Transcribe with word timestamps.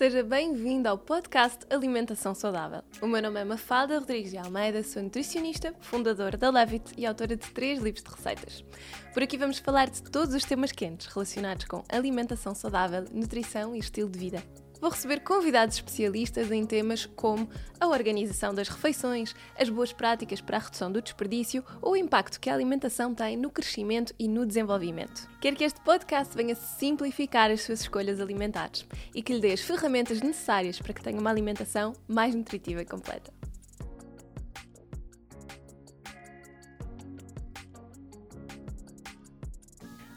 Seja 0.00 0.22
bem-vindo 0.22 0.88
ao 0.88 0.96
podcast 0.96 1.58
Alimentação 1.68 2.34
Saudável. 2.34 2.80
O 3.02 3.06
meu 3.06 3.20
nome 3.20 3.38
é 3.38 3.44
Mafalda 3.44 3.98
Rodrigues 3.98 4.30
de 4.30 4.38
Almeida, 4.38 4.82
sou 4.82 5.02
nutricionista, 5.02 5.74
fundadora 5.78 6.38
da 6.38 6.48
Levit 6.48 6.94
e 6.96 7.04
autora 7.04 7.36
de 7.36 7.46
três 7.50 7.82
livros 7.82 8.02
de 8.02 8.08
receitas. 8.08 8.64
Por 9.12 9.22
aqui 9.22 9.36
vamos 9.36 9.58
falar 9.58 9.90
de 9.90 10.02
todos 10.04 10.34
os 10.34 10.42
temas 10.42 10.72
quentes 10.72 11.06
relacionados 11.08 11.66
com 11.66 11.84
alimentação 11.86 12.54
saudável, 12.54 13.04
nutrição 13.12 13.76
e 13.76 13.78
estilo 13.78 14.08
de 14.08 14.18
vida 14.18 14.42
vou 14.80 14.90
receber 14.90 15.20
convidados 15.20 15.76
especialistas 15.76 16.50
em 16.50 16.64
temas 16.64 17.06
como 17.06 17.48
a 17.78 17.86
organização 17.86 18.54
das 18.54 18.68
refeições, 18.68 19.34
as 19.58 19.68
boas 19.68 19.92
práticas 19.92 20.40
para 20.40 20.56
a 20.56 20.60
redução 20.60 20.90
do 20.90 21.02
desperdício 21.02 21.64
ou 21.82 21.92
o 21.92 21.96
impacto 21.96 22.40
que 22.40 22.48
a 22.48 22.54
alimentação 22.54 23.14
tem 23.14 23.36
no 23.36 23.50
crescimento 23.50 24.14
e 24.18 24.26
no 24.26 24.46
desenvolvimento. 24.46 25.28
Quero 25.40 25.56
que 25.56 25.64
este 25.64 25.80
podcast 25.80 26.36
venha 26.36 26.54
simplificar 26.54 27.50
as 27.50 27.62
suas 27.62 27.80
escolhas 27.80 28.20
alimentares 28.20 28.86
e 29.14 29.22
que 29.22 29.32
lhe 29.32 29.40
dê 29.40 29.52
as 29.52 29.60
ferramentas 29.60 30.20
necessárias 30.20 30.80
para 30.80 30.92
que 30.92 31.02
tenha 31.02 31.20
uma 31.20 31.30
alimentação 31.30 31.92
mais 32.08 32.34
nutritiva 32.34 32.82
e 32.82 32.86
completa. 32.86 33.49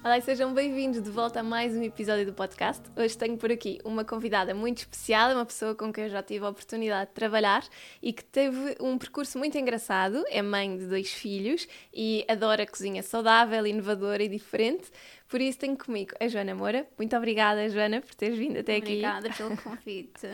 Olá 0.03 0.17
e 0.17 0.21
sejam 0.21 0.53
bem-vindos 0.53 1.01
de 1.01 1.09
volta 1.09 1.39
a 1.39 1.43
mais 1.43 1.73
um 1.77 1.81
episódio 1.81 2.25
do 2.25 2.33
podcast. 2.33 2.83
Hoje 2.93 3.17
tenho 3.17 3.37
por 3.37 3.49
aqui 3.49 3.79
uma 3.85 4.03
convidada 4.03 4.53
muito 4.53 4.79
especial, 4.79 5.31
uma 5.31 5.45
pessoa 5.45 5.73
com 5.73 5.93
quem 5.93 6.03
eu 6.03 6.09
já 6.09 6.21
tive 6.21 6.43
a 6.43 6.49
oportunidade 6.49 7.07
de 7.07 7.13
trabalhar 7.13 7.63
e 8.01 8.11
que 8.11 8.21
teve 8.21 8.75
um 8.81 8.97
percurso 8.97 9.37
muito 9.37 9.57
engraçado. 9.57 10.21
É 10.29 10.41
mãe 10.41 10.75
de 10.77 10.87
dois 10.87 11.09
filhos 11.09 11.69
e 11.93 12.25
adora 12.27 12.67
cozinha 12.67 13.01
saudável, 13.01 13.65
inovadora 13.65 14.21
e 14.21 14.27
diferente. 14.27 14.91
Por 15.33 15.41
isso 15.41 15.57
tenho 15.57 15.75
comigo 15.75 16.11
a 16.19 16.27
Joana 16.27 16.53
Moura. 16.53 16.85
Muito 16.95 17.17
obrigada, 17.17 17.67
Joana, 17.67 18.01
por 18.01 18.13
teres 18.13 18.37
vindo 18.37 18.59
até 18.59 18.77
obrigada 18.77 19.29
aqui. 19.29 19.41
Obrigada 19.41 19.57
pelo 19.65 19.75
convite. 19.75 20.27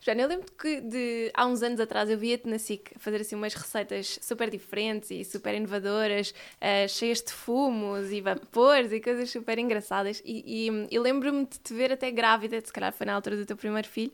Joana, 0.00 0.22
eu 0.22 0.28
lembro 0.28 0.50
que 0.50 0.80
de, 0.80 1.30
há 1.34 1.44
uns 1.44 1.62
anos 1.62 1.78
atrás 1.78 2.08
eu 2.08 2.16
via-te 2.16 2.48
na 2.48 2.58
SIC 2.58 2.92
fazer 2.96 3.20
assim 3.20 3.36
umas 3.36 3.52
receitas 3.52 4.18
super 4.22 4.48
diferentes 4.48 5.10
e 5.10 5.26
super 5.26 5.54
inovadoras, 5.54 6.30
uh, 6.30 6.88
cheias 6.88 7.20
de 7.20 7.34
fumos 7.34 8.10
e 8.10 8.22
vapores 8.22 8.92
e 8.92 8.98
coisas 8.98 9.28
super 9.28 9.58
engraçadas. 9.58 10.22
E, 10.24 10.70
e, 10.70 10.86
e 10.90 10.98
lembro-me 10.98 11.44
de 11.44 11.58
te 11.58 11.74
ver 11.74 11.92
até 11.92 12.10
grávida, 12.10 12.58
se 12.58 12.72
calhar 12.72 12.94
foi 12.94 13.04
na 13.04 13.12
altura 13.12 13.36
do 13.36 13.44
teu 13.44 13.58
primeiro 13.58 13.86
filho, 13.86 14.12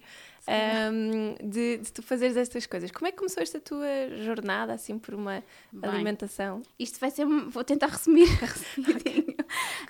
um, 0.48 1.34
de, 1.48 1.78
de, 1.78 1.92
tu 1.92 2.02
fazeres 2.02 2.36
estas 2.36 2.66
coisas. 2.66 2.90
Como 2.90 3.06
é 3.06 3.12
que 3.12 3.18
começou 3.18 3.42
esta 3.42 3.60
tua 3.60 3.86
jornada, 4.24 4.72
assim, 4.72 4.98
por 4.98 5.14
uma 5.14 5.42
Bem, 5.72 5.90
alimentação? 5.90 6.62
Isto 6.78 6.98
vai 6.98 7.10
ser, 7.10 7.24
vou 7.24 7.62
tentar 7.62 7.86
resumir, 7.86 8.26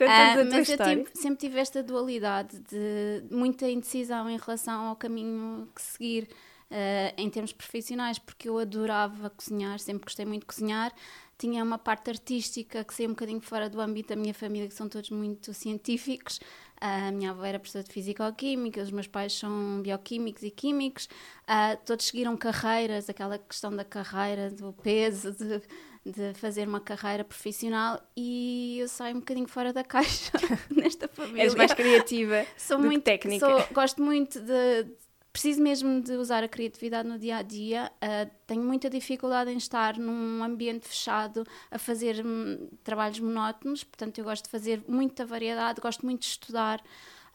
uh, 0.08 0.10
a 0.10 0.32
tua 0.34 0.44
mas 0.44 0.68
história. 0.68 1.00
eu 1.00 1.06
sempre 1.14 1.38
tive 1.38 1.58
esta 1.58 1.82
dualidade 1.82 2.58
de 2.60 3.24
muita 3.30 3.68
indecisão 3.68 4.28
em 4.28 4.36
relação 4.36 4.86
ao 4.86 4.96
caminho 4.96 5.68
que 5.74 5.82
seguir. 5.82 6.28
Uh, 6.70 7.12
em 7.18 7.28
termos 7.28 7.52
profissionais, 7.52 8.18
porque 8.18 8.48
eu 8.48 8.56
adorava 8.56 9.28
cozinhar, 9.28 9.78
sempre 9.78 10.06
gostei 10.06 10.24
muito 10.24 10.40
de 10.40 10.46
cozinhar, 10.46 10.90
tinha 11.36 11.62
uma 11.64 11.76
parte 11.76 12.08
artística 12.08 12.84
que 12.84 12.94
saía 12.94 13.08
um 13.08 13.12
bocadinho 13.12 13.40
fora 13.40 13.68
do 13.68 13.80
âmbito 13.80 14.10
da 14.10 14.16
minha 14.16 14.32
família, 14.32 14.68
que 14.68 14.74
são 14.74 14.88
todos 14.88 15.10
muito 15.10 15.52
científicos. 15.52 16.40
A 16.80 17.10
minha 17.10 17.30
avó 17.30 17.44
era 17.44 17.58
professora 17.58 17.84
de 17.84 17.92
Físico-Química, 17.92 18.80
os 18.80 18.90
meus 18.90 19.06
pais 19.06 19.32
são 19.32 19.82
bioquímicos 19.82 20.44
e 20.44 20.50
químicos. 20.50 21.06
Uh, 21.48 21.76
todos 21.84 22.06
seguiram 22.06 22.36
carreiras, 22.36 23.10
aquela 23.10 23.38
questão 23.38 23.74
da 23.74 23.84
carreira, 23.84 24.50
do 24.50 24.72
peso, 24.72 25.32
de, 25.32 25.60
de 26.04 26.34
fazer 26.34 26.66
uma 26.66 26.80
carreira 26.80 27.24
profissional 27.24 28.00
e 28.16 28.78
eu 28.80 28.88
saio 28.88 29.16
um 29.16 29.20
bocadinho 29.20 29.46
fora 29.46 29.72
da 29.72 29.84
caixa 29.84 30.32
nesta 30.70 31.06
família. 31.08 31.44
És 31.44 31.54
mais 31.54 31.72
criativa 31.72 32.44
sou 32.58 32.78
muito 32.78 33.04
técnica. 33.04 33.46
Sou, 33.46 33.74
gosto 33.74 34.02
muito 34.02 34.40
de, 34.40 34.86
preciso 35.32 35.62
mesmo 35.62 36.02
de 36.02 36.12
usar 36.12 36.42
a 36.42 36.48
criatividade 36.48 37.08
no 37.08 37.18
dia 37.18 37.36
a 37.36 37.42
dia. 37.42 37.90
Uh, 38.02 38.30
tenho 38.46 38.62
muita 38.62 38.90
dificuldade 38.90 39.50
em 39.50 39.56
estar 39.56 39.96
num 39.96 40.42
ambiente 40.42 40.86
fechado 40.86 41.46
a 41.70 41.78
fazer 41.78 42.24
um, 42.24 42.68
trabalhos 42.82 43.20
monótonos, 43.20 43.84
portanto, 43.84 44.18
eu 44.18 44.24
gosto 44.24 44.44
de 44.44 44.50
fazer 44.50 44.82
muita 44.88 45.24
variedade, 45.24 45.80
gosto 45.80 46.04
muito 46.04 46.20
de 46.20 46.26
estudar. 46.26 46.82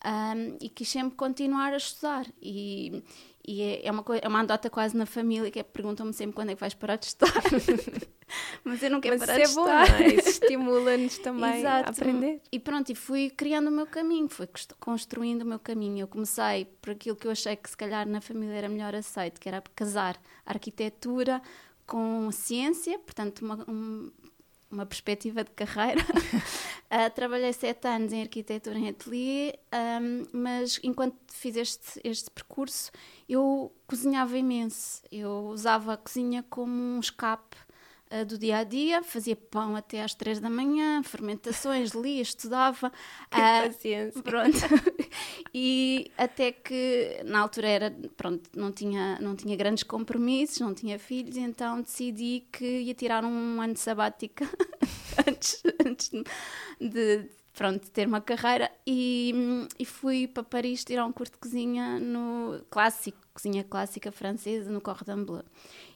Um, 0.06 0.58
e 0.62 0.70
quis 0.70 0.88
sempre 0.90 1.18
continuar 1.18 1.74
a 1.74 1.78
estudar 1.78 2.28
e, 2.40 3.04
e 3.48 3.62
é, 3.62 3.88
é, 3.88 3.92
uma, 3.92 4.04
é 4.22 4.28
uma 4.28 4.42
andota 4.42 4.70
quase 4.70 4.96
na 4.96 5.06
família 5.06 5.50
que 5.50 5.60
é, 5.60 5.64
perguntam-me 5.64 6.12
sempre 6.12 6.36
quando 6.36 6.50
é 6.50 6.56
que 6.56 6.60
vais 6.60 6.74
parar 6.74 6.98
de 6.98 7.06
estudar 7.06 7.42
mas 8.64 8.84
eu 8.84 8.90
não 8.90 9.00
quero 9.00 9.18
mas 9.18 9.26
parar 9.26 9.40
é 9.40 9.46
de 9.46 9.54
bom, 9.54 9.62
estudar 9.62 10.02
é? 10.02 10.08
estimula-nos 10.16 11.18
também 11.24 11.60
Exato. 11.60 11.90
a 11.90 11.92
aprender 11.92 12.42
e 12.52 12.60
pronto, 12.60 12.92
e 12.92 12.96
fui 12.96 13.30
criando 13.30 13.70
o 13.70 13.72
meu 13.72 13.88
caminho 13.88 14.28
fui 14.28 14.50
construindo 14.80 15.44
o 15.44 15.46
meu 15.46 15.60
caminho 15.60 16.02
eu 16.02 16.08
comecei 16.08 16.66
por 16.82 16.92
aquilo 16.92 17.16
que 17.16 17.26
eu 17.26 17.32
achei 17.32 17.56
que 17.56 17.70
se 17.70 17.78
calhar 17.78 18.08
na 18.08 18.20
família 18.20 18.54
era 18.54 18.70
melhor 18.70 18.94
aceito 18.94 19.40
que 19.40 19.48
era 19.48 19.64
casar 19.74 20.20
arquitetura 20.46 21.42
com 21.88 22.30
ciência, 22.34 23.00
portanto 23.00 23.40
uma, 23.40 23.66
um, 23.68 24.12
uma 24.70 24.86
perspectiva 24.86 25.44
de 25.44 25.52
carreira. 25.52 26.02
uh, 26.04 27.10
trabalhei 27.16 27.54
sete 27.54 27.88
anos 27.88 28.12
em 28.14 28.22
arquitetura 28.22 28.78
em 28.78 28.90
ateliê, 28.90 29.58
um, 30.02 30.26
mas 30.32 30.80
enquanto 30.84 31.16
fiz 31.32 31.56
este, 31.56 32.02
este 32.04 32.30
percurso, 32.32 32.92
eu 33.28 33.74
cozinhava 33.86 34.38
imenso. 34.38 35.02
Eu 35.12 35.48
usava 35.48 35.94
a 35.94 35.98
cozinha 35.98 36.44
como 36.50 36.72
um 36.72 37.00
escape 37.00 37.58
uh, 38.12 38.26
do 38.26 38.38
dia 38.38 38.58
a 38.58 38.64
dia, 38.64 39.04
fazia 39.04 39.36
pão 39.36 39.76
até 39.76 40.02
às 40.02 40.14
três 40.14 40.40
da 40.40 40.50
manhã, 40.50 41.02
fermentações, 41.04 41.92
lia, 41.92 42.22
estudava. 42.22 42.92
Que 43.30 43.38
uh, 43.40 43.68
paciência. 43.68 44.24
Pronto. 44.24 44.58
e 45.54 46.12
até 46.18 46.52
que 46.52 47.22
na 47.26 47.40
altura 47.40 47.68
era, 47.68 47.96
pronto, 48.16 48.50
não 48.56 48.72
tinha, 48.72 49.20
não 49.20 49.36
tinha 49.36 49.56
grandes 49.56 49.84
compromissos, 49.84 50.60
não 50.60 50.74
tinha 50.74 50.98
filhos, 50.98 51.38
então 51.38 51.82
decidi 51.82 52.46
que 52.52 52.82
ia 52.82 52.94
tirar 52.94 53.24
um 53.26 53.62
ano 53.62 53.74
de 53.74 53.80
sabática 53.80 54.46
antes, 55.28 55.62
antes 55.86 56.10
de, 56.80 57.30
pronto, 57.54 57.90
ter 57.90 58.08
uma 58.08 58.22
carreira 58.22 58.72
e, 58.86 59.34
e 59.80 59.86
fui 59.86 60.28
para 60.28 60.44
Paris 60.44 60.84
tirar 60.86 61.06
um 61.06 61.12
curso 61.12 61.34
de 61.34 61.40
cozinha 61.40 62.00
no 62.00 62.64
clássico, 62.70 63.18
cozinha 63.34 63.64
clássica 63.64 64.12
francesa 64.12 64.72
no 64.72 64.80
Cordon 64.80 65.26
Bleu. 65.26 65.44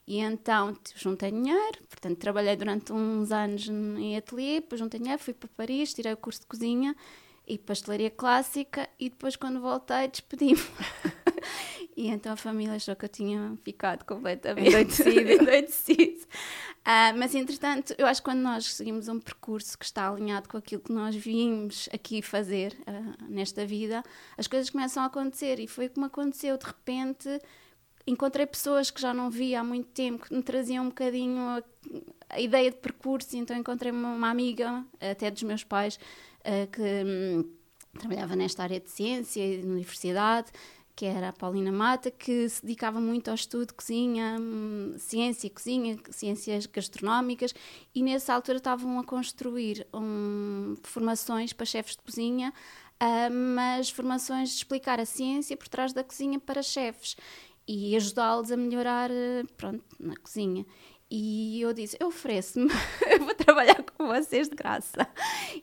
E 0.07 0.19
então 0.19 0.75
juntei 0.95 1.31
dinheiro, 1.31 1.83
portanto 1.89 2.17
trabalhei 2.17 2.55
durante 2.55 2.91
uns 2.91 3.31
anos 3.31 3.67
em 3.69 4.17
ateliê, 4.17 4.59
depois 4.59 4.79
juntei 4.79 4.99
dinheiro, 4.99 5.21
fui 5.21 5.33
para 5.33 5.49
Paris, 5.55 5.93
tirei 5.93 6.13
o 6.13 6.17
curso 6.17 6.41
de 6.41 6.47
cozinha 6.47 6.95
e 7.47 7.57
pastelaria 7.57 8.09
clássica 8.09 8.89
e 8.99 9.09
depois 9.09 9.35
quando 9.35 9.61
voltei 9.61 10.07
despedi-me. 10.07 10.61
e 11.95 12.07
então 12.07 12.33
a 12.33 12.35
família 12.35 12.75
achou 12.75 12.95
que 12.95 13.05
eu 13.05 13.09
tinha 13.09 13.57
ficado 13.63 14.03
completamente 14.05 15.01
endoidecido. 15.03 16.27
Uh, 16.81 17.13
mas 17.15 17.35
entretanto, 17.35 17.93
eu 17.95 18.07
acho 18.07 18.21
que 18.21 18.25
quando 18.25 18.39
nós 18.39 18.73
seguimos 18.73 19.07
um 19.07 19.19
percurso 19.19 19.77
que 19.77 19.85
está 19.85 20.09
alinhado 20.09 20.49
com 20.49 20.57
aquilo 20.57 20.81
que 20.81 20.91
nós 20.91 21.15
vimos 21.15 21.87
aqui 21.93 22.23
fazer 22.23 22.75
uh, 22.87 23.23
nesta 23.29 23.63
vida, 23.67 24.01
as 24.35 24.47
coisas 24.47 24.71
começam 24.71 25.03
a 25.03 25.05
acontecer 25.05 25.59
e 25.59 25.67
foi 25.67 25.89
como 25.89 26.07
aconteceu. 26.07 26.57
De 26.57 26.65
repente 26.65 27.39
encontrei 28.05 28.45
pessoas 28.45 28.89
que 28.89 29.01
já 29.01 29.13
não 29.13 29.29
via 29.29 29.59
há 29.59 29.63
muito 29.63 29.89
tempo, 29.89 30.25
que 30.25 30.33
me 30.33 30.41
traziam 30.41 30.85
um 30.85 30.89
bocadinho 30.89 31.39
a, 31.39 31.63
a 32.29 32.39
ideia 32.39 32.71
de 32.71 32.77
percurso, 32.77 33.35
então 33.37 33.55
encontrei 33.55 33.91
uma, 33.91 34.13
uma 34.13 34.29
amiga, 34.29 34.85
até 34.99 35.29
dos 35.29 35.43
meus 35.43 35.63
pais, 35.63 35.99
uh, 36.39 36.69
que 36.71 36.81
um, 36.81 37.49
trabalhava 37.99 38.35
nesta 38.35 38.63
área 38.63 38.79
de 38.79 38.89
ciência 38.89 39.45
e 39.45 39.61
de 39.61 39.67
universidade, 39.67 40.51
que 40.95 41.05
era 41.05 41.29
a 41.29 41.33
Paulina 41.33 41.71
Mata, 41.71 42.11
que 42.11 42.47
se 42.47 42.61
dedicava 42.61 42.99
muito 42.99 43.29
ao 43.29 43.35
estudo 43.35 43.67
de 43.67 43.73
cozinha, 43.73 44.37
hum, 44.39 44.93
ciência 44.97 45.47
e 45.47 45.49
cozinha, 45.49 45.97
ciências 46.09 46.65
gastronómicas, 46.65 47.53
e 47.95 48.03
nessa 48.03 48.33
altura 48.33 48.57
estavam 48.57 48.99
a 48.99 49.03
construir 49.03 49.87
um, 49.93 50.75
formações 50.83 51.53
para 51.53 51.65
chefes 51.65 51.95
de 51.95 52.01
cozinha, 52.03 52.53
uh, 53.01 53.33
mas 53.33 53.89
formações 53.89 54.49
de 54.49 54.55
explicar 54.57 54.99
a 54.99 55.05
ciência 55.05 55.55
por 55.57 55.67
trás 55.67 55.93
da 55.93 56.03
cozinha 56.03 56.39
para 56.39 56.61
chefes 56.61 57.15
e 57.67 57.95
ajudá-los 57.95 58.51
a 58.51 58.57
melhorar 58.57 59.09
eh, 59.11 59.43
pronto, 59.57 59.83
na 59.99 60.15
cozinha. 60.15 60.65
E 61.13 61.59
eu 61.59 61.73
disse: 61.73 61.97
Eu 61.99 62.07
ofereço-me, 62.07 62.71
eu 63.11 63.19
vou 63.25 63.35
trabalhar 63.35 63.83
com 63.83 64.07
vocês 64.07 64.47
de 64.47 64.55
graça. 64.55 65.05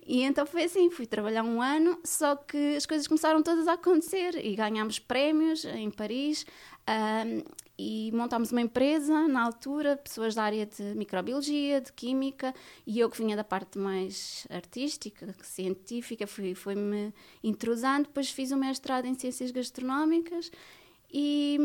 E 0.07 0.23
então 0.23 0.45
foi 0.45 0.65
assim: 0.65 0.91
fui 0.91 1.07
trabalhar 1.07 1.43
um 1.43 1.63
ano, 1.63 1.99
só 2.05 2.37
que 2.37 2.77
as 2.77 2.85
coisas 2.85 3.07
começaram 3.07 3.43
todas 3.43 3.67
a 3.67 3.73
acontecer 3.73 4.37
e 4.45 4.55
ganhámos 4.55 4.99
prémios 4.99 5.65
em 5.65 5.91
Paris. 5.91 6.45
Um, 6.87 7.43
e 7.81 8.11
montámos 8.13 8.51
uma 8.51 8.61
empresa 8.61 9.29
na 9.29 9.45
altura, 9.45 9.97
pessoas 9.97 10.35
da 10.35 10.43
área 10.43 10.67
de 10.67 10.83
microbiologia, 10.97 11.81
de 11.81 11.93
química, 11.93 12.53
e 12.85 12.99
eu 12.99 13.09
que 13.09 13.19
vinha 13.19 13.37
da 13.37 13.45
parte 13.45 13.79
mais 13.79 14.49
artística, 14.51 15.33
científica, 15.43 16.27
fui-me 16.27 16.55
fui 16.57 16.75
intrusando. 17.43 18.09
Depois 18.09 18.31
fiz 18.31 18.51
o 18.51 18.57
um 18.57 18.59
mestrado 18.59 19.05
em 19.05 19.15
ciências 19.15 19.53
gastronómicas 19.53 20.51
e, 21.11 21.59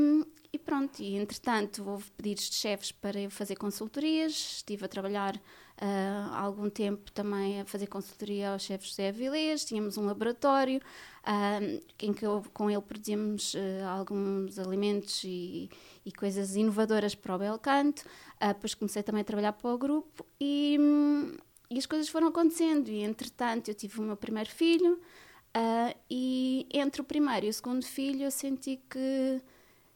e 0.52 0.60
pronto, 0.60 1.02
e 1.02 1.16
entretanto 1.16 1.84
houve 1.88 2.10
pedidos 2.12 2.50
de 2.50 2.56
chefes 2.56 2.92
para 2.92 3.20
eu 3.20 3.30
fazer 3.30 3.56
consultorias, 3.56 4.32
estive 4.58 4.86
a 4.86 4.88
trabalhar 4.88 5.36
uh, 5.36 6.32
há 6.32 6.40
algum 6.40 6.70
tempo 6.70 7.12
também 7.12 7.60
a 7.60 7.66
fazer 7.66 7.88
consultoria 7.88 8.52
ao 8.52 8.60
chefe 8.60 8.88
José 8.88 9.10
Avilés, 9.10 9.66
tínhamos 9.66 9.98
um 9.98 10.06
laboratório 10.06 10.80
uh, 10.80 11.84
em 12.00 12.14
que 12.14 12.26
eu, 12.26 12.44
com 12.54 12.70
ele 12.70 12.82
produzíamos 12.82 13.54
uh, 13.56 13.60
alguns 13.88 14.58
alimentos 14.60 15.24
e, 15.24 15.70
e, 16.06 16.12
coisas 16.12 16.56
inovadoras 16.56 17.16
para 17.16 17.36
o 17.36 17.40
Belcanto. 17.40 18.04
depois 18.40 18.74
comecei 18.74 19.04
também 19.04 19.22
a 19.22 19.26
trabalhar 19.26 19.54
para 19.54 19.74
o 19.74 19.78
grupo 19.78 20.26
e, 20.40 20.78
um, 20.80 21.36
e 21.70 21.78
as 21.78 21.86
coisas 21.86 22.08
foram 22.08 22.28
acontecendo. 22.28 22.90
E 22.90 23.02
entretanto 23.02 23.70
eu 23.70 23.76
tive 23.76 24.00
o 24.00 24.04
meu 24.04 24.16
primeiro 24.16 24.50
filho 24.50 25.02
e 26.10 26.68
entre 26.74 27.02
o 27.02 27.04
primeiro 27.04 27.46
e 27.46 27.50
o 27.50 27.54
segundo 27.54 27.86
filho 27.86 28.24
eu 28.24 28.32
senti 28.32 28.80
que 28.90 29.42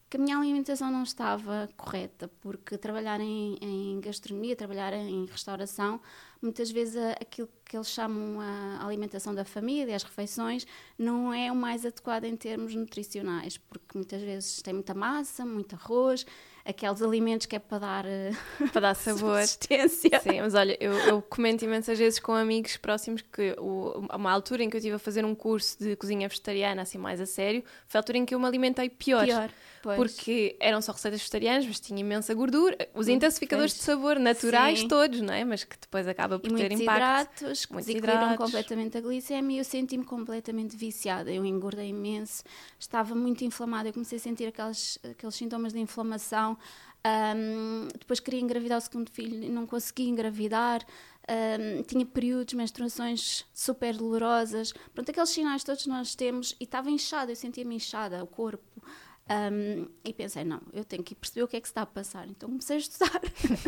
que 0.09 0.15
a 0.15 0.19
minha 0.19 0.38
alimentação 0.38 0.89
não 0.89 1.04
estava 1.04 1.68
correta, 1.75 2.30
porque 2.39 2.77
trabalhar 2.77 3.19
em, 3.19 3.57
em 3.62 4.00
gastronomia, 4.00 4.56
trabalhar 4.56 4.94
em 4.94 5.25
restauração, 5.25 6.00
muitas 6.42 6.71
vezes 6.71 6.95
aquilo 7.19 7.50
que 7.65 7.75
eles 7.75 7.89
chamam 7.89 8.39
a 8.39 8.86
alimentação 8.86 9.36
da 9.36 9.44
família, 9.44 9.95
as 9.95 10.04
refeições, 10.04 10.65
não 10.98 11.33
é 11.33 11.51
o 11.51 11.56
mais 11.56 11.86
adequado 11.86 12.24
em 12.24 12.38
termos 12.38 12.74
nutricionais, 12.74 13.57
porque 13.57 13.98
muitas 13.98 14.21
vezes 14.21 14.62
tem 14.62 14.74
muita 14.74 14.94
massa, 14.94 15.45
muito 15.45 15.75
arroz, 15.75 16.25
aqueles 16.68 17.02
alimentos 17.02 17.46
que 17.46 17.56
é 17.56 17.60
para 17.60 17.80
dar, 17.80 18.06
eh, 18.06 18.31
para 18.74 18.81
dar 18.81 18.94
sabor. 18.96 19.42
Subsistência. 19.42 20.19
Sim, 20.19 20.42
mas 20.42 20.54
olha, 20.54 20.78
eu, 20.80 20.94
eu, 20.94 21.22
comento 21.22 21.64
imensas 21.64 21.98
vezes 21.98 22.19
com 22.19 22.34
amigos 22.34 22.78
próximos 22.78 23.22
que 23.22 23.56
o, 23.58 24.06
uma 24.14 24.31
altura 24.31 24.64
em 24.64 24.69
que 24.69 24.75
eu 24.75 24.80
estive 24.80 24.96
a 24.96 25.00
fazer 25.00 25.24
um 25.24 25.34
curso 25.34 25.80
de 25.80 25.96
cozinha 25.96 26.28
vegetariana, 26.28 26.81
assim 26.81 26.98
mais 26.98 27.22
a 27.22 27.25
sério, 27.25 27.64
foi 27.88 27.98
a 27.98 28.02
altura 28.02 28.18
em 28.18 28.25
que 28.25 28.36
eu 28.36 28.40
me 28.40 28.46
alimentei 28.46 28.90
pior. 28.90 29.25
Pior. 29.25 29.50
Pois. 29.81 29.96
Porque 29.96 30.58
eram 30.60 30.81
só 30.81 30.92
receitas 30.92 31.22
vegetarianas, 31.22 31.66
mas 31.66 31.80
tinha 31.80 32.02
imensa 32.02 32.34
gordura. 32.34 32.75
Os 32.94 33.08
hum, 33.08 33.12
intensificadores 33.12 33.74
pois. 33.74 33.80
de 33.80 33.86
sabor 33.86 34.19
naturais 34.19 34.80
Sim. 34.80 34.88
todos, 34.88 35.22
não 35.22 35.34
é? 35.34 35.46
Mas 35.46 35.64
que 35.64 35.78
depois 35.80 36.08
acaba 36.08 36.40
por 36.40 36.52
e 36.52 36.56
ter 36.56 36.72
impacto. 36.72 37.44
Hidratos, 37.44 37.66
que 37.66 37.74
muitos 37.74 37.96
hidratos. 37.96 38.38
completamente 38.38 38.98
a 38.98 39.02
glicemia 39.02 39.58
e 39.58 39.60
eu 39.60 39.64
senti-me 39.64 40.04
completamente 40.04 40.75
viciada. 40.75 41.31
Eu 41.31 41.46
engordei 41.46 41.90
imenso, 41.90 42.44
estava 42.78 43.16
muito 43.16 43.46
inflamada. 43.46 43.88
Eu 43.88 43.94
comecei 43.94 44.18
a 44.18 44.22
sentir 44.22 44.48
aqueles, 44.48 45.00
aqueles 45.04 45.36
sintomas 45.36 45.72
de 45.72 45.80
inflamação. 45.80 46.56
Um, 47.06 47.88
depois 47.98 48.19
queria 48.19 48.39
engravidar 48.39 48.77
o 48.77 48.81
segundo 48.81 49.09
filho 49.12 49.44
e 49.44 49.50
não 49.50 49.65
conseguia 49.65 50.09
engravidar. 50.09 50.86
Um, 51.30 51.83
tinha 51.83 52.06
períodos, 52.06 52.54
menstruações 52.54 53.45
super 53.54 53.95
dolorosas. 53.95 54.74
Pronto, 54.94 55.09
aqueles 55.09 55.30
sinais 55.30 55.63
todos 55.63 55.86
nós 55.88 56.15
temos. 56.15 56.56
E 56.59 56.63
estava 56.63 56.89
inchada, 56.89 57.31
eu 57.31 57.36
sentia-me 57.36 57.75
inchada, 57.75 58.24
o 58.24 58.27
corpo. 58.27 58.81
Um, 59.30 59.88
e 60.06 60.13
pensei, 60.13 60.45
não, 60.45 60.62
eu 60.71 60.86
tenho 60.86 61.04
que 61.04 61.13
perceber 61.13 61.44
o 61.44 61.48
que 61.48 61.57
é 61.57 61.62
que 61.62 61.68
se 61.68 61.71
está 61.71 61.81
a 61.81 61.86
passar. 61.86 62.27
Então 62.30 62.50
comecei 62.50 62.77
a 62.77 62.80
estudar, 62.80 63.21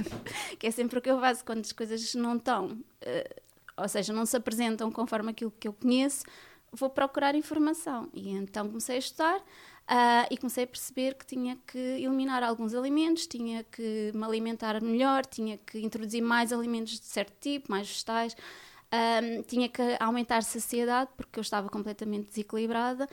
que 0.57 0.68
é 0.68 0.71
sempre 0.71 1.00
o 1.00 1.01
que 1.01 1.09
eu 1.09 1.19
faço 1.19 1.44
quando 1.44 1.59
as 1.59 1.71
coisas 1.74 2.15
não 2.15 2.38
estão, 2.38 2.68
uh, 2.68 3.41
ou 3.75 3.88
seja, 3.88 4.13
não 4.13 4.25
se 4.25 4.38
apresentam 4.38 4.89
conforme 4.91 5.31
aquilo 5.31 5.51
que 5.51 5.68
eu 5.68 5.74
conheço, 5.74 6.24
vou 6.71 6.89
procurar 6.89 7.36
informação. 7.36 8.09
E 8.13 8.30
então 8.30 8.68
comecei 8.68 8.95
a 8.95 9.00
estudar 9.00 9.44
uh, 9.89 10.27
e 10.30 10.38
comecei 10.38 10.63
a 10.63 10.68
perceber 10.68 11.15
que 11.15 11.25
tinha 11.25 11.57
que 11.65 11.77
eliminar 11.77 12.44
alguns 12.44 12.74
alimentos, 12.74 13.25
tinha 13.25 13.63
que 13.63 14.12
me 14.13 14.24
alimentar 14.24 14.81
melhor, 14.81 15.25
tinha 15.25 15.57
que 15.57 15.80
introduzir 15.80 16.21
mais 16.21 16.53
alimentos 16.53 17.00
de 17.00 17.06
certo 17.06 17.33
tipo, 17.41 17.71
mais 17.71 17.88
vegetais. 17.88 18.36
Um, 18.91 19.44
tinha 19.44 19.69
que 19.69 19.83
aumentar 20.00 20.38
a 20.38 20.41
saciedade 20.41 21.12
porque 21.15 21.38
eu 21.38 21.41
estava 21.41 21.69
completamente 21.69 22.30
desequilibrada 22.30 23.07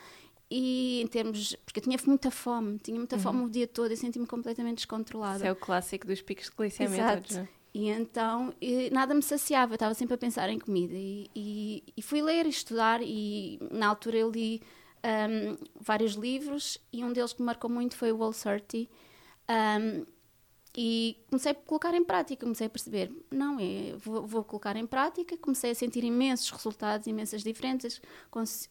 e 0.49 1.01
em 1.03 1.07
termos. 1.07 1.55
Porque 1.65 1.79
eu 1.79 1.83
tinha 1.83 1.97
muita 2.05 2.31
fome, 2.31 2.79
tinha 2.79 2.97
muita 2.97 3.15
uhum. 3.17 3.21
fome 3.21 3.45
o 3.45 3.49
dia 3.49 3.67
todo 3.67 3.91
e 3.91 3.97
senti-me 3.97 4.25
completamente 4.25 4.77
descontrolada. 4.77 5.37
Isso 5.37 5.45
é 5.45 5.51
o 5.51 5.55
clássico 5.55 6.07
dos 6.07 6.21
picos 6.21 6.45
de 6.45 6.51
glicemia 6.55 6.95
Exato. 6.95 7.21
todos, 7.21 7.37
é? 7.37 7.47
E 7.73 7.89
então 7.89 8.53
e 8.59 8.89
nada 8.89 9.13
me 9.13 9.21
saciava, 9.21 9.73
eu 9.73 9.75
estava 9.75 9.93
sempre 9.93 10.15
a 10.15 10.17
pensar 10.17 10.49
em 10.49 10.57
comida. 10.57 10.95
E, 10.95 11.29
e, 11.35 11.83
e, 11.95 12.01
fui 12.01 12.23
ler 12.23 12.47
e 12.47 12.49
estudar, 12.49 13.01
e 13.03 13.59
na 13.69 13.87
altura 13.87 14.17
eu 14.17 14.31
li 14.31 14.63
um, 15.03 15.57
vários 15.79 16.13
livros, 16.13 16.77
e 16.91 17.03
um 17.03 17.11
deles 17.11 17.33
que 17.33 17.41
me 17.41 17.45
marcou 17.45 17.69
muito 17.69 17.95
foi 17.95 18.11
o 18.11 18.17
Wall 18.17 18.33
30. 18.33 18.89
Um, 19.49 20.05
e 20.79 21.17
comecei 21.27 21.51
a 21.53 21.55
colocar 21.55 21.93
em 21.95 22.03
prática, 22.03 22.45
comecei 22.45 22.67
a 22.67 22.69
perceber, 22.69 23.11
não, 23.31 23.57
é, 23.59 23.95
vou, 23.97 24.27
vou, 24.27 24.43
colocar 24.43 24.75
em 24.75 24.85
prática, 24.85 25.35
comecei 25.37 25.71
a 25.71 25.75
sentir 25.75 26.03
imensos 26.03 26.51
resultados, 26.51 27.07
imensas 27.07 27.41
diferenças, 27.41 27.99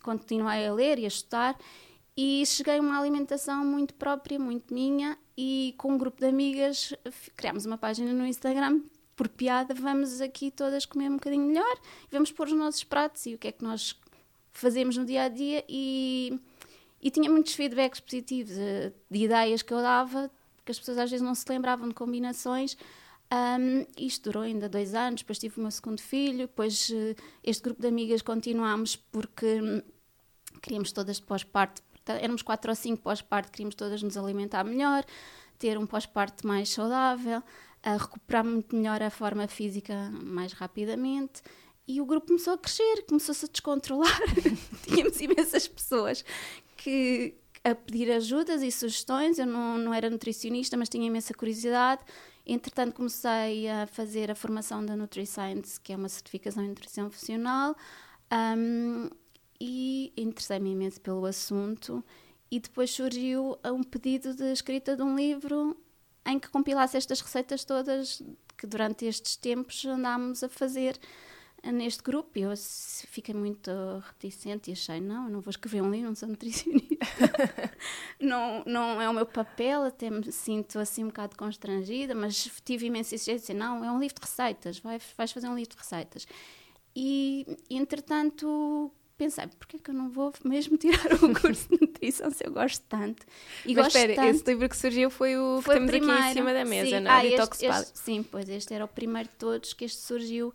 continuei 0.01 0.69
a 0.69 0.73
ler 0.73 1.01
e 1.01 1.05
a 1.05 1.09
estudar 1.09 1.59
e 2.17 2.47
cheguei 2.47 2.79
a 2.79 2.81
uma 2.81 3.01
alimentação 3.01 3.65
muito 3.65 3.93
própria, 3.95 4.39
muito 4.39 4.73
minha 4.73 5.19
e 5.37 5.75
com 5.77 5.95
um 5.95 5.99
grupo 5.99 6.21
de 6.21 6.27
amigas 6.27 6.95
criámos 7.37 7.67
uma 7.67 7.77
página 7.77 8.13
no 8.13 8.25
Instagram 8.25 8.83
por 9.17 9.29
piada, 9.29 9.75
vamos 9.75 10.21
aqui 10.21 10.53
todas 10.53 10.87
comer 10.87 11.11
um 11.11 11.15
bocadinho 11.15 11.45
melhor 11.45 11.77
e 12.05 12.13
vamos 12.13 12.31
pôr 12.31 12.47
os 12.47 12.53
nossos 12.53 12.85
pratos 12.85 13.27
e 13.27 13.35
o 13.35 13.39
que 13.39 13.49
é 13.49 13.53
que 13.53 13.65
nós 13.65 13.99
fazemos 14.59 14.97
no 14.97 15.05
dia 15.05 15.25
a 15.25 15.29
dia 15.29 15.65
e, 15.69 16.39
e 17.03 17.11
tinha 17.11 17.31
muitos 17.31 17.55
feedbacks 17.55 18.01
positivos 18.01 18.57
eh, 18.57 18.93
de 19.11 19.25
ideias 19.25 19.63
que 19.63 19.73
eu 19.73 19.81
dava 19.81 20.31
porque 20.67 20.73
as 20.73 20.79
pessoas 20.81 20.99
às 20.99 21.11
vezes 21.11 21.25
não 21.25 21.35
se 21.35 21.45
lembravam 21.49 21.89
de 21.89 21.95
combinações. 21.95 22.77
Um, 23.33 23.87
isto 23.97 24.25
durou 24.25 24.43
ainda 24.43 24.69
dois 24.69 24.95
anos, 24.95 25.21
depois 25.21 25.39
tive 25.39 25.59
o 25.59 25.63
meu 25.63 25.71
segundo 25.71 26.01
filho, 26.01 26.39
depois 26.39 26.91
uh, 26.91 27.15
este 27.43 27.63
grupo 27.63 27.81
de 27.81 27.87
amigas 27.87 28.21
continuámos 28.21 28.97
porque 28.97 29.61
um, 29.61 29.81
queríamos 30.61 30.91
todas 30.91 31.21
pós-parto, 31.21 31.83
éramos 32.05 32.43
quatro 32.43 32.71
ou 32.71 32.75
cinco 32.75 33.03
pós-parto, 33.03 33.53
queríamos 33.53 33.77
todas 33.77 34.03
nos 34.03 34.17
alimentar 34.17 34.65
melhor, 34.65 35.05
ter 35.57 35.79
um 35.79 35.87
pós-parto 35.87 36.45
mais 36.45 36.69
saudável, 36.69 37.43
recuperar 37.83 38.45
muito 38.45 38.75
melhor 38.75 39.01
a 39.01 39.11
forma 39.11 39.47
física 39.47 40.11
mais 40.11 40.53
rapidamente. 40.53 41.43
E 41.89 42.01
o 42.01 42.07
grupo 42.07 42.27
começou 42.27 42.55
a 42.55 42.59
crescer, 42.59 43.05
começou-se 43.09 43.45
a 43.45 43.49
descontrolar. 43.49 44.21
Tínhamos 44.83 45.21
imensas 45.21 45.69
pessoas 45.69 46.25
que, 46.77 47.35
a 47.63 47.75
pedir 47.75 48.11
ajudas 48.11 48.63
e 48.63 48.73
sugestões. 48.73 49.39
Eu 49.39 49.47
não, 49.47 49.79
não 49.79 49.95
era 49.95 50.11
nutricionista, 50.11 50.77
mas 50.77 50.89
tinha 50.89 51.07
imensa 51.07 51.33
curiosidade. 51.33 52.03
Entretanto, 52.45 52.95
comecei 52.95 53.69
a 53.69 53.87
fazer 53.87 54.31
a 54.31 54.35
formação 54.35 54.85
da 54.85 54.97
NutriScience, 54.97 55.81
que 55.81 55.93
é 55.93 55.97
uma 55.97 56.09
certificação 56.09 56.65
em 56.65 56.69
nutrição 56.69 57.11
funcional, 57.11 57.77
um, 58.57 59.09
e 59.61 60.13
interessei-me 60.17 60.71
imenso 60.71 61.01
pelo 61.01 61.25
assunto. 61.25 62.05
E 62.51 62.61
depois 62.61 62.91
surgiu 62.91 63.59
um 63.65 63.83
pedido 63.83 64.35
de 64.35 64.53
escrita 64.53 64.97
de 64.97 65.03
um 65.03 65.17
livro 65.17 65.77
em 66.25 66.39
que 66.39 66.49
compilasse 66.49 66.97
estas 66.97 67.21
receitas 67.21 67.65
todas 67.65 68.23
que 68.57 68.67
durante 68.67 69.05
estes 69.05 69.37
tempos 69.37 69.85
andámos 69.85 70.43
a 70.43 70.49
fazer 70.49 70.99
neste 71.73 72.03
grupo. 72.03 72.39
Eu 72.39 72.53
fiquei 72.57 73.35
muito 73.35 73.71
reticente 74.07 74.71
e 74.71 74.73
achei: 74.73 75.01
não, 75.01 75.29
não 75.29 75.41
vou 75.41 75.51
escrever 75.51 75.83
um 75.83 75.91
livro, 75.91 76.09
não 76.09 76.15
sou 76.15 76.29
nutricionista. 76.29 76.97
não, 78.21 78.63
não 78.67 79.01
é 79.01 79.09
o 79.09 79.13
meu 79.13 79.27
papel, 79.27 79.85
até 79.85 80.11
me 80.11 80.31
sinto 80.33 80.79
assim 80.79 81.05
um 81.05 81.09
bocado 81.09 81.37
constrangida, 81.37 82.15
mas 82.15 82.51
tive 82.65 82.87
imensa 82.87 83.15
exigência: 83.15 83.55
não, 83.55 83.85
é 83.85 83.91
um 83.91 83.99
livro 83.99 84.17
de 84.17 84.23
receitas, 84.23 84.79
vai, 84.79 85.01
vais 85.17 85.33
fazer 85.33 85.49
um 85.49 85.55
livro 85.55 85.73
de 85.73 85.79
receitas. 85.79 86.27
E, 86.95 87.47
entretanto, 87.69 88.91
pensei, 89.19 89.47
porquê 89.59 89.79
que 89.79 89.91
eu 89.91 89.95
não 89.95 90.09
vou 90.09 90.33
mesmo 90.45 90.77
tirar 90.79 91.13
o 91.23 91.39
curso 91.39 91.69
de 91.69 91.79
nutrição 91.81 92.31
se 92.31 92.47
eu 92.47 92.53
gosto 92.53 92.83
tanto? 92.89 93.27
E 93.65 93.75
Mas 93.75 93.89
espera, 93.89 94.15
tanto. 94.15 94.29
esse 94.29 94.45
livro 94.47 94.69
que 94.69 94.77
surgiu 94.77 95.11
foi 95.11 95.37
o 95.37 95.61
foi 95.63 95.75
que 95.75 95.81
temos 95.81 95.91
primeiro. 95.91 96.15
aqui 96.15 96.31
em 96.31 96.33
cima 96.33 96.53
da 96.55 96.65
mesa, 96.65 96.97
sim. 96.97 97.01
não 97.01 97.11
é? 97.11 97.15
Ah, 97.15 97.27
este, 97.27 97.67
este, 97.67 97.99
sim, 97.99 98.23
pois 98.23 98.49
este 98.49 98.73
era 98.73 98.85
o 98.85 98.89
primeiro 98.89 99.29
de 99.29 99.35
todos 99.37 99.73
que 99.73 99.85
este 99.85 100.01
surgiu 100.01 100.55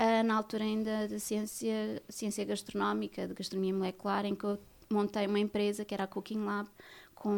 uh, 0.00 0.22
na 0.24 0.36
altura 0.36 0.64
ainda 0.64 1.08
de 1.08 1.20
ciência, 1.20 2.02
ciência 2.08 2.44
gastronómica, 2.44 3.26
de 3.26 3.34
gastronomia 3.34 3.74
molecular, 3.74 4.24
em 4.24 4.34
que 4.34 4.44
eu 4.44 4.58
montei 4.90 5.26
uma 5.26 5.38
empresa 5.38 5.84
que 5.84 5.94
era 5.94 6.04
a 6.04 6.06
Cooking 6.06 6.44
Lab 6.44 6.68
com 7.14 7.30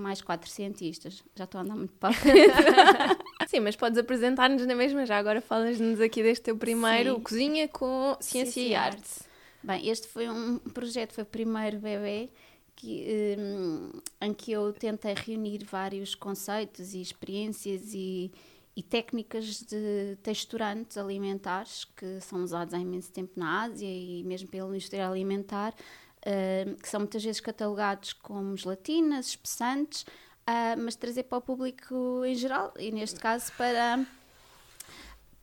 mais 0.00 0.22
quatro 0.22 0.48
cientistas. 0.48 1.22
Já 1.34 1.44
estou 1.44 1.58
a 1.58 1.62
andar 1.62 1.76
muito 1.76 1.92
para 1.94 2.14
Sim, 3.46 3.60
mas 3.60 3.76
podes 3.76 3.98
apresentar-nos 3.98 4.66
na 4.66 4.74
mesma. 4.74 5.04
Já 5.04 5.18
agora 5.18 5.40
falas-nos 5.40 6.00
aqui 6.00 6.22
deste 6.22 6.44
teu 6.44 6.56
primeiro 6.56 7.16
Sim. 7.16 7.20
Cozinha 7.20 7.68
com 7.68 8.16
Ciência, 8.18 8.52
Ciência 8.52 8.60
e 8.60 8.74
Arte. 8.74 8.96
Arte. 8.98 9.20
Bem, 9.62 9.88
este 9.88 10.08
foi 10.08 10.28
um 10.28 10.58
projeto, 10.58 11.12
foi 11.12 11.24
o 11.24 11.26
primeiro 11.26 11.78
bebê 11.78 12.30
que, 12.74 13.36
um, 13.38 13.90
em 14.20 14.34
que 14.34 14.52
eu 14.52 14.72
tentei 14.72 15.14
reunir 15.14 15.64
vários 15.64 16.14
conceitos 16.14 16.94
e 16.94 17.00
experiências 17.00 17.92
e, 17.94 18.30
e 18.76 18.82
técnicas 18.82 19.62
de 19.62 20.18
texturantes 20.22 20.98
alimentares 20.98 21.86
que 21.96 22.20
são 22.20 22.44
usados 22.44 22.74
há 22.74 22.78
imenso 22.78 23.10
tempo 23.10 23.32
na 23.34 23.62
Ásia 23.62 23.88
e 23.88 24.22
mesmo 24.22 24.48
pela 24.48 24.68
indústria 24.68 25.08
alimentar, 25.08 25.72
uh, 25.72 26.76
que 26.76 26.86
são 26.86 27.00
muitas 27.00 27.24
vezes 27.24 27.40
catalogados 27.40 28.12
como 28.12 28.54
gelatinas, 28.54 29.28
espessantes, 29.28 30.02
uh, 30.02 30.78
mas 30.78 30.94
trazer 30.94 31.22
para 31.22 31.38
o 31.38 31.40
público 31.40 32.22
em 32.26 32.34
geral 32.34 32.74
e 32.78 32.92
neste 32.92 33.18
caso 33.18 33.50
para 33.56 34.06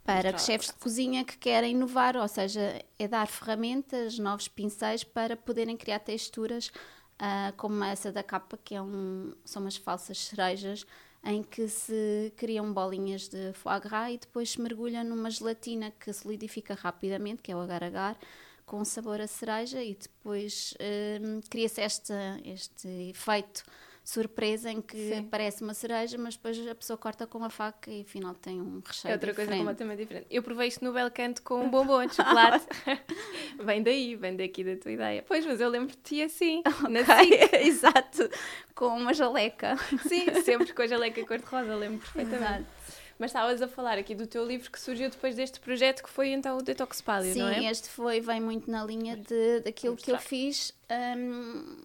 para 0.06 0.38
chefes 0.38 0.68
de 0.68 0.74
cozinha 0.74 1.24
que 1.24 1.38
querem 1.38 1.72
inovar, 1.72 2.18
ou 2.18 2.28
seja, 2.28 2.84
é 3.00 3.08
dar 3.08 3.25
ferramentas, 3.25 4.20
novos 4.20 4.50
pincéis 4.50 5.02
para 5.02 5.38
poderem 5.38 5.78
criar 5.78 6.00
texturas 6.00 6.68
uh, 6.68 7.56
como 7.56 7.82
essa 7.86 8.12
da 8.12 8.22
capa, 8.22 8.60
que 8.62 8.75
é 8.75 8.82
um, 8.82 9.34
são 9.46 9.62
umas 9.62 9.78
falsas 9.78 10.18
cerejas 10.18 10.86
em 11.24 11.42
que 11.42 11.68
se 11.68 12.34
criam 12.36 12.74
bolinhas 12.74 13.27
de 13.30 13.53
foie 13.53 13.80
gras 13.80 14.13
e 14.13 14.18
depois 14.18 14.51
se 14.51 14.62
mergulha 14.62 15.03
numa 15.03 15.30
gelatina 15.30 15.92
que 15.92 16.12
solidifica 16.12 16.74
rapidamente, 16.74 17.42
que 17.42 17.51
é 17.51 17.56
o 17.56 17.60
agar-agar, 17.60 18.18
com 18.65 18.84
sabor 18.84 19.22
a 19.22 19.27
cereja 19.27 19.82
e 19.84 19.96
depois 19.96 20.74
hum, 21.22 21.39
cria-se 21.50 21.82
este, 21.82 22.13
este 22.46 22.88
efeito 23.10 23.63
surpresa 24.04 24.70
em 24.70 24.82
que 24.82 24.98
Sim. 24.98 25.24
parece 25.24 25.64
uma 25.64 25.74
cereja, 25.74 26.18
mas 26.18 26.36
depois 26.36 26.68
a 26.68 26.76
pessoa 26.76 26.98
corta 26.98 27.26
com 27.26 27.44
a 27.44 27.50
faca 27.50 27.90
e 27.90 28.02
afinal 28.02 28.34
tem 28.36 28.60
um 28.62 28.82
recheio 28.86 29.12
É 29.12 29.16
outra 29.16 29.32
diferente. 29.32 29.48
coisa 29.50 29.60
completamente 29.64 29.98
diferente. 30.00 30.28
Eu 30.30 30.44
provei 30.44 30.68
isto 30.68 30.84
no 30.84 30.92
Belcanto 30.92 31.42
com 31.42 31.64
um 31.64 31.70
bombom 31.72 32.06
de 32.06 32.16
chocolate. 32.16 32.66
vem 33.64 33.82
daí, 33.82 34.16
vem 34.16 34.36
daqui 34.36 34.64
da 34.64 34.76
tua 34.76 34.92
ideia. 34.92 35.24
Pois, 35.26 35.46
mas 35.46 35.62
eu 35.62 35.70
lembro 35.70 35.96
de 35.96 36.02
ti 36.02 36.22
assim, 36.22 36.62
okay. 36.84 37.68
Exato, 37.68 38.30
com 38.76 38.88
uma 38.88 39.14
jaleca. 39.14 39.78
Sim, 40.08 40.42
sempre 40.44 40.74
com 40.74 40.82
a 40.82 40.88
jaleca 40.88 41.26
cor-de-rosa, 41.26 41.76
lembro 41.76 42.00
perfeitamente. 42.00 42.44
Exato. 42.44 42.84
Mas 43.20 43.30
estavas 43.30 43.62
a 43.62 43.68
falar 43.68 43.98
aqui 43.98 44.16
do 44.16 44.26
teu 44.28 44.46
livro 44.46 44.70
que 44.72 44.80
surgiu 44.82 45.10
depois 45.10 45.36
deste 45.36 45.60
projeto 45.60 46.04
que 46.04 46.10
foi 46.10 46.30
então 46.30 46.58
o 46.58 46.62
Detox 46.62 47.00
Paleo, 47.00 47.32
Sim, 47.34 47.40
não 47.40 47.48
é? 47.50 47.54
Sim, 47.60 47.68
este 47.68 47.88
foi, 47.88 48.20
vem 48.20 48.42
muito 48.42 48.70
na 48.70 48.84
linha 48.84 49.16
de, 49.16 49.62
daquilo 49.62 49.96
que 49.96 50.12
eu 50.12 50.18
fiz 50.18 50.74
um, 51.18 51.78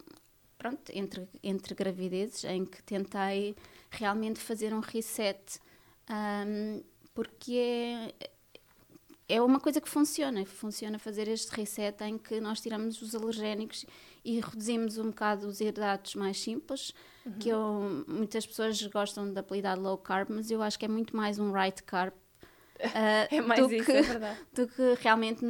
pronto, 0.58 0.90
entre, 0.92 1.28
entre 1.42 1.74
gravidezes, 1.74 2.44
em 2.44 2.64
que 2.64 2.82
tentei 2.82 3.56
realmente 3.90 4.40
fazer 4.40 4.74
um 4.74 4.80
reset, 4.80 5.60
um, 6.10 6.82
porque 7.14 7.54
é, 8.18 8.30
é 9.28 9.40
uma 9.40 9.60
coisa 9.60 9.80
que 9.80 9.88
funciona, 9.88 10.44
funciona 10.44 10.98
fazer 10.98 11.28
este 11.28 11.54
reset 11.54 12.02
em 12.02 12.18
que 12.18 12.40
nós 12.40 12.60
tiramos 12.60 13.00
os 13.00 13.14
alergénicos 13.14 13.86
e 14.24 14.40
reduzimos 14.40 14.98
um 14.98 15.06
bocado 15.06 15.46
os 15.46 15.60
hidratos 15.60 16.16
mais 16.16 16.38
simples, 16.40 16.92
uhum. 17.24 17.32
que 17.38 17.48
eu, 17.48 18.04
muitas 18.08 18.46
pessoas 18.46 18.82
gostam 18.86 19.32
de 19.32 19.38
apelidar 19.38 19.78
low 19.78 19.96
carb, 19.96 20.28
mas 20.30 20.50
eu 20.50 20.60
acho 20.60 20.78
que 20.78 20.84
é 20.84 20.88
muito 20.88 21.16
mais 21.16 21.38
um 21.38 21.52
right 21.52 21.82
carb, 21.84 22.12
Uh, 22.78 23.26
é 23.34 23.40
mais 23.40 23.66
do 23.66 23.74
isso, 23.74 23.84
que, 23.84 23.92
é 23.92 24.02
verdade. 24.02 24.38
Do 24.52 24.68
que 24.68 24.94
realmente 25.00 25.44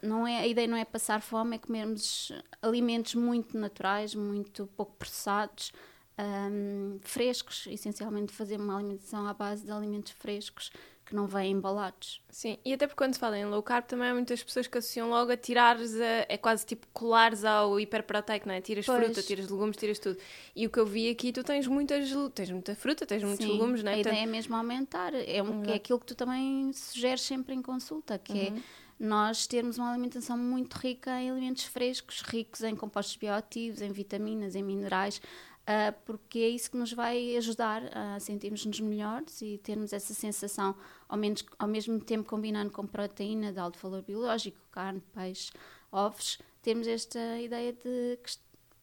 não 0.00 0.26
é, 0.26 0.38
a 0.38 0.46
ideia 0.46 0.68
não 0.68 0.76
é 0.76 0.84
passar 0.84 1.20
fome, 1.20 1.56
é 1.56 1.58
comermos 1.58 2.32
alimentos 2.60 3.14
muito 3.14 3.56
naturais, 3.58 4.14
muito 4.14 4.66
pouco 4.76 4.94
processados, 4.96 5.72
um, 6.18 6.98
frescos, 7.02 7.66
essencialmente 7.66 8.32
fazer 8.32 8.60
uma 8.60 8.76
alimentação 8.76 9.26
à 9.26 9.34
base 9.34 9.64
de 9.64 9.72
alimentos 9.72 10.12
frescos 10.12 10.70
que 11.04 11.14
não 11.14 11.26
vêm 11.26 11.52
embalados. 11.52 12.22
Sim, 12.30 12.58
e 12.64 12.72
até 12.72 12.86
porque 12.86 12.98
quando 12.98 13.14
se 13.14 13.20
fala 13.20 13.38
em 13.38 13.44
low 13.44 13.62
carb 13.62 13.84
também 13.86 14.08
há 14.08 14.14
muitas 14.14 14.42
pessoas 14.42 14.66
que 14.66 14.78
associam 14.78 15.10
logo 15.10 15.32
a 15.32 15.36
tirares, 15.36 15.94
a, 16.00 16.26
é 16.28 16.36
quase 16.36 16.64
tipo 16.64 16.86
colares 16.92 17.44
ao 17.44 17.78
hiperproteico, 17.78 18.46
não 18.48 18.54
é? 18.54 18.60
Tiras 18.60 18.86
pois. 18.86 19.04
fruta, 19.04 19.22
tiras 19.22 19.48
legumes, 19.48 19.76
tiras 19.76 19.98
tudo. 19.98 20.18
E 20.54 20.66
o 20.66 20.70
que 20.70 20.78
eu 20.78 20.86
vi 20.86 21.10
aqui, 21.10 21.32
tu 21.32 21.42
tens 21.42 21.66
muitas, 21.66 22.10
tens 22.34 22.50
muita 22.50 22.74
fruta, 22.74 23.04
tens 23.04 23.22
muitos 23.22 23.44
Sim, 23.44 23.52
legumes, 23.52 23.82
não 23.82 23.92
é? 23.92 23.94
a 23.94 23.98
ideia 23.98 24.22
é 24.22 24.26
mesmo 24.26 24.54
aumentar, 24.56 25.12
é, 25.14 25.42
um, 25.42 25.64
é 25.64 25.74
aquilo 25.74 25.98
que 25.98 26.06
tu 26.06 26.14
também 26.14 26.72
sugeres 26.72 27.22
sempre 27.22 27.54
em 27.54 27.62
consulta, 27.62 28.18
que 28.18 28.32
é 28.32 28.50
uhum. 28.50 28.56
é 28.56 28.82
nós 29.02 29.48
termos 29.48 29.78
uma 29.78 29.90
alimentação 29.90 30.38
muito 30.38 30.74
rica 30.74 31.10
em 31.20 31.28
alimentos 31.28 31.64
frescos, 31.64 32.20
ricos 32.22 32.62
em 32.62 32.76
compostos 32.76 33.16
bioativos, 33.16 33.82
em 33.82 33.90
vitaminas, 33.90 34.54
em 34.54 34.62
minerais, 34.62 35.20
uh, 35.62 35.94
porque 36.04 36.38
é 36.38 36.48
isso 36.48 36.70
que 36.70 36.76
nos 36.76 36.92
vai 36.92 37.36
ajudar 37.36 37.82
a 37.96 38.20
sentirmos-nos 38.20 38.80
melhores 38.80 39.40
e 39.42 39.58
termos 39.58 39.92
essa 39.92 40.14
sensação, 40.14 40.74
ao, 41.08 41.16
menos, 41.16 41.44
ao 41.58 41.68
mesmo 41.68 42.00
tempo 42.00 42.28
combinando 42.28 42.70
com 42.70 42.86
proteína 42.86 43.52
de 43.52 43.58
alto 43.58 43.78
valor 43.78 44.02
biológico, 44.02 44.58
carne, 44.70 45.02
peixe, 45.14 45.50
ovos, 45.90 46.38
temos 46.62 46.86
esta 46.86 47.40
ideia 47.40 47.72
de. 47.72 48.18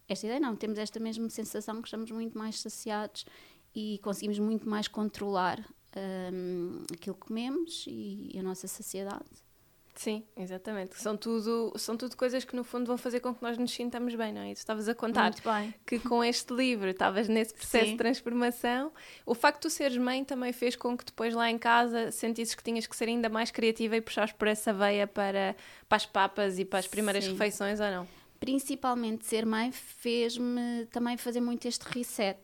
Esta 0.07 0.25
ideia 0.25 0.39
não, 0.39 0.55
temos 0.55 0.79
esta 0.79 1.00
mesma 1.00 1.29
sensação 1.29 1.81
que 1.81 1.88
estamos 1.88 2.09
muito 2.09 2.38
mais 2.38 2.59
saciados 2.59 3.25
e 3.75 4.00
conseguimos 4.00 4.39
muito 4.39 4.67
mais 4.67 4.88
controlar 4.88 5.63
um, 6.33 6.83
aquilo 6.91 7.15
que 7.15 7.27
comemos 7.27 7.86
e 7.88 8.36
a 8.38 8.41
nossa 8.41 8.67
saciedade. 8.67 9.49
Sim, 10.00 10.24
exatamente. 10.38 10.98
São 10.98 11.18
tudo, 11.18 11.74
são 11.75 11.98
tudo 11.98 12.15
coisas 12.15 12.46
que 12.46 12.56
no 12.56 12.63
fundo 12.63 12.86
vão 12.86 12.98
fazer 12.98 13.20
com 13.20 13.36
que 13.36 13.44
nós 13.44 13.58
nos 13.58 13.70
sintamos 13.70 14.15
bem, 14.15 14.32
não 14.32 14.39
é? 14.39 14.53
Tu 14.53 14.60
estavas 14.60 14.88
a 14.88 14.96
contar 14.96 15.34
que 15.86 16.00
com 16.00 16.24
este 16.24 16.53
livro 16.53 16.88
estavas 16.88 17.27
nesse 17.27 17.53
processo 17.53 17.84
Sim. 17.84 17.91
de 17.91 17.98
transformação. 17.98 18.94
O 19.25 19.36
facto 19.36 19.58
de 19.58 19.62
tu 19.63 19.70
seres 19.70 19.98
mãe 19.98 20.24
também 20.24 20.53
fez 20.53 20.77
com 20.77 20.96
que 20.96 21.03
depois 21.03 21.34
lá 21.34 21.51
em 21.51 21.58
casa 21.58 22.13
sentisses 22.13 22.56
que 22.56 22.63
tinhas 22.63 22.88
que 22.88 22.96
ser 22.96 23.10
ainda 23.10 23.27
mais 23.27 23.51
criativa 23.51 23.98
e 23.98 24.00
puxares 24.00 24.32
por 24.32 24.48
essa 24.48 24.72
veia 24.72 25.06
para, 25.06 25.53
para 25.89 25.98
as 25.98 26.06
papas 26.06 26.58
e 26.60 26.63
para 26.63 26.79
as 26.79 26.88
primeiras 26.88 27.25
Sim. 27.25 27.34
refeições 27.34 27.82
ou 27.82 27.91
não? 27.91 28.08
Principalmente 28.39 29.25
ser 29.25 29.46
mãe 29.46 29.70
fez-me 29.70 30.86
também 30.91 31.18
fazer 31.18 31.41
muito 31.41 31.68
este 31.68 31.84
reset. 31.84 32.39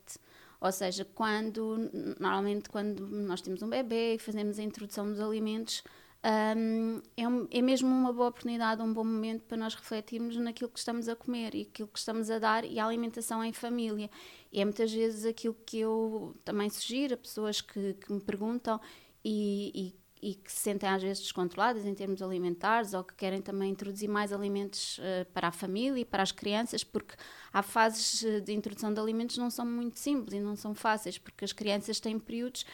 Ou 0.60 0.74
seja, 0.74 1.08
quando 1.16 1.90
normalmente 2.20 2.68
quando 2.68 3.08
nós 3.08 3.40
temos 3.40 3.62
um 3.62 3.70
bebê 3.70 4.16
e 4.16 4.20
fazemos 4.20 4.60
a 4.60 4.64
introdução 4.64 5.08
dos 5.08 5.22
alimentos, 5.22 5.82
é, 6.28 7.28
um, 7.28 7.48
é, 7.52 7.62
mesmo 7.62 7.88
uma 7.88 8.12
boa 8.12 8.30
oportunidade, 8.30 8.82
um 8.82 8.92
bom 8.92 9.04
momento 9.04 9.44
para 9.44 9.58
nós 9.58 9.76
refletirmos 9.76 10.36
naquilo 10.38 10.72
que 10.72 10.80
estamos 10.80 11.08
a 11.08 11.16
comer 11.16 11.54
e 11.54 11.62
aquilo 11.62 11.88
que 11.88 12.00
estamos 12.00 12.32
a 12.32 12.40
dar 12.40 12.66
e 12.66 12.80
a 12.80 12.86
alimentação 12.86 13.44
em 13.44 13.54
família. 13.54 14.10
E 14.52 14.60
é 14.60 14.66
muitas 14.66 14.92
vezes 14.92 15.24
aquilo 15.24 15.56
que 15.66 15.80
eu 15.80 16.36
também 16.44 16.68
sugiro 16.68 17.14
a 17.14 17.18
pessoas 17.18 17.62
que, 17.62 17.94
que 17.94 18.12
me 18.12 18.20
perguntam 18.20 18.82
e, 19.24 19.94
e, 20.20 20.30
e, 20.32 20.34
que 20.34 20.52
se 20.52 20.62
sentem 20.62 20.90
às 20.90 21.04
vezes 21.04 21.22
descontroladas 21.22 21.86
em 21.86 21.94
termos 21.94 22.20
alimentares 22.24 22.96
ou 22.96 23.04
que 23.04 23.14
querem 23.14 23.40
também 23.40 23.70
introduzir 23.70 24.10
mais 24.10 24.34
alimentos 24.34 24.98
uh, 24.98 25.32
para 25.32 25.50
a 25.50 25.52
família 25.52 26.02
e 26.02 26.06
para 26.06 26.24
as 26.24 26.32
crianças, 26.32 26.84
porque 26.84 27.14
há 27.54 27.62
fases 27.62 28.24
eh, 28.24 28.40
de 28.40 28.52
introdução 28.52 28.92
de 28.92 29.00
alimentos 29.00 29.38
não 29.38 29.52
são 29.52 29.66
muito 29.66 30.00
simples 30.00 30.34
e 30.34 30.40
não 30.40 30.56
são 30.56 30.74
fáceis, 30.74 31.20
porque 31.20 31.46
as 31.46 31.54
crianças 31.54 32.00
têm 32.00 32.18
períodos. 32.18 32.66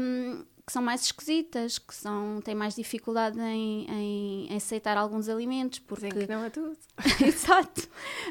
Um, 0.00 0.44
que 0.70 0.74
são 0.74 0.82
mais 0.82 1.02
esquisitas, 1.02 1.80
que 1.80 1.92
são, 1.92 2.40
têm 2.40 2.54
mais 2.54 2.76
dificuldade 2.76 3.40
em, 3.40 3.90
em, 3.90 4.52
em 4.52 4.56
aceitar 4.56 4.96
alguns 4.96 5.28
alimentos. 5.28 5.80
Porque... 5.80 6.06
Dizem 6.06 6.26
que 6.28 6.32
não 6.32 6.44
é 6.44 6.50
tudo. 6.50 6.76
Exato. 7.26 7.80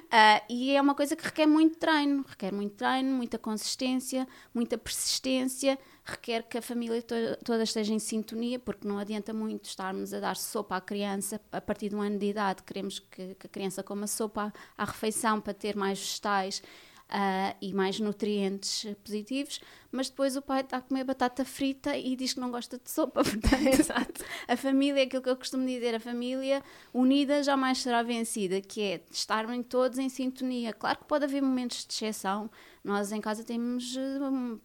Uh, 0.06 0.46
e 0.50 0.72
é 0.72 0.82
uma 0.82 0.96
coisa 0.96 1.18
que 1.18 1.26
requer 1.26 1.46
muito 1.46 1.78
treino, 1.78 2.24
requer 2.26 2.54
muito 2.54 2.76
treino, 2.76 3.14
muita 3.14 3.38
consistência, 3.38 4.26
muita 4.54 4.78
persistência, 4.78 5.78
requer 6.06 6.44
que 6.44 6.58
a 6.58 6.62
família 6.62 7.02
to 7.02 7.14
toda 7.44 7.64
esteja 7.64 7.94
em 7.94 8.00
sintonia, 8.00 8.58
porque 8.58 8.88
não 8.88 8.98
adianta 8.98 9.34
muito 9.34 9.66
estarmos 9.66 10.14
a 10.14 10.22
dar 10.22 10.38
sopa 10.38 10.78
à 10.78 10.82
criança 10.82 11.42
a 11.52 11.60
partir 11.60 11.90
de 11.90 11.96
um 11.98 12.02
ano 12.02 12.18
de 12.18 12.28
idade, 12.28 12.64
queremos 12.64 13.00
que, 13.00 13.36
que 13.36 13.48
a 13.48 13.50
criança 13.50 13.84
coma 13.84 14.08
sopa 14.08 14.54
à, 14.78 14.84
à 14.84 14.86
refeição 14.86 15.42
para 15.42 15.54
ter 15.54 15.76
mais 15.76 16.00
vegetais 16.00 16.64
uh, 17.10 17.56
e 17.62 17.74
mais 17.74 18.00
nutrientes 18.00 18.86
positivos, 19.04 19.60
mas 19.92 20.10
depois 20.10 20.36
o 20.36 20.42
pai 20.42 20.62
está 20.62 20.78
a 20.78 20.82
comer 20.82 21.04
batata 21.04 21.44
frita 21.44 21.98
e 21.98 22.16
diz 22.16 22.34
que 22.34 22.40
não 22.40 22.52
gosta 22.52 22.78
de 22.78 22.90
sopa. 22.90 23.24
Portanto, 23.24 23.80
Exato. 23.80 24.24
a 24.48 24.56
família, 24.56 25.04
aquilo 25.04 25.22
que 25.22 25.30
eu 25.30 25.36
costumo 25.36 25.66
dizer, 25.66 25.96
a 25.96 26.00
família 26.00 26.64
unida 26.94 27.44
jamais 27.44 27.80
será 27.80 28.04
vencida, 28.04 28.62
que 28.62 28.82
é 28.82 29.04
estarem 29.12 29.64
todos 29.64 29.98
em 29.98 30.10
sintonia. 30.10 30.74
Claro 30.74 31.00
que 31.00 31.06
pode 31.06 31.26
haver 31.26 31.42
momentos 31.42 31.86
de 31.86 31.94
exceção, 31.94 32.50
nós 32.84 33.12
em 33.12 33.22
casa 33.22 33.44
temos 33.44 33.98
ah, 33.98 34.58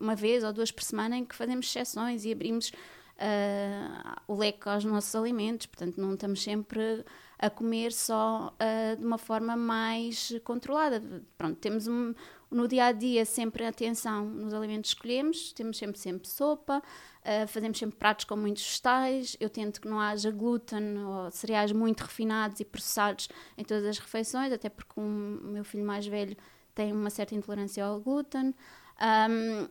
uma 0.00 0.14
vez 0.14 0.42
ou 0.42 0.52
duas 0.52 0.70
por 0.70 0.82
semana 0.82 1.16
em 1.16 1.24
que 1.24 1.34
fazemos 1.34 1.66
exceções 1.66 2.24
e 2.24 2.32
abrimos 2.32 2.70
uh, 2.70 4.20
o 4.26 4.34
leque 4.34 4.68
aos 4.68 4.84
nossos 4.84 5.14
alimentos, 5.14 5.66
portanto 5.66 6.00
não 6.00 6.14
estamos 6.14 6.42
sempre 6.42 7.04
a 7.38 7.48
comer 7.48 7.92
só 7.92 8.52
uh, 8.54 8.96
de 8.96 9.04
uma 9.04 9.18
forma 9.18 9.56
mais 9.56 10.32
controlada. 10.42 11.02
Pronto, 11.36 11.56
temos 11.56 11.86
um, 11.86 12.12
no 12.50 12.66
dia 12.66 12.86
a 12.86 12.92
dia 12.92 13.24
sempre 13.24 13.64
atenção 13.64 14.24
nos 14.24 14.52
alimentos 14.52 14.92
que 14.92 14.98
escolhemos, 14.98 15.52
temos 15.52 15.78
sempre, 15.78 15.98
sempre 15.98 16.28
sopa, 16.28 16.78
uh, 16.78 17.46
fazemos 17.46 17.78
sempre 17.78 17.96
pratos 17.96 18.24
com 18.24 18.36
muitos 18.36 18.64
vegetais. 18.64 19.36
Eu 19.38 19.48
tento 19.48 19.80
que 19.80 19.88
não 19.88 20.00
haja 20.00 20.30
glúten 20.30 20.98
ou 20.98 21.30
cereais 21.30 21.70
muito 21.70 22.00
refinados 22.00 22.58
e 22.58 22.64
processados 22.64 23.28
em 23.56 23.64
todas 23.64 23.84
as 23.84 23.98
refeições, 23.98 24.52
até 24.52 24.68
porque 24.68 24.98
o 24.98 25.02
meu 25.02 25.64
filho 25.64 25.84
mais 25.84 26.06
velho 26.06 26.36
tem 26.74 26.92
uma 26.92 27.10
certa 27.10 27.34
intolerância 27.34 27.84
ao 27.84 28.00
glúten. 28.00 28.54
Um, 29.00 29.68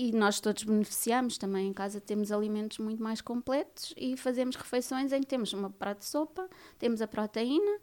e 0.00 0.12
nós 0.12 0.40
todos 0.40 0.62
beneficiamos 0.62 1.36
também 1.36 1.68
em 1.68 1.74
casa 1.74 2.00
temos 2.00 2.32
alimentos 2.32 2.78
muito 2.78 3.02
mais 3.02 3.20
completos 3.20 3.92
e 3.98 4.16
fazemos 4.16 4.56
refeições 4.56 5.12
em 5.12 5.20
que 5.20 5.26
temos 5.26 5.52
uma 5.52 5.68
prato 5.68 5.98
de 5.98 6.06
sopa, 6.06 6.48
temos 6.78 7.02
a 7.02 7.06
proteína 7.06 7.78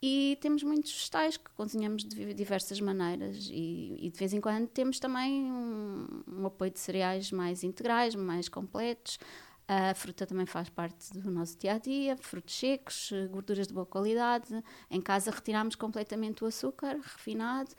e 0.00 0.38
temos 0.40 0.62
muitos 0.62 0.90
vegetais 0.90 1.36
que 1.36 1.50
cozinhamos 1.50 2.04
de 2.04 2.32
diversas 2.32 2.80
maneiras 2.80 3.50
e, 3.52 3.98
e 4.00 4.08
de 4.08 4.18
vez 4.18 4.32
em 4.32 4.40
quando 4.40 4.66
temos 4.68 4.98
também 4.98 5.52
um, 5.52 6.22
um, 6.26 6.46
apoio 6.46 6.70
de 6.70 6.78
cereais 6.78 7.30
mais 7.30 7.62
integrais, 7.62 8.14
mais 8.14 8.48
completos. 8.48 9.18
A 9.66 9.94
fruta 9.94 10.26
também 10.26 10.46
faz 10.46 10.70
parte 10.70 11.12
do 11.18 11.30
nosso 11.30 11.58
dia 11.58 11.74
a 11.74 11.78
dia, 11.78 12.16
frutos 12.16 12.58
secos, 12.58 13.10
gorduras 13.30 13.66
de 13.66 13.74
boa 13.74 13.84
qualidade. 13.84 14.64
Em 14.90 15.02
casa 15.02 15.30
retiramos 15.30 15.74
completamente 15.74 16.42
o 16.42 16.46
açúcar 16.46 16.94
refinado 16.94 17.72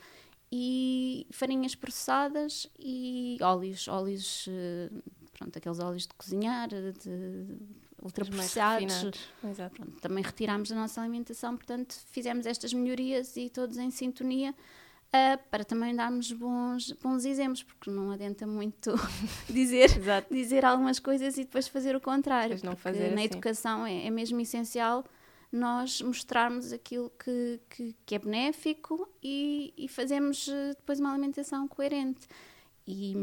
e 0.51 1.27
farinhas 1.32 1.75
processadas 1.75 2.68
e 2.79 3.38
óleos, 3.41 3.88
óleos, 3.88 4.48
eh, 4.50 4.89
pronto, 5.38 5.58
aqueles 5.58 5.79
óleos 5.79 6.08
de 6.08 6.13
cozinhar, 6.15 6.70
de 6.70 7.46
ultraprocessados. 8.01 9.06
Também 10.01 10.24
retirámos 10.24 10.70
da 10.70 10.75
nossa 10.75 11.01
alimentação, 11.01 11.56
portanto, 11.56 11.96
fizemos 12.12 12.46
estas 12.46 12.74
melhorias 12.74 13.36
e 13.38 13.50
todos 13.50 13.77
em 13.77 13.91
sintonia 13.91 14.56
Uh, 15.10 15.41
para 15.50 15.65
também 15.65 15.96
darmos 15.96 16.32
bons, 16.32 16.91
bons 16.91 17.25
exemplos, 17.25 17.63
porque 17.63 17.89
não 17.89 18.12
adianta 18.12 18.46
muito 18.46 18.94
dizer, 19.50 19.89
dizer 20.29 20.63
algumas 20.63 21.00
coisas 21.00 21.36
e 21.36 21.46
depois 21.46 21.68
fazer 21.68 21.96
o 21.96 22.00
contrário. 22.00 22.56
não 22.63 22.75
fazer 22.75 23.10
na 23.10 23.15
assim. 23.15 23.24
educação 23.24 23.88
é, 23.88 24.06
é, 24.06 24.10
mesmo 24.12 24.39
essencial 24.39 25.03
nós 25.51 26.01
mostrarmos 26.01 26.72
aquilo 26.72 27.12
que, 27.12 27.60
que, 27.70 27.96
que 28.06 28.15
é 28.15 28.20
benéfico 28.20 29.10
e, 29.22 29.74
e 29.77 29.88
fazermos 29.88 30.48
eh, 30.48 30.75
depois 30.75 31.00
uma 31.00 31.12
alimentação 31.12 31.68
coerente. 31.68 32.27
E, 32.86 33.15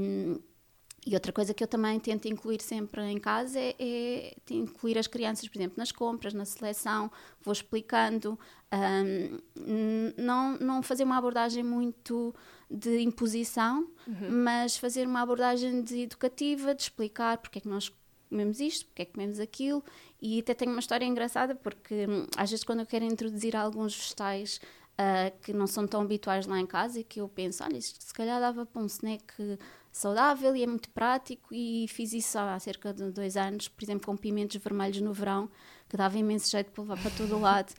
e 1.06 1.14
outra 1.14 1.32
coisa 1.32 1.54
que 1.54 1.62
eu 1.62 1.68
também 1.68 2.00
tento 2.00 2.26
incluir 2.26 2.60
sempre 2.60 3.00
em 3.02 3.18
casa 3.18 3.60
é, 3.60 3.76
é 3.78 4.36
incluir 4.50 4.98
as 4.98 5.06
crianças, 5.06 5.48
por 5.48 5.56
exemplo, 5.56 5.74
nas 5.78 5.92
compras, 5.92 6.34
na 6.34 6.44
seleção, 6.44 7.08
vou 7.40 7.52
explicando, 7.52 8.36
um, 8.72 10.12
não, 10.16 10.58
não 10.58 10.82
fazer 10.82 11.04
uma 11.04 11.16
abordagem 11.16 11.62
muito 11.62 12.34
de 12.68 12.98
imposição, 12.98 13.88
uhum. 14.04 14.42
mas 14.42 14.76
fazer 14.76 15.06
uma 15.06 15.20
abordagem 15.20 15.80
de 15.80 16.00
educativa, 16.00 16.74
de 16.74 16.82
explicar 16.82 17.38
porque 17.38 17.58
é 17.58 17.62
que 17.62 17.68
nós 17.68 17.92
comemos 18.28 18.60
isto, 18.60 18.86
porque 18.86 19.02
é 19.02 19.04
que 19.04 19.12
comemos 19.12 19.40
aquilo, 19.40 19.82
e 20.20 20.40
até 20.40 20.54
tenho 20.54 20.72
uma 20.72 20.80
história 20.80 21.04
engraçada 21.04 21.54
porque 21.54 22.06
hum, 22.08 22.26
às 22.36 22.50
vezes 22.50 22.64
quando 22.64 22.80
eu 22.80 22.86
quero 22.86 23.04
introduzir 23.04 23.56
alguns 23.56 23.96
vegetais 23.96 24.60
uh, 24.92 25.38
que 25.42 25.52
não 25.52 25.66
são 25.66 25.86
tão 25.86 26.00
habituais 26.00 26.46
lá 26.46 26.60
em 26.60 26.66
casa 26.66 27.00
e 27.00 27.04
que 27.04 27.20
eu 27.20 27.28
penso, 27.28 27.62
olha, 27.64 27.76
isto 27.76 28.02
se 28.02 28.12
calhar 28.12 28.40
dava 28.40 28.66
para 28.66 28.82
um 28.82 28.86
snack 28.86 29.58
saudável 29.92 30.54
e 30.54 30.62
é 30.62 30.66
muito 30.66 30.90
prático 30.90 31.54
e 31.54 31.86
fiz 31.88 32.12
isso 32.12 32.38
há 32.38 32.58
cerca 32.58 32.92
de 32.92 33.10
dois 33.10 33.36
anos, 33.36 33.68
por 33.68 33.82
exemplo, 33.82 34.06
com 34.06 34.16
pimentos 34.16 34.56
vermelhos 34.56 35.00
no 35.00 35.12
verão, 35.12 35.50
que 35.88 35.96
dava 35.96 36.18
imenso 36.18 36.50
jeito 36.50 36.70
para 36.70 36.82
levar 36.82 37.00
para 37.00 37.10
todo 37.12 37.36
o 37.36 37.40
lado. 37.40 37.72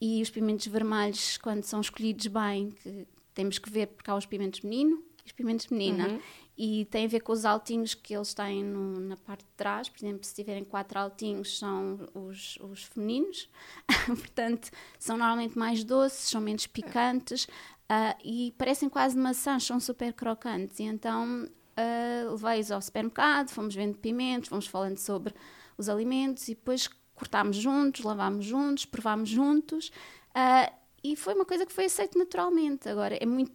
E 0.00 0.20
os 0.22 0.30
pimentos 0.30 0.66
vermelhos, 0.66 1.38
quando 1.38 1.64
são 1.64 1.80
escolhidos 1.80 2.26
bem, 2.26 2.70
que 2.70 3.06
temos 3.34 3.58
que 3.58 3.70
ver 3.70 3.88
porque 3.88 4.10
há 4.10 4.14
os 4.14 4.26
pimentos 4.26 4.60
menino 4.60 5.02
e 5.24 5.26
os 5.26 5.32
pimentos 5.32 5.66
menina. 5.68 6.08
Uhum. 6.08 6.20
E 6.56 6.84
tem 6.84 7.06
a 7.06 7.08
ver 7.08 7.20
com 7.20 7.32
os 7.32 7.44
altinhos 7.44 7.94
que 7.94 8.14
eles 8.14 8.32
têm 8.32 8.62
no, 8.62 9.00
na 9.00 9.16
parte 9.16 9.44
de 9.44 9.50
trás. 9.56 9.88
Por 9.88 10.04
exemplo, 10.04 10.24
se 10.24 10.34
tiverem 10.34 10.64
quatro 10.64 10.98
altinhos, 10.98 11.58
são 11.58 11.98
os, 12.14 12.56
os 12.60 12.84
femininos. 12.84 13.50
Portanto, 14.06 14.70
são 14.98 15.16
normalmente 15.16 15.58
mais 15.58 15.82
doces, 15.82 16.28
são 16.28 16.40
menos 16.40 16.66
picantes. 16.66 17.44
Uh, 17.44 18.16
e 18.24 18.54
parecem 18.56 18.88
quase 18.88 19.18
maçãs, 19.18 19.64
são 19.64 19.80
super 19.80 20.12
crocantes. 20.12 20.78
E 20.78 20.84
então 20.84 21.44
uh, 21.44 22.30
levei-os 22.30 22.70
ao 22.70 22.80
supermercado, 22.80 23.50
fomos 23.50 23.74
vendo 23.74 23.98
pimentos, 23.98 24.48
fomos 24.48 24.66
falando 24.66 24.98
sobre 24.98 25.34
os 25.76 25.88
alimentos 25.88 26.48
e 26.48 26.54
depois 26.54 26.88
cortámos 27.14 27.56
juntos, 27.56 28.04
lavámos 28.04 28.44
juntos, 28.44 28.84
provámos 28.84 29.28
juntos. 29.28 29.88
Uh, 30.30 30.83
e 31.04 31.14
foi 31.14 31.34
uma 31.34 31.44
coisa 31.44 31.66
que 31.66 31.72
foi 31.72 31.84
aceita 31.84 32.18
naturalmente. 32.18 32.88
Agora, 32.88 33.14
é 33.14 33.26
muito, 33.26 33.52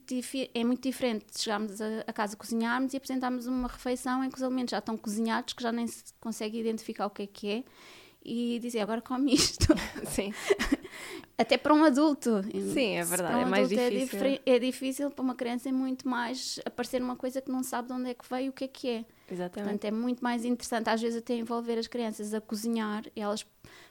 é 0.53 0.63
muito 0.63 0.83
diferente 0.83 1.25
chegarmos 1.35 1.81
a, 1.81 2.01
a, 2.05 2.13
casa, 2.13 2.37
cozinharmos 2.37 2.93
e 2.93 2.97
apresentarmos 2.97 3.47
uma 3.47 3.67
refeição 3.67 4.23
em 4.23 4.29
que 4.29 4.37
os 4.37 4.43
alimentos 4.43 4.69
já 4.69 4.77
estão 4.77 4.95
cozinhados, 4.95 5.55
que 5.55 5.63
já 5.63 5.71
nem 5.71 5.87
se 5.87 6.03
consegue 6.21 6.59
identificar 6.59 7.07
o 7.07 7.09
que 7.09 7.23
é 7.23 7.27
que 7.27 7.49
é, 7.49 7.63
e 8.23 8.59
dizer 8.59 8.81
agora 8.81 9.01
come 9.01 9.33
isto. 9.33 9.65
Sim. 10.05 10.31
Até 11.35 11.57
para 11.57 11.73
um 11.73 11.83
adulto. 11.83 12.43
Sim, 12.71 12.97
é 12.97 13.03
verdade, 13.03 13.35
um 13.35 13.39
é 13.39 13.45
mais 13.45 13.71
é 13.71 13.89
difícil. 13.89 14.19
É, 14.19 14.41
é, 14.45 14.59
difícil 14.59 15.09
para 15.09 15.23
uma 15.23 15.33
criança, 15.33 15.69
é 15.69 15.71
muito 15.71 16.07
mais 16.07 16.59
aparecer 16.63 17.01
uma 17.01 17.15
coisa 17.15 17.41
que 17.41 17.49
não 17.49 17.63
sabe 17.63 17.87
de 17.87 17.93
onde 17.95 18.11
é 18.11 18.13
que 18.13 18.29
veio 18.29 18.45
e 18.45 18.49
o 18.49 18.53
que 18.53 18.65
é 18.65 18.67
que 18.67 18.89
é. 18.89 19.05
Exatamente. 19.31 19.69
Portanto, 19.71 19.85
é 19.85 19.91
muito 19.91 20.23
mais 20.23 20.45
interessante, 20.45 20.89
às 20.89 21.01
vezes, 21.01 21.19
até 21.19 21.33
envolver 21.35 21.77
as 21.77 21.87
crianças 21.87 22.33
a 22.33 22.41
cozinhar 22.41 23.03
e 23.15 23.21
elas 23.21 23.45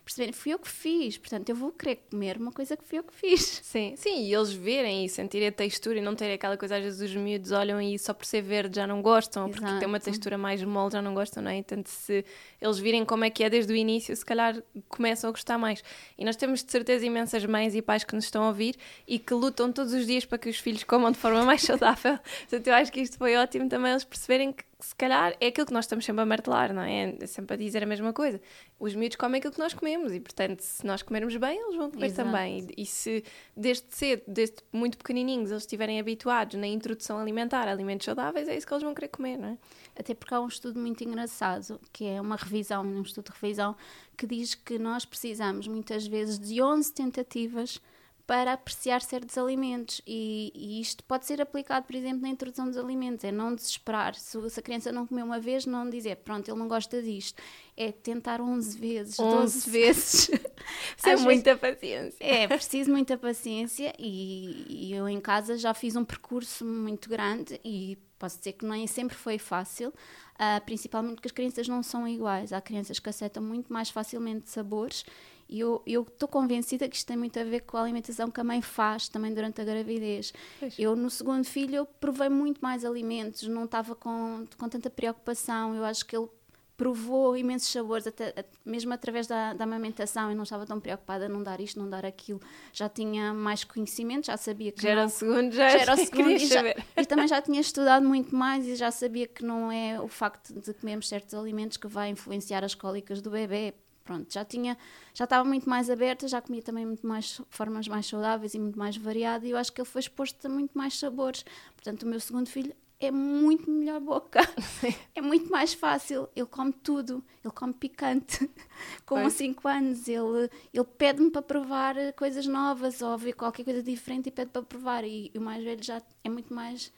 perceberem, 0.08 0.32
fui 0.32 0.52
eu 0.52 0.58
que 0.58 0.68
fiz, 0.68 1.18
portanto 1.18 1.50
eu 1.50 1.54
vou 1.54 1.70
querer 1.70 1.96
comer 2.10 2.38
uma 2.38 2.50
coisa 2.50 2.76
que 2.76 2.84
fui 2.84 2.98
eu 2.98 3.02
que 3.02 3.14
fiz. 3.14 3.60
Sim, 3.62 3.94
sim, 3.96 4.24
e 4.24 4.34
eles 4.34 4.50
verem 4.50 5.04
e 5.04 5.08
sentirem 5.08 5.48
a 5.48 5.52
textura 5.52 5.98
e 5.98 6.00
não 6.00 6.14
terem 6.14 6.34
aquela 6.34 6.56
coisa, 6.56 6.76
às 6.76 6.82
vezes 6.82 7.10
os 7.10 7.14
miúdos 7.14 7.52
olham 7.52 7.80
e 7.80 7.98
só 7.98 8.14
por 8.14 8.24
ser 8.24 8.40
verde 8.40 8.76
já 8.76 8.86
não 8.86 9.02
gostam, 9.02 9.48
Exato. 9.48 9.62
porque 9.62 9.78
tem 9.78 9.86
uma 9.86 10.00
textura 10.00 10.38
mais 10.38 10.62
mole 10.64 10.92
já 10.92 11.02
não 11.02 11.12
gostam, 11.12 11.42
não 11.42 11.50
é? 11.50 11.62
Tanto 11.62 11.90
se 11.90 12.24
eles 12.60 12.78
virem 12.78 13.04
como 13.04 13.24
é 13.24 13.30
que 13.30 13.44
é 13.44 13.50
desde 13.50 13.72
o 13.72 13.76
início, 13.76 14.16
se 14.16 14.24
calhar 14.24 14.62
começam 14.88 15.28
a 15.28 15.30
gostar 15.30 15.58
mais. 15.58 15.84
E 16.16 16.24
nós 16.24 16.36
temos 16.36 16.64
de 16.64 16.72
certeza 16.72 17.04
imensas 17.04 17.44
mães 17.44 17.74
e 17.74 17.82
pais 17.82 18.02
que 18.02 18.14
nos 18.14 18.24
estão 18.24 18.44
a 18.44 18.48
ouvir 18.48 18.76
e 19.06 19.18
que 19.18 19.34
lutam 19.34 19.70
todos 19.70 19.92
os 19.92 20.06
dias 20.06 20.24
para 20.24 20.38
que 20.38 20.48
os 20.48 20.58
filhos 20.58 20.84
comam 20.84 21.10
de 21.10 21.18
forma 21.18 21.44
mais 21.44 21.60
saudável. 21.62 22.18
Portanto, 22.40 22.66
eu 22.66 22.74
acho 22.74 22.90
que 22.90 23.00
isto 23.00 23.18
foi 23.18 23.36
ótimo 23.36 23.68
também 23.68 23.90
eles 23.90 24.04
perceberem 24.04 24.52
que 24.52 24.64
se 24.80 24.94
calhar 24.94 25.36
é 25.40 25.48
aquilo 25.48 25.66
que 25.66 25.72
nós 25.72 25.86
estamos 25.86 26.04
sempre 26.04 26.22
a 26.22 26.26
martelar, 26.26 26.72
não 26.72 26.82
é? 26.82 27.16
é? 27.20 27.26
Sempre 27.26 27.54
a 27.54 27.56
dizer 27.56 27.82
a 27.82 27.86
mesma 27.86 28.12
coisa. 28.12 28.40
Os 28.78 28.94
miúdos 28.94 29.16
comem 29.16 29.40
aquilo 29.40 29.52
que 29.52 29.58
nós 29.58 29.74
comemos 29.74 30.12
e, 30.12 30.20
portanto, 30.20 30.60
se 30.60 30.86
nós 30.86 31.02
comermos 31.02 31.36
bem, 31.36 31.60
eles 31.60 31.76
vão 31.76 31.90
comer 31.90 32.06
Exato. 32.06 32.30
também. 32.30 32.68
E, 32.76 32.82
e, 32.82 32.86
se 32.86 33.24
desde 33.56 33.86
cedo, 33.90 34.22
desde 34.28 34.56
muito 34.72 34.96
pequenininhos, 34.96 35.50
eles 35.50 35.64
estiverem 35.64 35.98
habituados 35.98 36.54
na 36.60 36.66
introdução 36.68 37.18
alimentar 37.18 37.66
a 37.66 37.72
alimentos 37.72 38.04
saudáveis, 38.04 38.46
é 38.46 38.56
isso 38.56 38.66
que 38.66 38.72
eles 38.72 38.84
vão 38.84 38.94
querer 38.94 39.08
comer, 39.08 39.36
não 39.36 39.48
é? 39.48 39.58
Até 39.98 40.14
porque 40.14 40.32
há 40.32 40.40
um 40.40 40.46
estudo 40.46 40.78
muito 40.78 41.02
engraçado, 41.02 41.80
que 41.92 42.06
é 42.06 42.20
uma 42.20 42.36
revisão, 42.36 42.84
um 42.84 43.02
estudo 43.02 43.32
de 43.32 43.40
revisão, 43.40 43.76
que 44.16 44.28
diz 44.28 44.54
que 44.54 44.78
nós 44.78 45.04
precisamos 45.04 45.66
muitas 45.66 46.06
vezes 46.06 46.38
de 46.38 46.62
11 46.62 46.92
tentativas 46.94 47.80
para 48.28 48.52
apreciar 48.52 49.00
certos 49.00 49.38
alimentos 49.38 50.02
e, 50.06 50.52
e, 50.54 50.82
isto 50.82 51.02
pode 51.04 51.24
ser 51.24 51.40
aplicado, 51.40 51.86
por 51.86 51.96
exemplo, 51.96 52.20
na 52.20 52.28
introdução 52.28 52.66
dos 52.66 52.76
alimentos, 52.76 53.24
é 53.24 53.32
não 53.32 53.54
desesperar, 53.54 54.14
se, 54.14 54.50
se 54.50 54.60
a 54.60 54.62
criança 54.62 54.92
não 54.92 55.06
comeu 55.06 55.24
uma 55.24 55.40
vez, 55.40 55.64
não 55.64 55.88
dizer, 55.88 56.16
pronto, 56.16 56.46
ele 56.46 56.58
não 56.58 56.68
gosta 56.68 57.02
disto, 57.02 57.42
é 57.74 57.90
tentar 57.90 58.42
11 58.42 58.78
vezes, 58.78 59.18
11. 59.18 59.34
12 59.34 59.70
vezes. 59.72 60.28
Isso 60.28 61.08
é 61.08 61.16
muita 61.16 61.56
paciência. 61.56 62.18
É, 62.20 62.46
preciso 62.46 62.90
muita 62.90 63.16
paciência 63.16 63.94
e, 63.98 64.66
e 64.68 64.92
eu 64.92 65.08
em 65.08 65.22
casa 65.22 65.56
já 65.56 65.72
fiz 65.72 65.96
um 65.96 66.04
percurso 66.04 66.66
muito 66.66 67.08
grande 67.08 67.58
e 67.64 67.96
posso 68.18 68.36
dizer 68.36 68.52
que 68.52 68.66
nem 68.66 68.86
sempre 68.86 69.16
foi 69.16 69.38
fácil, 69.38 69.88
uh, 69.88 70.62
principalmente 70.66 71.14
porque 71.14 71.28
as 71.28 71.32
crianças 71.32 71.66
não 71.66 71.82
são 71.82 72.06
iguais. 72.06 72.52
Há 72.52 72.60
crianças 72.60 72.98
que 72.98 73.08
aceitam 73.08 73.42
muito 73.42 73.72
mais 73.72 73.88
facilmente 73.88 74.50
sabores 74.50 75.02
e 75.48 75.60
eu 75.60 75.82
estou 75.86 76.28
convencida 76.28 76.86
que 76.88 76.96
isto 76.96 77.06
tem 77.06 77.16
muito 77.16 77.38
a 77.40 77.44
ver 77.44 77.60
com 77.60 77.78
a 77.78 77.82
alimentação 77.82 78.30
que 78.30 78.38
a 78.38 78.44
mãe 78.44 78.60
faz 78.60 79.08
também 79.08 79.32
durante 79.32 79.60
a 79.60 79.64
gravidez. 79.64 80.32
Pois. 80.60 80.78
Eu, 80.78 80.94
no 80.94 81.08
segundo 81.08 81.44
filho, 81.44 81.76
eu 81.76 81.86
provei 81.86 82.28
muito 82.28 82.60
mais 82.60 82.84
alimentos, 82.84 83.48
não 83.48 83.64
estava 83.64 83.94
com, 83.94 84.44
com 84.58 84.68
tanta 84.68 84.90
preocupação. 84.90 85.74
Eu 85.74 85.84
acho 85.84 86.04
que 86.04 86.14
ele 86.14 86.28
provou 86.76 87.36
imensos 87.36 87.72
sabores, 87.72 88.06
até, 88.06 88.32
mesmo 88.64 88.92
através 88.92 89.26
da, 89.26 89.52
da 89.52 89.64
amamentação, 89.64 90.30
eu 90.30 90.36
não 90.36 90.44
estava 90.44 90.64
tão 90.64 90.78
preocupada 90.78 91.26
em 91.26 91.28
não 91.28 91.42
dar 91.42 91.60
isto, 91.60 91.80
não 91.80 91.88
dar 91.88 92.06
aquilo. 92.06 92.40
Já 92.72 92.88
tinha 92.88 93.34
mais 93.34 93.64
conhecimento, 93.64 94.26
já 94.26 94.36
sabia 94.36 94.70
que. 94.70 94.82
Já 94.82 94.90
era 94.90 95.06
o 95.06 95.08
segundo, 95.08 95.50
já, 95.50 95.70
já 95.70 95.78
era 95.78 95.94
o 95.94 95.96
segundo. 96.04 96.30
E, 96.30 96.46
já, 96.46 96.62
e, 96.96 97.06
também 97.06 97.26
já 97.26 97.42
tinha 97.42 97.60
estudado 97.60 98.06
muito 98.06 98.36
mais 98.36 98.66
e 98.66 98.76
já 98.76 98.90
sabia 98.90 99.26
que 99.26 99.44
não 99.44 99.72
é 99.72 99.98
o 100.00 100.08
facto 100.08 100.52
de 100.52 100.74
comermos 100.74 101.08
certos 101.08 101.34
alimentos 101.34 101.78
que 101.78 101.88
vai 101.88 102.10
influenciar 102.10 102.62
as 102.62 102.74
cólicas 102.74 103.20
do 103.20 103.30
bebê 103.30 103.74
pronto, 104.08 104.32
já 104.32 104.42
tinha, 104.42 104.78
já 105.12 105.24
estava 105.24 105.46
muito 105.46 105.68
mais 105.68 105.90
aberta, 105.90 106.26
já 106.26 106.40
comia 106.40 106.62
também 106.62 106.86
muito 106.86 107.06
mais 107.06 107.42
formas 107.50 107.86
mais 107.86 108.06
saudáveis 108.06 108.54
e 108.54 108.58
muito 108.58 108.78
mais 108.78 108.96
variada 108.96 109.46
e 109.46 109.50
eu 109.50 109.58
acho 109.58 109.70
que 109.70 109.82
ele 109.82 109.88
foi 109.88 110.00
exposto 110.00 110.46
a 110.46 110.48
muito 110.48 110.76
mais 110.76 110.98
sabores. 110.98 111.44
Portanto, 111.74 112.04
o 112.04 112.06
meu 112.06 112.18
segundo 112.18 112.48
filho 112.48 112.74
é 112.98 113.10
muito 113.10 113.70
melhor 113.70 114.00
boca, 114.00 114.40
é 115.14 115.20
muito 115.20 115.50
mais 115.50 115.74
fácil, 115.74 116.26
ele 116.34 116.46
come 116.46 116.72
tudo, 116.72 117.22
ele 117.44 117.52
come 117.52 117.74
picante. 117.74 118.50
Com 119.04 119.28
5 119.28 119.68
anos, 119.68 120.08
ele, 120.08 120.48
ele 120.72 120.84
pede-me 120.96 121.30
para 121.30 121.42
provar 121.42 121.94
coisas 122.14 122.46
novas 122.46 123.02
ou 123.02 123.18
ver 123.18 123.34
qualquer 123.34 123.64
coisa 123.64 123.82
diferente 123.82 124.28
e 124.28 124.32
pede 124.32 124.50
para 124.50 124.62
provar. 124.62 125.04
E, 125.04 125.30
e 125.34 125.38
o 125.38 125.40
mais 125.42 125.62
velho 125.62 125.82
já 125.82 126.00
é 126.24 126.30
muito 126.30 126.54
mais 126.54 126.90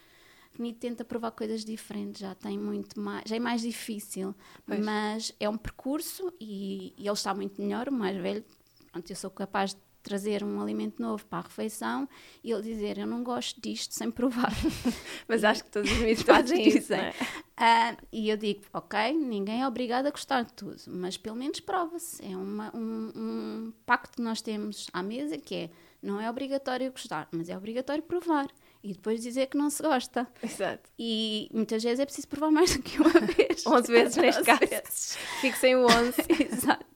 Ni 0.58 0.72
tenta 0.74 1.04
provar 1.04 1.30
coisas 1.30 1.64
diferentes, 1.64 2.20
já 2.20 2.34
tem 2.34 2.58
muito 2.58 3.00
mais, 3.00 3.22
já 3.26 3.36
é 3.36 3.38
mais 3.38 3.62
difícil, 3.62 4.34
pois. 4.66 4.80
mas 4.80 5.32
é 5.38 5.48
um 5.48 5.56
percurso 5.56 6.32
e, 6.40 6.92
e, 6.98 7.06
ele 7.06 7.12
está 7.12 7.32
muito 7.34 7.60
melhor, 7.62 7.88
o 7.88 7.92
mais 7.92 8.16
velho, 8.16 8.44
pronto, 8.92 9.08
eu 9.08 9.16
sou 9.16 9.30
capaz 9.30 9.74
de 9.74 9.80
trazer 10.02 10.42
um 10.42 10.60
alimento 10.60 11.00
novo 11.00 11.24
para 11.26 11.40
a 11.40 11.42
refeição 11.42 12.08
e 12.42 12.50
ele 12.50 12.62
dizer 12.62 12.98
eu 12.98 13.06
não 13.06 13.22
gosto 13.22 13.60
disto 13.60 13.94
sem 13.94 14.10
provar. 14.10 14.52
mas 15.28 15.44
acho 15.44 15.64
que 15.64 15.70
todos 15.70 15.90
os 15.90 15.98
miúdos 15.98 16.22
fazem 16.24 16.68
isso, 16.68 16.92
é? 16.94 17.10
uh, 17.10 18.06
e 18.12 18.28
eu 18.28 18.36
digo, 18.36 18.62
ok, 18.72 19.12
ninguém 19.12 19.62
é 19.62 19.68
obrigado 19.68 20.06
a 20.06 20.10
gostar 20.10 20.42
de 20.42 20.52
tudo, 20.52 20.80
mas 20.88 21.16
pelo 21.16 21.36
menos 21.36 21.60
prova-se. 21.60 22.24
É 22.24 22.36
uma, 22.36 22.74
um, 22.74 23.12
um 23.14 23.72
pacto 23.86 24.16
que 24.16 24.22
nós 24.22 24.40
temos 24.40 24.88
à 24.92 25.02
mesa 25.02 25.38
que 25.38 25.54
é 25.54 25.70
não 26.02 26.18
é 26.20 26.30
obrigatório 26.30 26.90
gostar, 26.90 27.28
mas 27.30 27.48
é 27.48 27.56
obrigatório 27.56 28.02
provar 28.02 28.48
e 28.82 28.92
depois 28.92 29.20
dizer 29.22 29.46
que 29.46 29.56
não 29.56 29.68
se 29.70 29.82
gosta. 29.82 30.26
Exato. 30.42 30.90
E 30.98 31.48
muitas 31.52 31.82
vezes 31.82 32.00
é 32.00 32.04
preciso 32.04 32.28
provar 32.28 32.50
mais 32.50 32.74
do 32.76 32.82
que 32.82 33.00
uma 33.00 33.10
vez. 33.10 33.64
11 33.66 33.92
vezes 33.92 34.16
neste 34.18 34.42
caso. 34.42 34.60
Vezes. 34.60 35.18
Fico 35.40 35.56
sem 35.58 35.76
o 35.76 35.84
11. 35.84 36.14
Exato. 36.52 36.86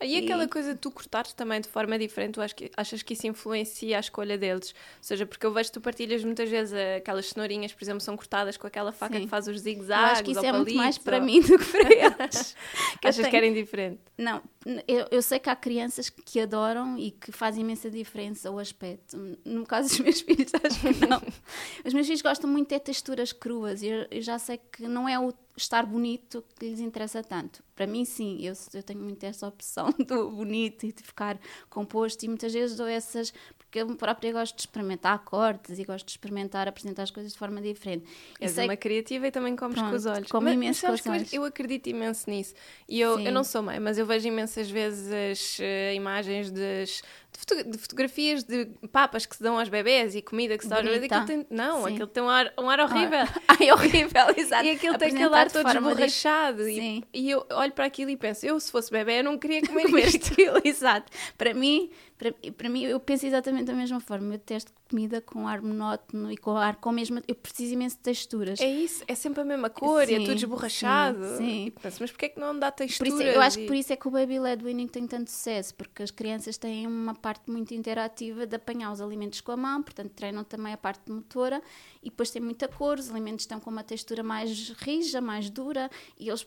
E, 0.00 0.18
e 0.18 0.24
aquela 0.24 0.48
coisa 0.48 0.74
de 0.74 0.80
tu 0.80 0.90
cortares 0.90 1.32
também 1.32 1.60
de 1.60 1.68
forma 1.68 1.98
diferente, 1.98 2.34
tu 2.34 2.40
achas 2.40 2.52
que, 2.52 2.70
achas 2.76 3.02
que 3.02 3.14
isso 3.14 3.26
influencia 3.26 3.96
a 3.96 4.00
escolha 4.00 4.36
deles? 4.38 4.70
Ou 4.70 5.02
seja, 5.02 5.26
porque 5.26 5.44
eu 5.44 5.52
vejo 5.52 5.70
que 5.70 5.74
tu 5.74 5.80
partilhas 5.80 6.24
muitas 6.24 6.48
vezes 6.48 6.74
aquelas 6.96 7.26
cenourinhas, 7.26 7.72
por 7.72 7.84
exemplo, 7.84 8.00
são 8.00 8.16
cortadas 8.16 8.56
com 8.56 8.66
aquela 8.66 8.92
faca 8.92 9.14
Sim. 9.14 9.22
que 9.22 9.28
faz 9.28 9.48
os 9.48 9.60
zigue-zagues. 9.60 10.12
Acho 10.12 10.24
que 10.24 10.32
isso 10.32 10.44
é 10.44 10.52
muito 10.52 10.74
mais 10.74 10.96
ou... 10.96 11.02
para 11.02 11.20
mim 11.20 11.40
do 11.40 11.58
que 11.58 11.64
para 11.64 11.92
eles. 11.92 12.56
que 13.00 13.08
achas 13.08 13.16
tenho... 13.16 13.30
que 13.30 13.36
era 13.36 13.46
indiferente? 13.46 14.00
Não, 14.16 14.42
eu, 14.86 15.06
eu, 15.10 15.22
sei 15.22 15.38
que 15.38 15.50
há 15.50 15.56
crianças 15.56 16.08
que 16.08 16.40
adoram 16.40 16.96
e 16.96 17.10
que 17.10 17.32
fazem 17.32 17.62
imensa 17.62 17.90
diferença 17.90 18.50
o 18.50 18.58
aspecto. 18.58 19.16
No 19.44 19.66
caso 19.66 19.88
dos 19.88 19.98
meus 20.00 20.20
filhos, 20.22 20.52
acho 20.54 20.80
que 20.80 21.06
não. 21.06 21.20
Os 21.84 21.92
meus 21.92 22.06
filhos 22.06 22.22
gostam 22.22 22.48
muito 22.48 22.68
de 22.68 22.78
texturas 22.78 23.32
cruas 23.32 23.82
e 23.82 23.88
eu, 23.88 24.06
eu 24.10 24.22
já 24.22 24.38
sei 24.38 24.58
que 24.58 24.82
não 24.82 25.08
é 25.08 25.18
o 25.18 25.32
estar 25.56 25.84
bonito 25.86 26.44
que 26.58 26.66
lhes 26.66 26.80
interessa 26.80 27.22
tanto. 27.22 27.62
Para 27.74 27.86
mim, 27.86 28.04
sim, 28.04 28.38
eu, 28.40 28.54
eu 28.74 28.82
tenho 28.82 29.00
muito 29.00 29.24
essa 29.24 29.46
opção 29.46 29.90
do 30.06 30.30
bonito 30.30 30.86
e 30.86 30.92
de 30.92 31.02
ficar 31.02 31.38
composto, 31.68 32.24
e 32.24 32.28
muitas 32.28 32.52
vezes 32.52 32.76
dou 32.76 32.86
essas, 32.86 33.32
porque 33.72 33.80
eu 33.80 33.96
própria 33.96 34.30
gosto 34.32 34.54
de 34.54 34.60
experimentar 34.60 35.18
cortes 35.20 35.78
e 35.78 35.84
gosto 35.84 36.04
de 36.04 36.12
experimentar, 36.12 36.68
apresentar 36.68 37.04
as 37.04 37.10
coisas 37.10 37.32
de 37.32 37.38
forma 37.38 37.58
diferente. 37.62 38.04
És 38.38 38.58
uma 38.58 38.76
criativa 38.76 39.28
e 39.28 39.30
também 39.30 39.56
comes 39.56 39.76
Pronto, 39.76 39.88
com 39.88 39.96
os 39.96 40.04
olhos. 40.04 40.30
Como 40.30 40.46
imenso 40.46 40.86
com 40.86 40.92
os 40.92 41.06
olhos. 41.06 41.32
Eu 41.32 41.42
acredito 41.42 41.86
imenso 41.86 42.28
nisso. 42.28 42.52
E 42.86 43.00
eu, 43.00 43.18
eu 43.18 43.32
não 43.32 43.42
sou 43.42 43.62
mãe, 43.62 43.80
mas 43.80 43.96
eu 43.96 44.04
vejo 44.04 44.28
imensas 44.28 44.70
vezes 44.70 45.10
as 45.10 45.58
uh, 45.58 45.94
imagens 45.94 46.50
das 46.50 47.02
de, 47.32 47.38
foto 47.38 47.64
de, 47.64 47.78
fotografias 47.78 48.44
de 48.44 48.66
papas 48.90 49.24
que 49.24 49.34
se 49.34 49.42
dão 49.42 49.58
aos 49.58 49.68
bebés 49.68 50.14
e 50.14 50.20
comida 50.20 50.56
que 50.56 50.64
se 50.64 50.70
dá 50.70 50.76
aos 50.76 50.84
bebés. 50.84 51.10
Aquilo 51.10 51.26
tem, 51.26 51.46
não, 51.50 51.84
Sim. 51.84 51.94
aquilo 51.94 52.06
tem 52.06 52.22
um 52.22 52.28
ar, 52.28 52.52
um 52.58 52.68
ar 52.68 52.80
horrível. 52.80 53.26
Ah, 53.48 53.56
é 53.60 53.72
horrível, 53.72 54.26
exato. 54.36 54.64
E 54.64 54.70
aquilo 54.70 54.96
tem 54.98 55.08
aquele 55.08 55.34
ar 55.34 55.50
todo 55.50 55.68
esborrachado. 55.68 56.68
E, 56.68 57.04
e, 57.12 57.30
eu 57.30 57.44
olho 57.50 57.72
para 57.72 57.86
aquilo 57.86 58.10
e 58.10 58.16
penso, 58.16 58.46
eu 58.46 58.58
se 58.60 58.70
fosse 58.70 58.90
bebê 58.90 59.20
eu 59.20 59.24
não 59.24 59.38
queria 59.38 59.60
comer 59.66 59.86
isto. 60.06 60.34
exato. 60.64 61.10
Para 61.36 61.54
mim, 61.54 61.90
para, 62.22 62.52
para 62.52 62.68
mim, 62.68 62.84
eu 62.84 63.00
penso 63.00 63.26
exatamente 63.26 63.64
da 63.64 63.72
mesma 63.72 63.98
forma. 63.98 64.34
Eu 64.34 64.38
testo 64.38 64.72
comida 64.88 65.20
com 65.20 65.48
ar 65.48 65.60
monótono 65.60 66.30
e 66.30 66.36
com 66.36 66.56
ar 66.56 66.76
com 66.76 66.90
a 66.90 66.92
mesma. 66.92 67.20
Eu 67.26 67.34
preciso 67.34 67.74
imenso 67.74 67.96
de 67.96 68.02
texturas. 68.02 68.60
É 68.60 68.68
isso, 68.68 69.02
é 69.08 69.14
sempre 69.16 69.40
a 69.40 69.44
mesma 69.44 69.68
cor 69.68 70.06
sim, 70.06 70.12
e 70.12 70.14
é 70.14 70.18
tudo 70.20 70.36
esborrachado. 70.36 71.24
Sim. 71.36 71.36
sim. 71.36 71.72
penso, 71.82 71.96
mas 72.00 72.10
porquê 72.12 72.26
é 72.26 72.28
que 72.28 72.38
não 72.38 72.56
dá 72.56 72.70
texturas? 72.70 73.12
Isso, 73.12 73.22
eu 73.22 73.40
acho 73.40 73.58
e... 73.58 73.62
que 73.62 73.66
por 73.66 73.74
isso 73.74 73.92
é 73.92 73.96
que 73.96 74.06
o 74.06 74.10
Baby 74.10 74.38
Led 74.38 74.64
Winning 74.64 74.86
tem 74.86 75.06
tanto 75.06 75.30
sucesso, 75.30 75.74
porque 75.74 76.04
as 76.04 76.12
crianças 76.12 76.56
têm 76.56 76.86
uma 76.86 77.14
parte 77.14 77.50
muito 77.50 77.74
interativa 77.74 78.46
de 78.46 78.54
apanhar 78.54 78.92
os 78.92 79.00
alimentos 79.00 79.40
com 79.40 79.50
a 79.50 79.56
mão, 79.56 79.82
portanto 79.82 80.12
treinam 80.12 80.44
também 80.44 80.72
a 80.72 80.76
parte 80.76 81.10
motora 81.10 81.60
e 82.00 82.08
depois 82.08 82.30
tem 82.30 82.40
muita 82.40 82.68
cor, 82.68 83.00
os 83.00 83.10
alimentos 83.10 83.42
estão 83.42 83.58
com 83.58 83.70
uma 83.70 83.82
textura 83.82 84.22
mais 84.22 84.70
rija, 84.78 85.20
mais 85.20 85.50
dura 85.50 85.90
e 86.16 86.28
eles 86.28 86.46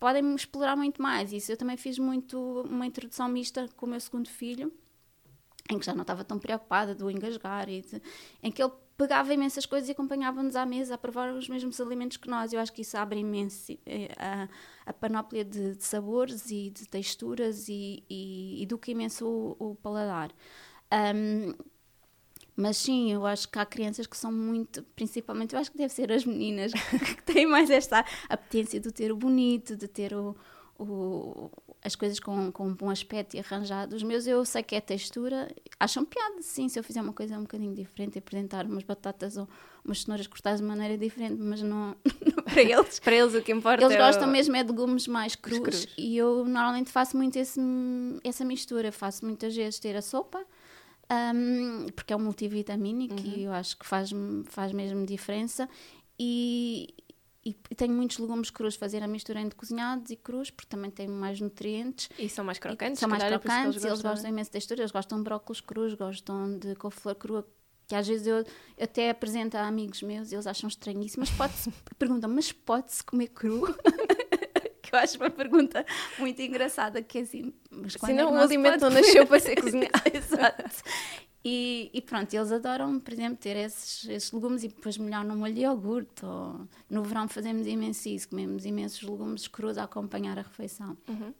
podem 0.00 0.34
explorar 0.34 0.74
muito 0.74 1.00
mais. 1.00 1.32
Isso 1.32 1.52
eu 1.52 1.56
também 1.56 1.76
fiz 1.76 1.96
muito 1.96 2.62
uma 2.68 2.86
introdução 2.86 3.28
mista 3.28 3.68
com 3.76 3.86
o 3.86 3.88
meu 3.88 4.00
segundo 4.00 4.28
filho 4.28 4.72
em 5.70 5.78
que 5.78 5.86
já 5.86 5.94
não 5.94 6.02
estava 6.02 6.24
tão 6.24 6.38
preocupada 6.38 6.94
do 6.94 7.10
engasgar 7.10 7.68
e 7.68 7.82
de, 7.82 8.02
em 8.42 8.50
que 8.50 8.62
ele 8.62 8.72
pegava 8.96 9.32
imensas 9.32 9.66
coisas 9.66 9.88
e 9.88 9.92
acompanhava-nos 9.92 10.54
à 10.54 10.66
mesa 10.66 10.94
a 10.94 10.98
provar 10.98 11.32
os 11.32 11.48
mesmos 11.48 11.80
alimentos 11.80 12.16
que 12.16 12.28
nós. 12.28 12.52
Eu 12.52 12.60
acho 12.60 12.72
que 12.72 12.82
isso 12.82 12.96
abre 12.96 13.20
imenso 13.20 13.72
eh, 13.86 14.08
a, 14.16 14.48
a 14.86 14.92
panóplia 14.92 15.44
de, 15.44 15.74
de, 15.76 15.84
sabores 15.84 16.50
e 16.50 16.70
de 16.70 16.86
texturas 16.86 17.68
e, 17.68 18.02
e 18.08 18.62
educa 18.62 18.90
imenso 18.90 19.26
o, 19.26 19.70
o 19.70 19.74
paladar. 19.76 20.30
Um, 20.92 21.54
mas 22.54 22.76
sim, 22.76 23.10
eu 23.10 23.24
acho 23.24 23.48
que 23.48 23.58
há 23.58 23.64
crianças 23.64 24.06
que 24.06 24.16
são 24.16 24.30
muito, 24.30 24.82
principalmente, 24.94 25.54
eu 25.54 25.60
acho 25.60 25.72
que 25.72 25.78
deve 25.78 25.92
ser 25.92 26.12
as 26.12 26.24
meninas 26.24 26.70
que 27.16 27.22
têm 27.22 27.46
mais 27.46 27.70
esta 27.70 28.04
apetência 28.28 28.78
de 28.78 28.92
ter 28.92 29.10
o 29.10 29.16
bonito, 29.16 29.74
de 29.74 29.88
ter 29.88 30.12
o, 30.12 30.36
o, 30.82 31.50
as 31.84 31.94
coisas 31.94 32.18
com, 32.20 32.50
com 32.52 32.68
um 32.68 32.74
bom 32.74 32.90
aspecto 32.90 33.34
e 33.34 33.40
arranjado. 33.40 33.94
Os 33.96 34.02
meus 34.02 34.26
eu 34.26 34.44
sei 34.44 34.62
que 34.62 34.74
é 34.74 34.80
textura, 34.80 35.48
acham 35.78 36.04
piada, 36.04 36.40
sim, 36.40 36.68
se 36.68 36.78
eu 36.78 36.84
fizer 36.84 37.00
uma 37.00 37.12
coisa 37.12 37.36
um 37.36 37.42
bocadinho 37.42 37.74
diferente, 37.74 38.18
apresentar 38.18 38.66
umas 38.66 38.84
batatas 38.84 39.36
ou 39.36 39.48
umas 39.84 40.02
cenouras 40.02 40.26
cortadas 40.26 40.60
de 40.60 40.66
maneira 40.66 40.96
diferente, 40.96 41.40
mas 41.40 41.62
não, 41.62 41.96
para 42.44 42.62
eles. 42.62 43.00
para 43.00 43.14
eles 43.14 43.34
o 43.34 43.42
que 43.42 43.52
importa 43.52 43.84
Eles 43.84 43.96
é 43.96 43.98
gostam 43.98 44.28
o... 44.28 44.30
mesmo 44.30 44.54
é 44.56 44.62
de 44.62 44.70
legumes 44.70 45.06
mais 45.06 45.34
crus, 45.34 45.58
crus, 45.58 45.88
e 45.98 46.16
eu 46.16 46.44
normalmente 46.44 46.90
faço 46.90 47.16
muito 47.16 47.36
esse, 47.36 47.60
essa 48.22 48.44
mistura, 48.44 48.92
faço 48.92 49.24
muitas 49.24 49.54
vezes 49.54 49.78
ter 49.78 49.96
a 49.96 50.02
sopa. 50.02 50.44
Um, 51.34 51.88
porque 51.94 52.10
é 52.10 52.16
um 52.16 52.20
multivitamínico 52.20 53.20
uhum. 53.20 53.34
e 53.36 53.44
eu 53.44 53.52
acho 53.52 53.76
que 53.76 53.84
faz, 53.84 54.10
faz 54.46 54.72
mesmo 54.72 55.04
diferença 55.04 55.68
e, 56.18 56.94
e, 57.44 57.54
tenho 57.74 57.92
muitos 57.92 58.18
legumes 58.18 58.50
crus, 58.50 58.76
fazer 58.76 59.02
a 59.02 59.08
mistura 59.08 59.40
entre 59.40 59.56
cozinhados 59.56 60.10
e 60.10 60.16
crus, 60.16 60.50
porque 60.50 60.68
também 60.68 60.90
tem 60.90 61.08
mais 61.08 61.40
nutrientes. 61.40 62.08
E 62.18 62.28
são 62.28 62.44
mais 62.44 62.58
crocantes? 62.58 63.00
São 63.00 63.08
mais 63.08 63.22
crocantes, 63.22 63.76
eles, 63.76 63.84
eles 63.84 64.02
gostam 64.02 64.30
imenso 64.30 64.48
de 64.48 64.52
textura, 64.52 64.80
eles 64.80 64.92
gostam 64.92 65.18
de 65.18 65.24
brócolis 65.24 65.60
crus, 65.60 65.94
gostam 65.94 66.56
de 66.58 66.74
couve-flor 66.76 67.14
crua, 67.16 67.48
que 67.86 67.96
às 67.96 68.06
vezes 68.06 68.26
eu, 68.26 68.44
até 68.80 69.10
apresento 69.10 69.56
a 69.56 69.66
amigos 69.66 70.02
meus 70.02 70.30
e 70.30 70.36
eles 70.36 70.46
acham 70.46 70.68
estranhíssimo, 70.68 71.24
mas 71.26 71.30
pode-se, 71.36 71.70
perguntam, 71.98 72.30
mas 72.30 72.52
pode-se 72.52 73.02
comer 73.02 73.28
cru? 73.28 73.62
que 74.80 74.94
eu 74.94 74.98
acho 74.98 75.16
uma 75.16 75.30
pergunta 75.30 75.84
muito 76.18 76.40
engraçada, 76.42 77.02
que 77.02 77.18
é 77.18 77.20
assim, 77.22 77.52
mas 77.70 77.96
quando 77.96 78.10
Senão 78.10 78.36
é 78.36 78.40
o 78.40 78.42
alimento 78.42 78.82
não 78.82 78.90
nasceu 78.90 79.26
para 79.26 79.40
ser 79.40 79.60
cozinhado. 79.60 79.90
Exato. 80.12 80.82
E, 81.44 81.90
e, 81.92 82.00
pronto, 82.00 82.32
eles 82.32 82.52
adoram, 82.52 83.00
por 83.00 83.12
exemplo, 83.12 83.36
ter 83.36 83.56
esses, 83.56 84.08
esses 84.08 84.30
legumes 84.30 84.62
e 84.62 84.68
depois 84.68 84.96
molhar 84.96 85.24
no 85.24 85.36
molho 85.36 85.52
de 85.52 85.62
iogurte. 85.62 86.24
Ou, 86.24 86.68
no 86.88 87.02
verão 87.02 87.26
fazemos 87.26 87.66
imenso 87.66 88.08
isso, 88.08 88.28
comemos 88.28 88.64
imensos 88.64 89.02
legumes 89.02 89.48
crus 89.48 89.76
a 89.76 89.84
acompanhar 89.84 90.38
a 90.38 90.42
refeição. 90.42 90.96
Uhum. 91.08 91.34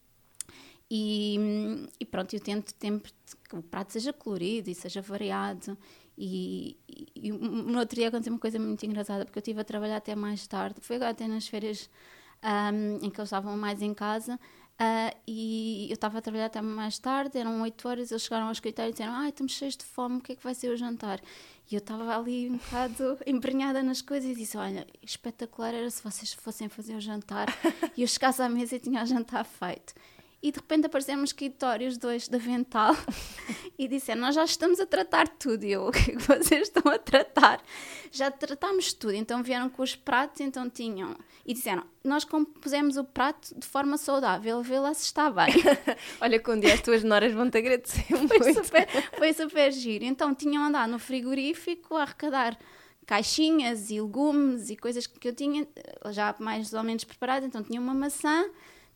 E, 0.91 1.89
e, 2.01 2.05
pronto, 2.05 2.35
eu 2.35 2.41
tento 2.41 2.75
sempre 2.79 3.13
que 3.49 3.57
o 3.57 3.63
prato 3.63 3.93
seja 3.93 4.13
colorido 4.13 4.69
e 4.69 4.75
seja 4.75 5.01
variado. 5.01 5.79
E, 6.19 6.77
e, 6.89 7.07
e 7.15 7.33
no 7.33 7.79
outro 7.79 7.97
dia 7.97 8.09
aconteceu 8.09 8.33
uma 8.33 8.41
coisa 8.41 8.59
muito 8.59 8.85
engraçada, 8.85 9.25
porque 9.25 9.39
eu 9.39 9.41
estive 9.41 9.61
a 9.61 9.65
trabalhar 9.65 9.97
até 9.97 10.15
mais 10.17 10.47
tarde. 10.47 10.81
Foi 10.81 10.97
agora 10.97 11.13
até 11.13 11.29
nas 11.29 11.47
férias 11.47 11.89
um, 12.43 13.07
em 13.07 13.11
que 13.11 13.21
eles 13.21 13.29
estavam 13.29 13.57
mais 13.57 13.81
em 13.81 13.95
casa. 13.95 14.39
Uh, 14.83 15.17
e 15.29 15.87
eu 15.91 15.95
estava 15.95 16.19
a 16.19 16.21
trabalhar 16.21 16.47
até 16.47 16.61
mais 16.61 16.99
tarde, 16.99 17.39
eram 17.39 17.63
8 17.63 17.89
horas, 17.89 18.11
eles 18.11 18.25
chegaram 18.25 18.47
ao 18.47 18.53
escritório 18.53 18.91
e 18.91 18.93
disseram: 18.93 19.13
Ai, 19.13 19.29
estamos 19.29 19.53
cheios 19.53 19.77
de 19.77 19.85
fome, 19.85 20.17
o 20.17 20.21
que 20.21 20.33
é 20.33 20.35
que 20.35 20.43
vai 20.43 20.57
ser 20.57 20.71
o 20.71 20.77
jantar? 20.77 21.21
E 21.71 21.77
eu 21.77 21.79
estava 21.79 22.17
ali 22.17 22.51
um 22.51 22.57
bocado 22.57 23.17
embrenhada 23.25 23.81
nas 23.81 24.03
coisas 24.03 24.29
e 24.29 24.35
disse: 24.35 24.57
Olha, 24.57 24.85
espetacular 25.01 25.73
era 25.73 25.89
se 25.89 26.03
vocês 26.03 26.33
fossem 26.33 26.69
fazer 26.69 26.97
o 26.97 27.01
jantar 27.01 27.47
e 27.97 28.03
eu 28.03 28.09
chegasse 28.09 28.43
à 28.43 28.49
mesa 28.49 28.75
e 28.75 28.81
tinha 28.81 29.05
o 29.05 29.07
jantar 29.07 29.45
feito 29.45 29.95
e 30.43 30.51
de 30.51 30.59
repente 30.59 30.87
apareceram 30.87 31.23
escritórios 31.23 31.97
dois 31.97 32.27
da 32.27 32.37
Vental 32.37 32.97
e 33.79 33.87
disseram, 33.87 34.23
nós 34.23 34.35
já 34.35 34.45
estamos 34.45 34.81
a 34.81 34.87
tratar 34.87 35.29
tudo. 35.29 35.65
E 35.65 35.71
eu, 35.71 35.87
o 35.87 35.93
que 35.93 36.11
é 36.11 36.17
que 36.17 36.19
vocês 36.19 36.63
estão 36.63 36.91
a 36.91 36.99
tratar? 36.99 37.63
Já 38.11 38.29
tratámos 38.29 38.93
tudo. 38.93 39.15
Então 39.15 39.41
vieram 39.43 39.71
com 39.71 39.83
os 39.83 39.95
pratos, 39.95 40.41
então 40.41 40.69
tinham... 40.69 41.17
E 41.47 41.55
disseram, 41.55 41.85
nós 42.03 42.25
compusemos 42.25 42.97
o 42.97 43.05
prato 43.05 43.57
de 43.57 43.67
forma 43.67 43.97
saudável, 43.97 44.63
vê 44.63 44.81
lá 44.81 44.93
se 44.95 45.05
está 45.05 45.31
bem. 45.31 45.55
Olha, 46.21 46.41
com 46.41 46.53
um 46.53 46.61
dia 46.61 46.75
as 46.75 46.81
tuas 46.81 47.05
noras 47.05 47.33
vão-te 47.33 47.59
agradecer 47.59 48.05
foi 48.27 48.39
muito. 48.39 48.65
Super, 48.65 48.89
foi 49.17 49.33
super 49.33 49.73
giro. 49.73 50.05
Então 50.05 50.35
tinham 50.35 50.65
andado 50.65 50.91
no 50.91 50.99
frigorífico 50.99 51.95
a 51.95 52.03
arrecadar 52.03 52.59
caixinhas 53.07 53.91
e 53.91 54.01
legumes 54.01 54.71
e 54.71 54.77
coisas 54.77 55.07
que 55.07 55.29
eu 55.29 55.35
tinha 55.35 55.67
já 56.11 56.35
mais 56.41 56.73
ou 56.73 56.83
menos 56.83 57.05
preparadas. 57.05 57.49
Então 57.49 57.63
tinha 57.63 57.81
uma 57.81 57.95
maçã 57.95 58.45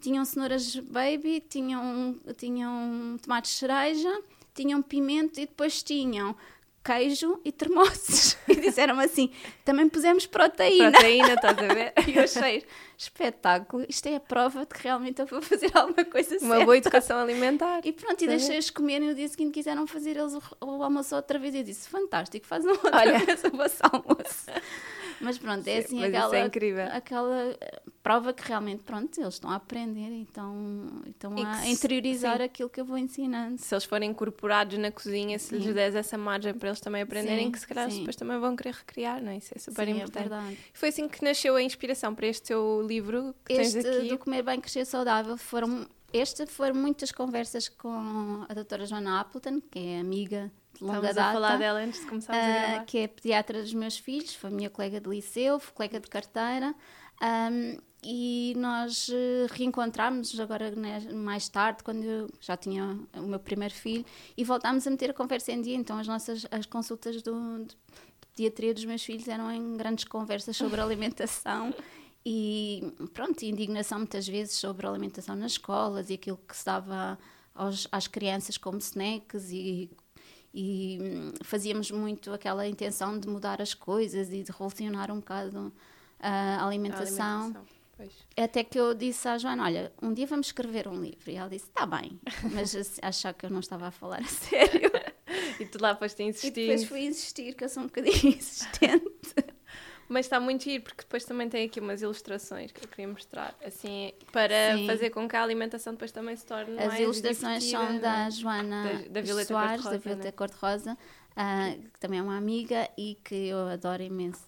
tinham 0.00 0.24
cenouras 0.24 0.76
baby, 0.76 1.40
tinham, 1.48 2.18
tinham 2.37 3.16
tomates 3.22 3.52
cereja, 3.52 4.22
tinham 4.54 4.82
pimento 4.82 5.38
e 5.38 5.46
depois 5.46 5.82
tinham 5.82 6.37
queijo 6.87 7.40
e 7.44 7.50
termossos. 7.50 8.37
E 8.48 8.54
disseram 8.54 9.00
assim: 9.00 9.32
também 9.64 9.88
pusemos 9.88 10.24
proteína. 10.24 10.92
Proteína, 10.92 11.35
estás 11.35 11.59
a 11.59 11.74
ver? 11.74 11.92
E 12.06 12.16
eu 12.16 12.22
achei 12.22 12.64
espetáculo. 12.96 13.85
Isto 13.88 14.09
é 14.09 14.14
a 14.14 14.20
prova 14.20 14.61
de 14.61 14.66
que 14.68 14.85
realmente 14.85 15.20
eu 15.20 15.26
vou 15.26 15.42
fazer 15.42 15.70
alguma 15.74 16.04
coisa 16.04 16.38
Uma 16.40 16.64
boa 16.64 16.76
educação 16.76 17.18
alimentar. 17.18 17.80
E 17.85 17.92
pronto, 17.92 18.22
e 18.22 18.28
deixei-os 18.28 18.70
comerem. 18.70 19.09
E 19.09 19.11
no 19.11 19.16
dia 19.16 19.28
seguinte 19.28 19.52
quiseram 19.52 19.85
fazer 19.87 20.16
eles 20.16 20.32
o, 20.35 20.40
o 20.64 20.82
almoço 20.82 21.16
outra 21.16 21.40
vez. 21.40 21.54
E 21.54 21.59
eu 21.59 21.64
disse: 21.64 21.88
fantástico, 21.88 22.46
faz 22.46 22.64
uma 22.64 22.74
outra 22.74 22.96
Olha. 22.96 23.18
vez 23.18 23.42
o 23.42 23.50
vosso 23.50 23.82
almoço. 23.82 24.46
Mas 25.20 25.38
pronto, 25.38 25.66
é 25.66 25.79
assim 25.79 26.02
aquela, 26.02 26.37
é 26.37 26.96
aquela 26.96 27.57
eh, 27.61 27.83
prova 28.02 28.33
que 28.33 28.46
realmente, 28.46 28.83
pronto, 28.83 29.20
eles 29.20 29.35
estão 29.35 29.50
a 29.50 29.57
aprender 29.57 30.11
e 30.11 30.22
estão, 30.22 31.02
estão 31.07 31.35
a 31.37 31.66
interiorizar 31.68 32.38
sim. 32.38 32.44
aquilo 32.44 32.68
que 32.68 32.81
eu 32.81 32.85
vou 32.85 32.98
ensinando. 32.98 33.59
Se 33.59 33.74
eles 33.74 33.85
forem 33.85 34.11
incorporados 34.11 34.79
na 34.79 34.90
cozinha, 34.90 35.38
se 35.38 35.48
sim. 35.48 35.57
lhes 35.57 35.74
des 35.74 35.94
essa 35.94 36.18
margem 36.18 36.55
para 36.55 36.68
eles 36.68 36.81
também 36.81 37.02
aprenderem, 37.02 37.46
sim, 37.46 37.52
que 37.52 37.59
se 37.59 37.66
calhar 37.66 37.88
depois 37.88 38.16
também 38.16 38.38
vão 38.38 38.55
querer 38.55 38.74
recriar, 38.74 39.22
não 39.22 39.33
é? 39.33 39.38
Isso 39.38 39.52
é 39.55 39.59
super 39.59 39.88
é 39.88 39.90
importante. 39.90 40.33
É. 40.33 40.57
Foi 40.72 40.88
assim 40.90 41.09
que 41.09 41.24
nasceu 41.24 41.57
a 41.57 41.62
inspiração 41.62 42.14
para 42.14 42.26
este 42.26 42.48
teu 42.48 42.83
livro 42.87 43.35
que 43.44 43.55
este 43.55 43.81
tens 43.81 43.96
aqui. 43.96 44.09
do 44.09 44.18
Comer 44.18 44.42
Bem, 44.42 44.61
Crescer 44.61 44.85
Saudável 44.85 45.37
foram 45.37 45.87
este 46.12 46.46
foram 46.46 46.74
muitas 46.74 47.12
conversas 47.12 47.68
com 47.68 48.44
a 48.48 48.55
doutora 48.55 48.87
Joana 48.87 49.20
Appleton, 49.20 49.61
que 49.61 49.79
é 49.79 50.00
amiga 50.00 50.50
longa 50.80 51.10
Estamos 51.10 51.14
data. 51.14 51.28
a 51.28 51.32
falar 51.32 51.56
dela 51.56 51.80
antes 51.80 52.00
de 52.00 52.06
começarmos 52.06 52.44
uh, 52.44 52.48
a 52.48 52.68
gravar. 52.68 52.84
Que 52.84 52.98
é 52.98 53.08
pediatra 53.08 53.62
dos 53.62 53.74
meus 53.74 53.98
filhos, 53.98 54.34
foi 54.34 54.50
minha 54.50 54.70
colega 54.70 55.00
de 55.00 55.08
liceu, 55.08 55.58
foi 55.58 55.74
colega 55.74 56.00
de 56.00 56.08
carteira. 56.08 56.74
Um, 57.22 57.78
e 58.02 58.54
nós 58.56 59.08
uh, 59.08 59.52
reencontramos 59.52 60.38
agora 60.38 60.70
né, 60.70 61.00
mais 61.12 61.48
tarde, 61.48 61.82
quando 61.82 62.04
eu 62.04 62.30
já 62.40 62.56
tinha 62.56 62.98
o 63.14 63.22
meu 63.22 63.40
primeiro 63.40 63.74
filho, 63.74 64.04
e 64.36 64.44
voltámos 64.44 64.86
a 64.86 64.90
meter 64.90 65.10
a 65.10 65.14
conversa 65.14 65.52
em 65.52 65.60
dia. 65.60 65.74
Então, 65.74 65.98
as 65.98 66.06
nossas 66.06 66.46
as 66.50 66.66
consultas 66.66 67.22
do, 67.22 67.64
de 67.64 67.76
pediatria 68.34 68.74
dos 68.74 68.84
meus 68.84 69.02
filhos 69.02 69.26
eram 69.26 69.50
em 69.50 69.76
grandes 69.76 70.04
conversas 70.04 70.56
sobre 70.56 70.78
alimentação. 70.82 71.74
E 72.24 72.92
pronto, 73.14 73.44
indignação 73.44 73.98
muitas 73.98 74.26
vezes 74.26 74.54
sobre 74.54 74.86
a 74.86 74.90
alimentação 74.90 75.36
nas 75.36 75.52
escolas 75.52 76.10
e 76.10 76.14
aquilo 76.14 76.36
que 76.36 76.56
se 76.56 76.64
dava 76.64 77.16
aos, 77.54 77.86
às 77.90 78.06
crianças 78.06 78.58
como 78.58 78.78
snacks 78.78 79.50
e 79.50 79.90
e 80.59 80.99
hum, 80.99 81.33
fazíamos 81.42 81.90
muito 81.90 82.33
aquela 82.33 82.66
intenção 82.66 83.21
de 83.21 83.29
mudar 83.29 83.61
as 83.61 83.75
coisas 83.75 84.33
e 84.33 84.42
de 84.42 84.51
revolucionar 84.51 85.12
um 85.12 85.16
bocado 85.16 85.71
a 86.19 86.66
alimentação. 86.66 87.25
A 87.25 87.35
alimentação. 87.40 87.77
Até 88.37 88.64
que 88.64 88.79
eu 88.79 88.95
disse 88.95 89.29
à 89.29 89.37
Joana: 89.37 89.64
Olha, 89.64 89.92
um 90.03 90.14
dia 90.14 90.27
vamos 90.27 90.47
escrever 90.47 90.88
um 90.88 90.99
livro. 91.01 91.31
E 91.31 91.37
ela 91.37 91.51
disse: 91.51 91.66
Está 91.66 91.85
bem, 91.85 92.19
mas 92.55 92.75
achar 93.03 93.35
que 93.35 93.45
eu 93.45 93.51
não 93.51 93.61
estava 93.61 93.88
a 93.88 93.90
falar 93.90 94.21
a 94.21 94.25
sério. 94.25 94.90
e 95.61 95.66
tu 95.66 95.79
lá 95.81 95.95
foste 95.95 96.23
insistir. 96.23 96.49
E 96.49 96.51
depois 96.51 96.85
fui 96.85 97.01
insistir, 97.01 97.55
que 97.55 97.64
eu 97.64 97.69
sou 97.69 97.83
um 97.83 97.87
bocadinho 97.87 98.16
insistente. 98.37 99.35
Mas 100.09 100.27
está 100.27 100.38
muito 100.38 100.64
giro, 100.64 100.85
porque 100.85 101.03
depois 101.03 101.25
também 101.25 101.49
tem 101.49 101.66
aqui 101.66 101.81
umas 101.81 102.01
ilustrações 102.01 102.71
que 102.71 102.85
eu 102.85 102.88
queria 102.88 103.09
mostrar, 103.09 103.55
assim, 103.64 104.12
para 104.33 104.77
Sim. 104.77 104.87
fazer 104.87 105.11
com 105.11 105.29
que 105.29 105.35
a 105.35 105.42
alimentação 105.42 105.92
depois 105.92 106.12
também 106.12 106.37
se 106.37 106.47
torne 106.47 106.79
As 106.79 106.87
mais 106.87 107.01
ilustrações 107.01 107.64
são 107.64 107.92
né? 107.92 107.99
da 107.99 108.31
Joana 108.31 108.85
da, 108.85 109.09
da 109.09 109.21
Violeta 109.21 109.49
Soares, 109.49 109.85
da 109.85 109.97
Violeta 109.97 110.25
né? 110.25 110.33
Cor-de-Rosa, 110.33 110.92
uh, 110.92 111.83
que 111.92 111.99
também 111.99 112.21
é 112.21 112.23
uma 112.23 112.37
amiga 112.37 112.88
e 112.97 113.19
que 113.25 113.49
eu 113.49 113.66
adoro 113.66 114.03
imenso 114.03 114.45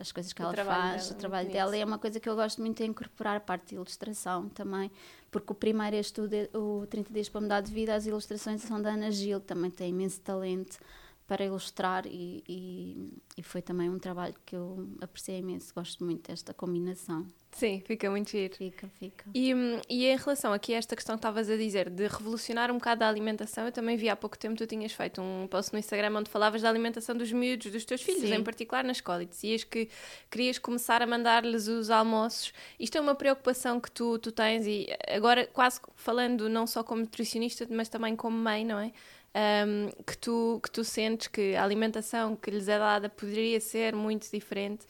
as 0.00 0.10
coisas 0.12 0.32
que 0.32 0.42
o 0.42 0.44
ela 0.44 0.54
faz, 0.64 1.02
dela, 1.02 1.12
o 1.12 1.18
trabalho 1.18 1.50
dela. 1.50 1.76
E 1.76 1.80
é 1.80 1.84
uma 1.84 1.98
coisa 1.98 2.18
que 2.18 2.28
eu 2.28 2.34
gosto 2.34 2.62
muito 2.62 2.78
de 2.78 2.88
incorporar 2.88 3.36
a 3.36 3.40
parte 3.40 3.70
de 3.70 3.74
ilustração 3.74 4.48
também, 4.48 4.90
porque 5.30 5.52
o 5.52 5.54
primeiro 5.54 5.96
estudo, 5.96 6.34
o 6.54 6.86
30 6.86 7.12
Dias 7.12 7.28
para 7.28 7.42
Mudar 7.42 7.60
de 7.60 7.70
Vida, 7.70 7.94
as 7.94 8.06
ilustrações 8.06 8.62
são 8.62 8.80
da 8.80 8.90
Ana 8.90 9.10
Gil, 9.10 9.40
que 9.40 9.46
também 9.46 9.70
tem 9.70 9.90
imenso 9.90 10.20
talento 10.22 10.78
para 11.26 11.44
ilustrar 11.44 12.06
e, 12.06 12.42
e, 12.48 13.10
e, 13.36 13.42
foi 13.42 13.60
também 13.60 13.90
um 13.90 13.98
trabalho 13.98 14.34
que 14.46 14.54
eu 14.54 14.88
apreciei 15.00 15.38
imenso, 15.38 15.74
gosto 15.74 16.04
muito 16.04 16.28
desta 16.28 16.54
combinação. 16.54 17.26
Sim, 17.50 17.82
fica 17.84 18.08
muito 18.08 18.30
giro. 18.30 18.54
Fica, 18.54 18.88
fica. 18.98 19.24
E, 19.34 19.52
e 19.88 20.06
em 20.06 20.16
relação 20.16 20.52
aqui 20.52 20.72
a 20.74 20.76
esta 20.76 20.94
questão 20.94 21.16
que 21.16 21.20
estavas 21.20 21.50
a 21.50 21.56
dizer 21.56 21.90
de 21.90 22.06
revolucionar 22.06 22.70
um 22.70 22.74
bocado 22.74 23.02
a 23.02 23.08
alimentação, 23.08 23.64
eu 23.64 23.72
também 23.72 23.96
vi 23.96 24.08
há 24.08 24.14
pouco 24.14 24.38
tempo 24.38 24.54
tu 24.56 24.66
tinhas 24.66 24.92
feito 24.92 25.20
um 25.20 25.48
post 25.48 25.72
no 25.72 25.78
Instagram 25.78 26.16
onde 26.16 26.30
falavas 26.30 26.62
da 26.62 26.68
alimentação 26.68 27.16
dos 27.16 27.32
miúdos, 27.32 27.72
dos 27.72 27.84
teus 27.84 28.02
filhos, 28.02 28.20
Sim. 28.28 28.34
em 28.34 28.44
particular 28.44 28.84
na 28.84 28.92
escola, 28.92 29.22
e 29.24 29.26
dizias 29.26 29.64
que 29.64 29.88
querias 30.30 30.58
começar 30.58 31.02
a 31.02 31.06
mandar-lhes 31.06 31.66
os 31.66 31.90
almoços. 31.90 32.52
Isto 32.78 32.98
é 32.98 33.00
uma 33.00 33.16
preocupação 33.16 33.80
que 33.80 33.90
tu, 33.90 34.16
tu 34.18 34.30
tens 34.30 34.64
e 34.66 34.86
agora 35.08 35.46
quase 35.46 35.80
falando 35.96 36.48
não 36.48 36.68
só 36.68 36.84
como 36.84 37.00
nutricionista, 37.00 37.66
mas 37.70 37.88
também 37.88 38.14
como 38.14 38.36
mãe, 38.36 38.64
não 38.64 38.78
é? 38.78 38.92
Um, 39.36 39.90
que, 40.04 40.16
tu, 40.16 40.60
que 40.62 40.70
tu 40.70 40.82
sentes 40.82 41.28
que 41.28 41.54
a 41.54 41.62
alimentação 41.62 42.34
que 42.34 42.50
lhes 42.50 42.68
é 42.68 42.78
dada 42.78 43.08
poderia 43.08 43.60
ser 43.60 43.94
muito 43.94 44.30
diferente. 44.30 44.86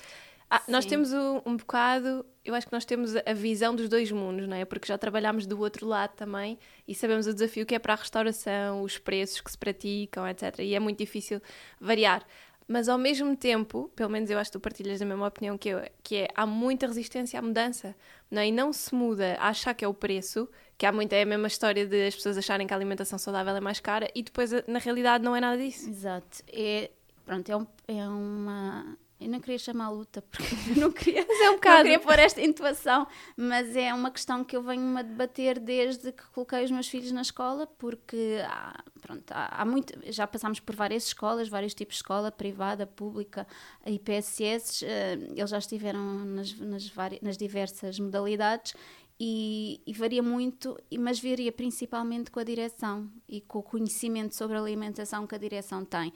Ah, 0.48 0.62
nós 0.68 0.86
temos 0.86 1.12
um, 1.12 1.40
um 1.44 1.56
bocado, 1.56 2.24
eu 2.44 2.54
acho 2.54 2.68
que 2.68 2.72
nós 2.72 2.84
temos 2.84 3.16
a 3.16 3.32
visão 3.32 3.74
dos 3.74 3.88
dois 3.88 4.12
mundos, 4.12 4.46
não 4.46 4.56
é? 4.56 4.64
Porque 4.64 4.86
já 4.86 4.96
trabalhámos 4.96 5.44
do 5.44 5.58
outro 5.58 5.84
lado 5.84 6.12
também 6.14 6.56
e 6.86 6.94
sabemos 6.94 7.26
o 7.26 7.34
desafio 7.34 7.66
que 7.66 7.74
é 7.74 7.80
para 7.80 7.94
a 7.94 7.96
restauração, 7.96 8.82
os 8.82 8.96
preços 8.96 9.40
que 9.40 9.50
se 9.50 9.58
praticam, 9.58 10.26
etc. 10.28 10.60
E 10.60 10.76
é 10.76 10.78
muito 10.78 10.98
difícil 10.98 11.42
variar. 11.80 12.24
Mas 12.68 12.88
ao 12.88 12.98
mesmo 12.98 13.36
tempo, 13.36 13.90
pelo 13.94 14.10
menos 14.10 14.28
eu 14.28 14.38
acho 14.38 14.50
que 14.50 14.58
tu 14.58 14.60
partilhas 14.60 15.00
a 15.00 15.04
mesma 15.04 15.28
opinião 15.28 15.56
que 15.56 15.68
eu, 15.68 15.80
que 16.02 16.16
é 16.16 16.28
há 16.34 16.44
muita 16.44 16.86
resistência 16.86 17.38
à 17.38 17.42
mudança, 17.42 17.94
não 18.30 18.42
é? 18.42 18.48
E 18.48 18.52
não 18.52 18.72
se 18.72 18.92
muda 18.94 19.36
a 19.38 19.48
achar 19.48 19.72
que 19.72 19.84
é 19.84 19.88
o 19.88 19.94
preço, 19.94 20.48
que 20.76 20.84
há 20.84 20.90
muita 20.90 21.14
é 21.14 21.22
a 21.22 21.26
mesma 21.26 21.46
história 21.46 21.86
de 21.86 22.08
as 22.08 22.16
pessoas 22.16 22.36
acharem 22.36 22.66
que 22.66 22.74
a 22.74 22.76
alimentação 22.76 23.18
saudável 23.18 23.54
é 23.54 23.60
mais 23.60 23.78
cara 23.78 24.10
e 24.14 24.22
depois 24.22 24.50
na 24.66 24.80
realidade 24.80 25.22
não 25.22 25.36
é 25.36 25.40
nada 25.40 25.56
disso. 25.56 25.88
Exato. 25.88 26.42
É, 26.48 26.90
pronto, 27.24 27.48
é, 27.48 27.56
um, 27.56 27.66
é 27.86 28.08
uma 28.08 28.98
eu 29.18 29.28
não 29.28 29.40
queria 29.40 29.58
chamar 29.58 29.88
luta, 29.90 30.20
porque 30.22 30.44
não 30.78 30.92
queria, 30.92 31.24
mas 31.26 31.40
é 31.40 31.50
um 31.50 31.54
bocado. 31.54 31.76
não 31.76 31.82
queria 31.84 31.98
pôr 32.00 32.18
esta 32.18 32.42
intuação, 32.42 33.06
mas 33.36 33.74
é 33.74 33.92
uma 33.94 34.10
questão 34.10 34.44
que 34.44 34.54
eu 34.54 34.62
venho 34.62 34.96
a 34.96 35.02
debater 35.02 35.58
desde 35.58 36.12
que 36.12 36.22
coloquei 36.32 36.64
os 36.64 36.70
meus 36.70 36.86
filhos 36.88 37.10
na 37.12 37.22
escola, 37.22 37.66
porque 37.66 38.42
há, 38.46 38.84
pronto, 39.00 39.30
há, 39.30 39.62
há 39.62 39.64
muito, 39.64 39.94
já 40.12 40.26
passámos 40.26 40.60
por 40.60 40.76
várias 40.76 41.06
escolas, 41.06 41.48
vários 41.48 41.72
tipos 41.72 41.94
de 41.94 41.98
escola, 41.98 42.30
privada, 42.30 42.86
pública, 42.86 43.46
IPSS, 43.86 44.84
eh, 44.84 45.18
eles 45.34 45.50
já 45.50 45.58
estiveram 45.58 46.24
nas, 46.24 46.52
nas, 46.58 46.88
várias, 46.88 47.22
nas 47.22 47.38
diversas 47.38 47.98
modalidades 47.98 48.74
e, 49.18 49.80
e, 49.86 49.94
varia 49.94 50.22
muito, 50.22 50.76
mas 50.98 51.18
varia 51.18 51.50
principalmente 51.50 52.30
com 52.30 52.38
a 52.38 52.44
direção 52.44 53.10
e 53.26 53.40
com 53.40 53.60
o 53.60 53.62
conhecimento 53.62 54.34
sobre 54.34 54.58
a 54.58 54.60
alimentação 54.60 55.26
que 55.26 55.34
a 55.34 55.38
direção 55.38 55.86
tem 55.86 56.12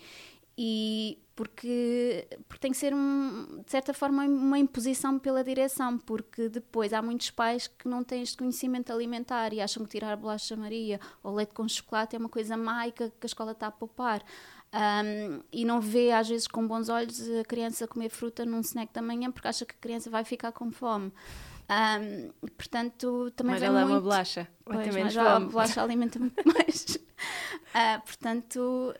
e 0.56 1.18
porque, 1.34 2.28
porque 2.46 2.60
tem 2.60 2.70
que 2.70 2.76
ser 2.76 2.92
um, 2.92 3.62
de 3.64 3.70
certa 3.70 3.94
forma 3.94 4.24
uma 4.24 4.58
imposição 4.58 5.18
pela 5.18 5.42
direção, 5.42 5.96
porque 5.96 6.50
depois 6.50 6.92
há 6.92 7.00
muitos 7.00 7.30
pais 7.30 7.66
que 7.66 7.88
não 7.88 8.04
têm 8.04 8.22
este 8.22 8.36
conhecimento 8.36 8.92
alimentar 8.92 9.52
e 9.54 9.60
acham 9.60 9.84
que 9.84 9.90
tirar 9.90 10.16
bolacha 10.16 10.54
Maria 10.54 11.00
ou 11.22 11.34
leite 11.34 11.54
com 11.54 11.66
chocolate 11.66 12.14
é 12.14 12.18
uma 12.18 12.28
coisa 12.28 12.58
mágica 12.58 13.08
que 13.08 13.24
a 13.24 13.26
escola 13.26 13.52
está 13.52 13.68
a 13.68 13.70
poupar. 13.70 14.22
Um, 14.72 15.42
e 15.50 15.64
não 15.64 15.80
vê 15.80 16.12
às 16.12 16.28
vezes 16.28 16.46
com 16.46 16.66
bons 16.66 16.88
olhos 16.90 17.28
a 17.30 17.44
criança 17.44 17.88
comer 17.88 18.10
fruta 18.10 18.44
num 18.44 18.60
snack 18.60 18.92
da 18.92 19.02
manhã 19.02 19.32
porque 19.32 19.48
acha 19.48 19.64
que 19.64 19.74
a 19.74 19.78
criança 19.80 20.10
vai 20.10 20.24
ficar 20.24 20.52
com 20.52 20.70
fome. 20.70 21.10
Um, 21.70 22.50
portanto, 22.50 23.32
também 23.34 23.54
mas 23.54 23.62
ela 23.62 23.80
muito... 23.80 23.92
é 23.92 23.94
uma 23.94 24.00
bolacha. 24.00 24.48
Pois, 24.64 24.94
mas 24.94 25.16
a 25.16 25.40
bolacha 25.40 25.82
alimenta 25.82 26.18
muito 26.18 26.42
mais. 26.46 26.96
Uh, 26.96 28.00
portanto, 28.04 28.94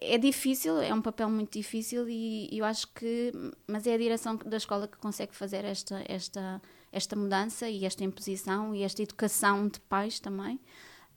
é, 0.00 0.18
difícil, 0.18 0.80
é 0.80 0.92
um 0.94 1.02
papel 1.02 1.28
muito 1.28 1.52
difícil 1.52 2.08
e, 2.08 2.48
eu 2.52 2.64
acho 2.64 2.86
que, 2.88 3.32
mas 3.66 3.86
é 3.86 3.94
a 3.94 3.98
direção 3.98 4.36
da 4.36 4.56
escola 4.56 4.86
que 4.86 4.96
consegue 4.98 5.34
fazer 5.34 5.64
esta, 5.64 6.02
esta, 6.06 6.62
esta 6.92 7.16
mudança 7.16 7.68
e 7.68 7.84
esta 7.84 8.04
imposição 8.04 8.74
e 8.74 8.82
esta 8.82 9.02
educação 9.02 9.66
de 9.68 9.80
pais 9.80 10.20
também. 10.20 10.60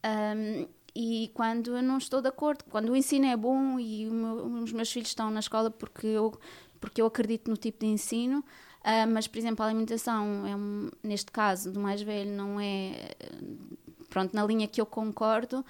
Um, 0.03 0.67
e 0.95 1.29
quando 1.33 1.75
eu 1.75 1.83
não 1.83 1.97
estou 1.97 2.21
de 2.21 2.29
acordo, 2.29 2.63
quando 2.69 2.89
o 2.89 2.95
ensino 2.95 3.25
é 3.25 3.35
bom 3.35 3.79
e 3.79 4.05
meu, 4.05 4.45
os 4.63 4.71
meus 4.71 4.91
filhos 4.91 5.09
estão 5.09 5.29
na 5.29 5.41
escola 5.41 5.69
porque 5.69 6.07
eu, 6.07 6.33
porque 6.79 7.01
eu 7.01 7.05
acredito 7.05 7.49
no 7.49 7.57
tipo 7.57 7.79
de 7.81 7.87
ensino, 7.87 8.39
uh, 8.39 9.11
mas, 9.11 9.27
por 9.27 9.37
exemplo, 9.37 9.63
a 9.63 9.67
alimentação, 9.67 10.47
é 10.47 10.55
um, 10.55 10.89
neste 11.03 11.31
caso, 11.31 11.71
do 11.71 11.79
mais 11.79 12.01
velho, 12.01 12.31
não 12.31 12.59
é, 12.59 13.11
pronto, 14.09 14.33
na 14.33 14.45
linha 14.45 14.67
que 14.67 14.79
eu 14.79 14.85
concordo, 14.85 15.65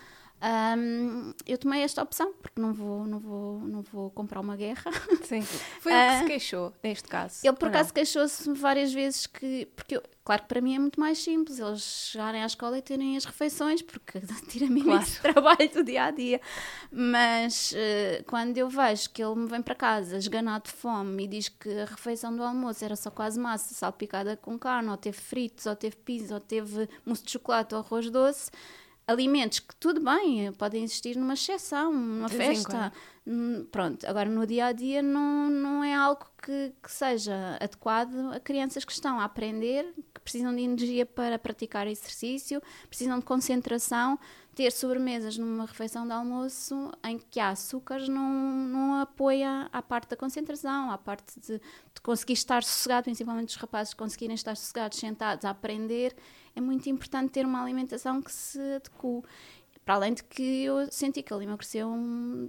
um, 0.46 1.34
eu 1.48 1.58
tomei 1.58 1.82
esta 1.82 2.04
opção 2.04 2.32
porque 2.40 2.62
não 2.62 2.72
vou, 2.72 3.06
não 3.08 3.18
vou, 3.18 3.60
não 3.62 3.82
vou 3.82 4.12
comprar 4.12 4.42
uma 4.42 4.56
guerra. 4.56 4.92
Sim. 5.26 5.42
Foi 5.42 5.92
ele 5.92 6.02
que 6.04 6.18
se 6.18 6.24
ah, 6.24 6.28
queixou 6.28 6.74
neste 6.84 7.10
caso. 7.10 7.40
Ele 7.44 7.56
por 7.56 7.70
acaso 7.70 7.92
queixou-se 7.92 8.54
várias 8.54 8.94
vezes 8.94 9.26
que 9.26 9.68
porque 9.76 9.98
eu, 9.98 10.04
claro 10.24 10.44
que 10.44 10.48
para 10.48 10.62
mim 10.62 10.76
é 10.76 10.80
muito 10.80 11.00
mais 11.00 11.18
simples 11.18 11.58
eles 11.58 11.82
chegarem 12.12 12.44
à 12.44 12.46
escola 12.46 12.78
e 12.78 12.82
terem 12.84 13.18
as 13.18 13.26
refeições 13.26 13.82
porque 13.82 14.22
tira-me 14.48 14.84
claro. 14.84 15.02
esse 15.02 15.20
trabalho 15.22 15.70
do 15.74 15.84
dia 15.84 16.04
a 16.04 16.12
dia. 16.12 16.40
Mas 16.92 17.72
uh, 17.72 18.24
quando 18.26 18.56
eu 18.56 18.70
vejo 18.70 19.10
que 19.10 19.24
ele 19.24 19.36
me 19.36 19.48
vem 19.48 19.64
para 19.64 19.74
casa 19.74 20.18
esganado 20.18 20.66
de 20.66 20.74
fome 20.74 21.24
e 21.24 21.28
diz 21.28 21.50
que 21.50 21.72
a 21.72 21.86
refeição 21.86 22.36
do 22.36 22.44
almoço 22.44 22.86
era 22.86 22.96
só 22.96 23.10
quase 23.10 23.40
massa 23.40 23.74
salpicada 23.74 24.38
com 24.38 24.60
carne, 24.60 24.90
ou 24.90 24.98
teve 24.98 25.18
fritos, 25.18 25.66
ou 25.66 25.76
teve 25.76 25.96
pizza, 25.96 26.36
ou 26.36 26.40
teve 26.40 26.88
mousse 27.04 27.24
de 27.24 27.32
chocolate 27.32 27.74
ou 27.74 27.82
arroz 27.82 28.12
doce 28.12 28.52
alimentos 29.08 29.60
que 29.60 29.76
tudo 29.76 30.02
bem, 30.02 30.52
podem 30.54 30.84
existir 30.84 31.16
numa 31.16 31.34
exceção, 31.34 31.94
numa 31.94 32.28
de 32.28 32.36
festa. 32.36 32.92
Hum, 33.28 33.66
pronto, 33.72 34.06
agora 34.06 34.30
no 34.30 34.46
dia 34.46 34.68
a 34.68 34.72
dia 34.72 35.02
não, 35.02 35.50
não 35.50 35.84
é 35.84 35.96
algo 35.96 36.26
que, 36.44 36.74
que 36.82 36.92
seja 36.92 37.58
adequado 37.60 38.34
a 38.34 38.40
crianças 38.40 38.86
que 38.86 38.92
estão 38.92 39.20
a 39.20 39.24
aprender, 39.24 39.94
que 40.14 40.22
precisam 40.22 40.56
de 40.56 40.62
energia 40.62 41.06
para 41.06 41.40
praticar 41.40 41.88
exercício, 41.88 42.62
precisam 42.88 43.18
de 43.18 43.26
concentração. 43.26 44.20
Ter 44.56 44.72
sobremesas 44.72 45.38
numa 45.38 45.66
refeição 45.66 46.06
de 46.06 46.14
almoço 46.14 46.90
em 47.04 47.20
que 47.20 47.42
há 47.42 47.50
açúcares 47.50 48.08
não, 48.08 48.30
não 48.30 48.96
apoia 48.96 49.70
a 49.72 49.82
parte 49.82 50.10
da 50.10 50.16
concentração, 50.16 50.90
a 50.90 50.98
parte 50.98 51.38
de, 51.42 51.60
de 51.60 52.02
conseguir 52.02 52.34
estar 52.34 52.64
sossegado, 52.64 53.04
principalmente 53.04 53.50
os 53.50 53.56
rapazes 53.56 53.94
conseguirem 53.94 54.34
estar 54.34 54.56
sossegados, 54.56 54.98
sentados 54.98 55.44
a 55.44 55.50
aprender 55.50 56.16
é 56.56 56.62
muito 56.62 56.90
importante 56.90 57.32
ter 57.32 57.46
uma 57.46 57.62
alimentação 57.62 58.22
que 58.22 58.32
se 58.32 58.60
adeque. 58.60 59.24
Para 59.84 59.96
além 59.96 60.16
de 60.16 60.24
que 60.24 60.64
eu 60.64 60.92
senti 60.92 61.22
que 61.22 61.32
ele 61.32 61.44
emagreceu 61.44 61.92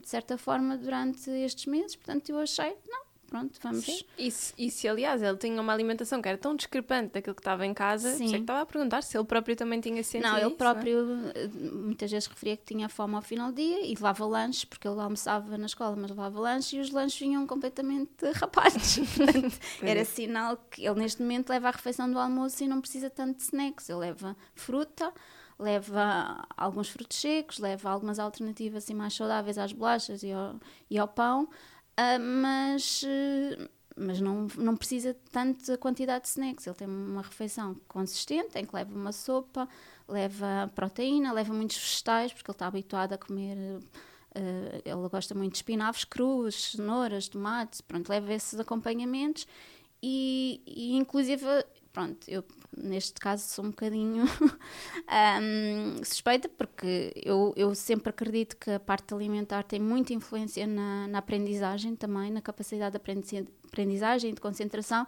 de 0.01 0.09
certa 0.09 0.39
forma 0.39 0.79
durante 0.79 1.29
estes 1.29 1.67
meses, 1.67 1.95
portanto 1.95 2.31
eu 2.31 2.39
achei, 2.39 2.75
não, 2.89 3.06
pronto, 3.29 3.59
vamos. 3.63 4.05
E, 4.19 4.31
se, 4.31 4.55
e 4.57 4.71
se, 4.71 4.89
aliás, 4.89 5.23
ele 5.23 5.37
tinha 5.37 5.61
uma 5.61 5.73
alimentação 5.73 6.21
que 6.23 6.29
era 6.29 6.39
tão 6.39 6.55
discrepante 6.55 7.15
daquilo 7.15 7.35
que 7.35 7.41
estava 7.41 7.67
em 7.67 7.75
casa, 7.75 8.15
Sim. 8.15 8.31
que 8.31 8.37
estava 8.37 8.61
a 8.63 8.67
perguntar 8.67 9.03
se 9.03 9.17
ele 9.17 9.25
próprio 9.25 9.57
também 9.57 9.81
tinha 9.81 10.03
sentido 10.03 10.31
Não, 10.31 10.39
ele 10.39 10.47
isso, 10.49 10.57
próprio 10.57 11.05
não 11.05 11.31
é? 11.31 11.49
muitas 11.73 12.11
vezes 12.11 12.27
referia 12.29 12.57
que 12.57 12.65
tinha 12.65 12.89
fome 12.89 13.15
ao 13.15 13.23
final 13.23 13.51
do 13.51 13.57
dia 13.57 13.85
e 13.85 13.89
levava 13.89 14.25
lanches, 14.25 14.65
porque 14.65 14.87
ele 14.87 15.01
almoçava 15.01 15.57
na 15.59 15.67
escola, 15.67 15.97
mas 15.97 16.11
levava 16.11 16.41
lanches 16.41 16.73
e 16.73 16.79
os 16.81 16.91
lanches 16.91 17.19
vinham 17.19 17.47
completamente 17.47 18.09
rapados. 18.35 18.99
era 19.83 20.05
sinal 20.05 20.57
que 20.71 20.87
ele 20.87 21.01
neste 21.01 21.21
momento 21.23 21.51
leva 21.51 21.69
a 21.69 21.71
refeição 21.71 22.11
do 22.11 22.19
almoço 22.19 22.63
e 22.63 22.69
não 22.69 22.81
precisa 22.81 23.11
tanto 23.11 23.37
de 23.39 23.43
snacks. 23.43 23.89
Ele 23.89 23.99
leva 23.99 24.37
fruta, 24.55 25.13
leva 25.59 26.47
alguns 26.57 26.89
frutos 26.89 27.19
secos, 27.19 27.59
leva 27.59 27.91
algumas 27.91 28.19
alternativas 28.19 28.85
assim, 28.85 28.95
mais 28.95 29.15
saudáveis 29.15 29.59
às 29.59 29.73
bolachas 29.73 30.23
e 30.23 30.33
ao, 30.33 30.57
e 30.91 30.99
ao 30.99 31.09
pão, 31.09 31.49
uh, 31.99 32.21
mas, 32.21 33.03
uh, 33.03 33.69
mas 33.97 34.21
não, 34.21 34.47
não 34.57 34.77
precisa 34.77 35.17
tanto 35.31 35.67
da 35.67 35.79
quantidade 35.79 36.25
de 36.25 36.31
snacks. 36.31 36.67
Ele 36.67 36.77
tem 36.77 36.89
uma 36.89 37.23
refeição 37.23 37.75
consistente, 37.89 38.59
em 38.59 38.65
que 38.65 38.75
leva 38.75 38.95
uma 38.95 39.13
sopa, 39.13 39.69
leva 40.09 40.71
proteína, 40.75 41.33
leva 41.33 41.53
muitos 41.53 41.77
vegetais, 41.77 42.33
porque 42.33 42.51
ele 42.51 42.55
está 42.55 42.67
habituado 42.67 43.13
a 43.13 43.19
comer. 43.19 43.57
Uh, 43.57 44.83
ele 44.85 45.09
gosta 45.11 45.35
muito 45.35 45.53
de 45.53 45.59
espinafres 45.59 46.05
crus, 46.05 46.73
cenouras, 46.73 47.29
tomates, 47.29 47.81
pronto, 47.81 48.09
leva 48.09 48.33
esses 48.35 48.61
acompanhamentos 48.61 49.47
e, 50.03 50.63
e 50.67 50.95
inclusive 50.95 51.45
pronto, 51.97 52.29
eu 52.29 52.45
neste 52.77 53.15
caso 53.15 53.43
sou 53.49 53.65
um 53.65 53.71
bocadinho 53.71 54.25
um, 55.41 56.05
suspeita 56.05 56.47
porque 56.47 57.11
eu, 57.25 57.55
eu 57.57 57.75
sempre 57.75 58.11
acredito 58.11 58.55
que 58.59 58.71
a 58.71 58.79
parte 58.79 59.15
alimentar 59.15 59.63
tem 59.63 59.81
muita 59.81 60.13
influência 60.13 60.67
na, 60.67 61.09
na 61.09 61.21
aprendizagem 61.21 61.97
também, 61.97 62.31
na 62.31 62.43
capacidade 62.43 62.99
de 62.99 63.47
aprendizagem 63.67 64.35
de 64.35 64.41
concentração 64.43 65.07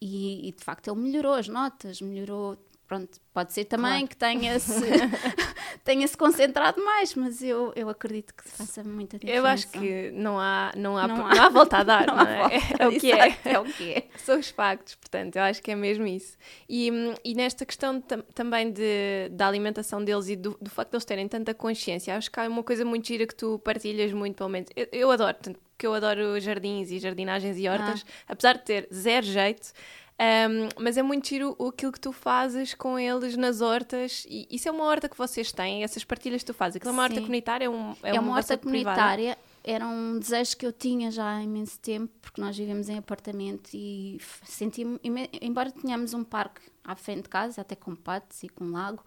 e, 0.00 0.48
e, 0.48 0.52
de 0.52 0.62
facto 0.62 0.88
ele 0.88 1.00
melhorou 1.00 1.34
as 1.34 1.48
notas, 1.48 2.00
melhorou 2.00 2.56
pronto, 2.86 3.20
pode 3.34 3.52
ser 3.52 3.64
também 3.64 4.06
claro. 4.06 4.08
que 4.08 4.16
tenha-se 4.16 4.84
tenha-se 5.88 6.18
concentrado 6.18 6.84
mais, 6.84 7.14
mas 7.14 7.42
eu, 7.42 7.72
eu 7.74 7.88
acredito 7.88 8.34
que 8.34 8.46
faça 8.46 8.84
muita 8.84 9.18
diferença. 9.18 9.38
Eu 9.38 9.46
acho 9.46 9.68
que 9.70 10.10
não 10.10 10.38
há, 10.38 10.70
não 10.76 10.98
há, 10.98 11.08
não 11.08 11.26
há, 11.26 11.34
não 11.34 11.42
há 11.44 11.48
volta 11.48 11.78
a 11.78 11.82
dar, 11.82 12.06
não, 12.06 12.16
não 12.16 12.26
é? 12.26 12.58
Volta, 12.58 12.84
é, 12.84 12.88
o 12.88 13.00
que 13.00 13.10
é. 13.10 13.38
é 13.46 13.58
o 13.58 13.64
que 13.64 13.92
é. 13.94 14.08
São 14.18 14.38
os 14.38 14.50
factos, 14.50 14.96
portanto, 14.96 15.36
eu 15.36 15.42
acho 15.42 15.62
que 15.62 15.70
é 15.70 15.74
mesmo 15.74 16.06
isso. 16.06 16.36
E, 16.68 16.90
e 17.24 17.34
nesta 17.34 17.64
questão 17.64 18.02
também 18.34 18.70
de, 18.70 19.30
da 19.30 19.48
alimentação 19.48 20.04
deles 20.04 20.28
e 20.28 20.36
do, 20.36 20.58
do 20.60 20.68
facto 20.68 20.90
de 20.90 20.96
eles 20.96 21.06
terem 21.06 21.26
tanta 21.26 21.54
consciência, 21.54 22.14
acho 22.14 22.30
que 22.30 22.38
há 22.38 22.46
uma 22.46 22.62
coisa 22.62 22.84
muito 22.84 23.08
gira 23.08 23.26
que 23.26 23.34
tu 23.34 23.58
partilhas 23.60 24.12
muito, 24.12 24.36
pelo 24.36 24.50
menos. 24.50 24.68
Eu, 24.76 24.88
eu 24.92 25.10
adoro, 25.10 25.38
porque 25.38 25.86
eu 25.86 25.94
adoro 25.94 26.38
jardins 26.38 26.90
e 26.90 26.98
jardinagens 26.98 27.56
e 27.58 27.66
hortas, 27.66 28.04
ah. 28.06 28.32
apesar 28.32 28.58
de 28.58 28.64
ter 28.64 28.88
zero 28.92 29.24
jeito. 29.24 29.72
Um, 30.20 30.82
mas 30.82 30.96
é 30.96 31.02
muito 31.02 31.28
giro 31.28 31.56
aquilo 31.64 31.92
que 31.92 32.00
tu 32.00 32.10
fazes 32.10 32.74
com 32.74 32.98
eles 32.98 33.36
nas 33.36 33.60
hortas. 33.60 34.26
E 34.28 34.48
isso 34.50 34.68
é 34.68 34.72
uma 34.72 34.84
horta 34.84 35.08
que 35.08 35.16
vocês 35.16 35.52
têm, 35.52 35.84
essas 35.84 36.04
partilhas 36.04 36.42
que 36.42 36.46
tu 36.46 36.54
fazes. 36.54 36.76
Aquilo 36.76 36.90
é 36.90 36.92
uma 36.92 37.02
horta 37.04 37.20
comunitária? 37.20 37.66
É, 37.66 37.70
um, 37.70 37.92
é, 38.02 38.10
é 38.10 38.12
uma, 38.14 38.22
uma 38.22 38.36
horta 38.36 38.58
comunitária. 38.58 39.36
Privada? 39.36 39.48
Era 39.64 39.86
um 39.86 40.18
desejo 40.18 40.56
que 40.56 40.66
eu 40.66 40.72
tinha 40.72 41.10
já 41.10 41.36
há 41.36 41.42
imenso 41.42 41.78
tempo, 41.80 42.12
porque 42.22 42.40
nós 42.40 42.56
vivemos 42.56 42.88
em 42.88 42.96
apartamento 42.96 43.70
e 43.74 44.18
senti 44.44 44.82
embora 45.42 45.70
tenhamos 45.70 46.14
um 46.14 46.24
parque 46.24 46.62
à 46.82 46.96
frente 46.96 47.24
de 47.24 47.28
casa, 47.28 47.60
até 47.60 47.76
com 47.76 47.94
patos 47.94 48.42
e 48.42 48.48
com 48.48 48.70
lago, 48.70 49.04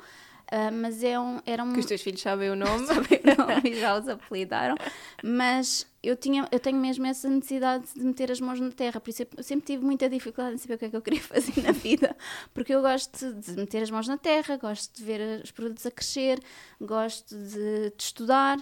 Uh, 0.52 0.70
mas 0.70 1.02
é 1.02 1.18
um, 1.18 1.40
era 1.46 1.64
um. 1.64 1.72
Que 1.72 1.80
os 1.80 1.86
teus 1.86 2.02
filhos 2.02 2.20
sabem 2.20 2.50
o 2.50 2.56
nome. 2.58 2.86
sabem 2.86 3.22
o 3.24 3.38
nome 3.38 3.62
e 3.72 3.80
já 3.80 3.98
os 3.98 4.06
apelidaram. 4.10 4.76
Mas 5.24 5.88
eu, 6.04 6.14
tinha, 6.18 6.46
eu 6.52 6.60
tenho 6.60 6.78
mesmo 6.78 7.06
essa 7.06 7.30
necessidade 7.30 7.86
de 7.96 8.04
meter 8.04 8.30
as 8.30 8.42
mãos 8.42 8.60
na 8.60 8.70
terra, 8.70 9.00
por 9.00 9.10
isso 9.10 9.24
eu 9.38 9.44
sempre 9.44 9.66
tive 9.66 9.86
muita 9.86 10.10
dificuldade 10.10 10.56
em 10.56 10.58
saber 10.58 10.74
o 10.74 10.78
que 10.78 10.86
é 10.86 10.90
que 10.90 10.96
eu 10.98 11.02
queria 11.02 11.22
fazer 11.24 11.62
na 11.62 11.72
vida, 11.72 12.18
porque 12.54 12.76
eu 12.76 12.82
gosto 12.82 13.34
de 13.34 13.54
meter 13.54 13.82
as 13.84 13.90
mãos 13.90 14.10
na 14.10 14.18
terra, 14.18 14.58
gosto 14.58 14.94
de 14.94 15.04
ver 15.06 15.42
os 15.42 15.52
produtos 15.52 15.86
a 15.86 15.92
crescer, 15.92 16.42
gosto 16.82 17.34
de, 17.34 17.92
de 17.96 18.04
estudar 18.04 18.60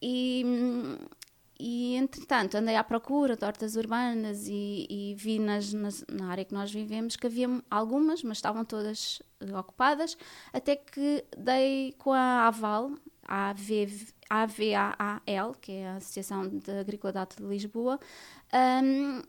e, 0.00 0.44
e 1.64 1.94
entretanto 1.94 2.56
andei 2.56 2.74
à 2.74 2.82
procura 2.82 3.36
de 3.36 3.44
hortas 3.44 3.76
urbanas 3.76 4.48
e, 4.48 4.84
e 4.90 5.14
vi 5.14 5.38
nas, 5.38 5.72
nas, 5.72 6.04
na 6.10 6.26
área 6.26 6.44
que 6.44 6.52
nós 6.52 6.72
vivemos 6.72 7.14
que 7.14 7.24
havia 7.24 7.48
algumas, 7.70 8.24
mas 8.24 8.38
estavam 8.38 8.64
todas 8.64 9.22
eh, 9.38 9.56
ocupadas, 9.56 10.18
até 10.52 10.74
que 10.74 11.24
dei 11.38 11.94
com 11.98 12.12
a 12.12 12.48
Aval, 12.48 12.90
a 13.24 13.50
AV, 13.50 14.08
AVAAL, 14.28 15.54
que 15.60 15.70
é 15.70 15.86
a 15.86 15.96
Associação 15.98 16.48
de 16.48 16.72
Agriculdade 16.72 17.36
de 17.36 17.44
Lisboa, 17.44 18.00
um, 18.82 19.22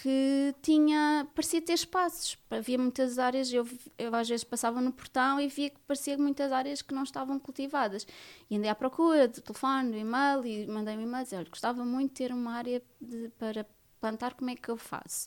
que 0.00 0.54
tinha, 0.62 1.26
parecia 1.34 1.60
ter 1.60 1.72
espaços, 1.72 2.38
havia 2.48 2.78
muitas 2.78 3.18
áreas, 3.18 3.52
eu, 3.52 3.66
eu 3.98 4.14
às 4.14 4.28
vezes 4.28 4.44
passava 4.44 4.80
no 4.80 4.92
portão 4.92 5.40
e 5.40 5.48
via 5.48 5.70
que 5.70 5.80
parecia 5.88 6.16
muitas 6.16 6.52
áreas 6.52 6.80
que 6.80 6.94
não 6.94 7.02
estavam 7.02 7.36
cultivadas. 7.40 8.06
E 8.48 8.56
andei 8.56 8.70
à 8.70 8.76
procura 8.76 9.26
do 9.26 9.40
telefone, 9.40 9.90
do 9.90 9.98
e-mail 9.98 10.46
e 10.46 10.68
mandei 10.68 10.96
um 10.96 11.00
e-mail 11.00 11.24
dizer, 11.24 11.48
gostava 11.48 11.84
muito 11.84 12.10
de 12.10 12.14
ter 12.14 12.32
uma 12.32 12.52
área 12.52 12.80
de, 13.00 13.28
para 13.30 13.66
plantar, 14.00 14.34
como 14.34 14.50
é 14.50 14.54
que 14.54 14.68
eu 14.68 14.76
faço? 14.76 15.26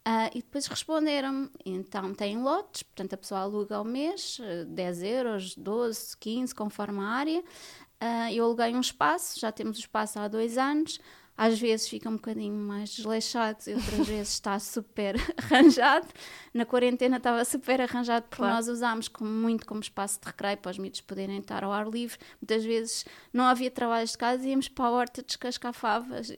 Uh, 0.00 0.28
e 0.34 0.42
depois 0.42 0.66
responderam-me, 0.66 1.50
então 1.64 2.12
tem 2.12 2.42
lotes, 2.42 2.82
portanto 2.82 3.14
a 3.14 3.16
pessoa 3.16 3.40
aluga 3.40 3.76
ao 3.76 3.84
mês, 3.84 4.38
10 4.66 5.02
euros, 5.02 5.56
12, 5.56 6.16
15, 6.18 6.54
conforme 6.54 7.00
a 7.00 7.04
área. 7.04 7.40
Uh, 7.40 8.32
eu 8.32 8.44
aluguei 8.44 8.74
um 8.74 8.80
espaço, 8.80 9.40
já 9.40 9.50
temos 9.50 9.78
o 9.78 9.80
espaço 9.80 10.18
há 10.18 10.28
dois 10.28 10.58
anos, 10.58 10.98
às 11.40 11.58
vezes 11.58 11.88
fica 11.88 12.06
um 12.06 12.16
bocadinho 12.16 12.54
mais 12.54 12.90
desleixado 12.90 13.60
e 13.66 13.72
outras 13.72 14.06
vezes 14.06 14.34
está 14.34 14.58
super 14.58 15.16
arranjado. 15.42 16.06
Na 16.52 16.66
quarentena 16.66 17.16
estava 17.16 17.42
super 17.46 17.80
arranjado 17.80 18.26
porque 18.28 18.42
claro. 18.42 18.56
nós 18.56 18.68
usámos 18.68 19.08
como, 19.08 19.30
muito 19.30 19.64
como 19.64 19.80
espaço 19.80 20.20
de 20.20 20.26
recreio 20.26 20.58
para 20.58 20.70
os 20.70 20.76
miúdos 20.76 21.00
poderem 21.00 21.38
estar 21.38 21.64
ao 21.64 21.72
ar 21.72 21.88
livre. 21.88 22.18
Muitas 22.42 22.62
vezes 22.62 23.06
não 23.32 23.46
havia 23.46 23.70
trabalhos 23.70 24.10
de 24.10 24.18
casa 24.18 24.44
e 24.44 24.50
íamos 24.50 24.68
para 24.68 24.84
a 24.84 24.90
horta 24.90 25.22
descascar 25.22 25.72
favas. 25.72 26.30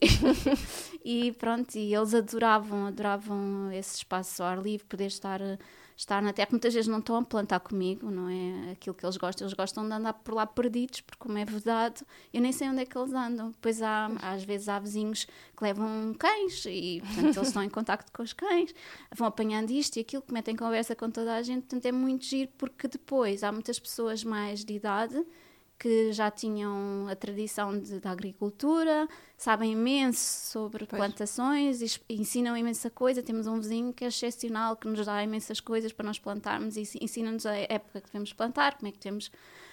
e 1.04 1.32
pronto, 1.32 1.74
e 1.74 1.92
eles 1.92 2.14
adoravam, 2.14 2.86
adoravam 2.86 3.72
esse 3.72 3.96
espaço 3.96 4.40
ao 4.40 4.50
ar 4.50 4.62
livre, 4.62 4.86
poder 4.86 5.06
estar 5.06 5.40
estar 5.96 6.22
na 6.22 6.32
terra. 6.32 6.48
Muitas 6.50 6.74
vezes 6.74 6.88
não 6.88 6.98
estão 6.98 7.16
a 7.16 7.22
plantar 7.22 7.60
comigo, 7.60 8.10
não 8.10 8.28
é 8.28 8.72
aquilo 8.72 8.94
que 8.94 9.04
eles 9.04 9.16
gostam. 9.16 9.46
Eles 9.46 9.54
gostam 9.54 9.86
de 9.86 9.92
andar 9.92 10.12
por 10.14 10.34
lá 10.34 10.46
perdidos, 10.46 11.00
porque 11.00 11.18
como 11.18 11.38
é 11.38 11.44
vedado, 11.44 12.04
eu 12.32 12.40
nem 12.40 12.52
sei 12.52 12.68
onde 12.68 12.82
é 12.82 12.86
que 12.86 12.96
eles 12.96 13.12
andam. 13.12 13.50
Depois 13.50 13.82
há, 13.82 14.06
às 14.20 14.44
vezes 14.44 14.68
há 14.68 14.78
vizinhos 14.78 15.24
que 15.24 15.62
levam 15.62 16.14
cães 16.18 16.64
e, 16.66 17.00
portanto, 17.04 17.36
eles 17.36 17.48
estão 17.48 17.62
em 17.62 17.70
contacto 17.70 18.12
com 18.12 18.22
os 18.22 18.32
cães, 18.32 18.74
vão 19.14 19.26
apanhando 19.26 19.70
isto 19.70 19.96
e 19.96 20.00
aquilo, 20.00 20.22
que 20.22 20.32
metem 20.32 20.56
conversa 20.56 20.94
com 20.94 21.10
toda 21.10 21.34
a 21.34 21.42
gente. 21.42 21.62
Portanto, 21.62 21.86
é 21.86 21.92
muito 21.92 22.24
giro, 22.24 22.50
porque 22.58 22.88
depois 22.88 23.42
há 23.42 23.52
muitas 23.52 23.78
pessoas 23.78 24.24
mais 24.24 24.64
de 24.64 24.74
idade 24.74 25.24
que 25.82 26.12
já 26.12 26.30
tinham 26.30 27.08
a 27.10 27.16
tradição 27.16 27.76
de, 27.76 27.98
da 27.98 28.12
agricultura, 28.12 29.08
sabem 29.36 29.72
imenso 29.72 30.52
sobre 30.52 30.86
pois. 30.86 30.96
plantações, 30.96 31.98
ensinam 32.08 32.56
imensa 32.56 32.88
coisa. 32.88 33.20
Temos 33.20 33.48
um 33.48 33.58
vizinho 33.58 33.92
que 33.92 34.04
é 34.04 34.06
excepcional, 34.06 34.76
que 34.76 34.86
nos 34.86 35.04
dá 35.04 35.24
imensas 35.24 35.58
coisas 35.58 35.92
para 35.92 36.06
nós 36.06 36.20
plantarmos 36.20 36.76
e 36.76 36.88
ensina-nos 37.00 37.44
a 37.46 37.56
época 37.56 38.00
que 38.00 38.06
devemos 38.06 38.32
plantar, 38.32 38.76
como 38.76 38.90
é 38.90 38.92
que 38.92 38.98
devemos 39.00 39.28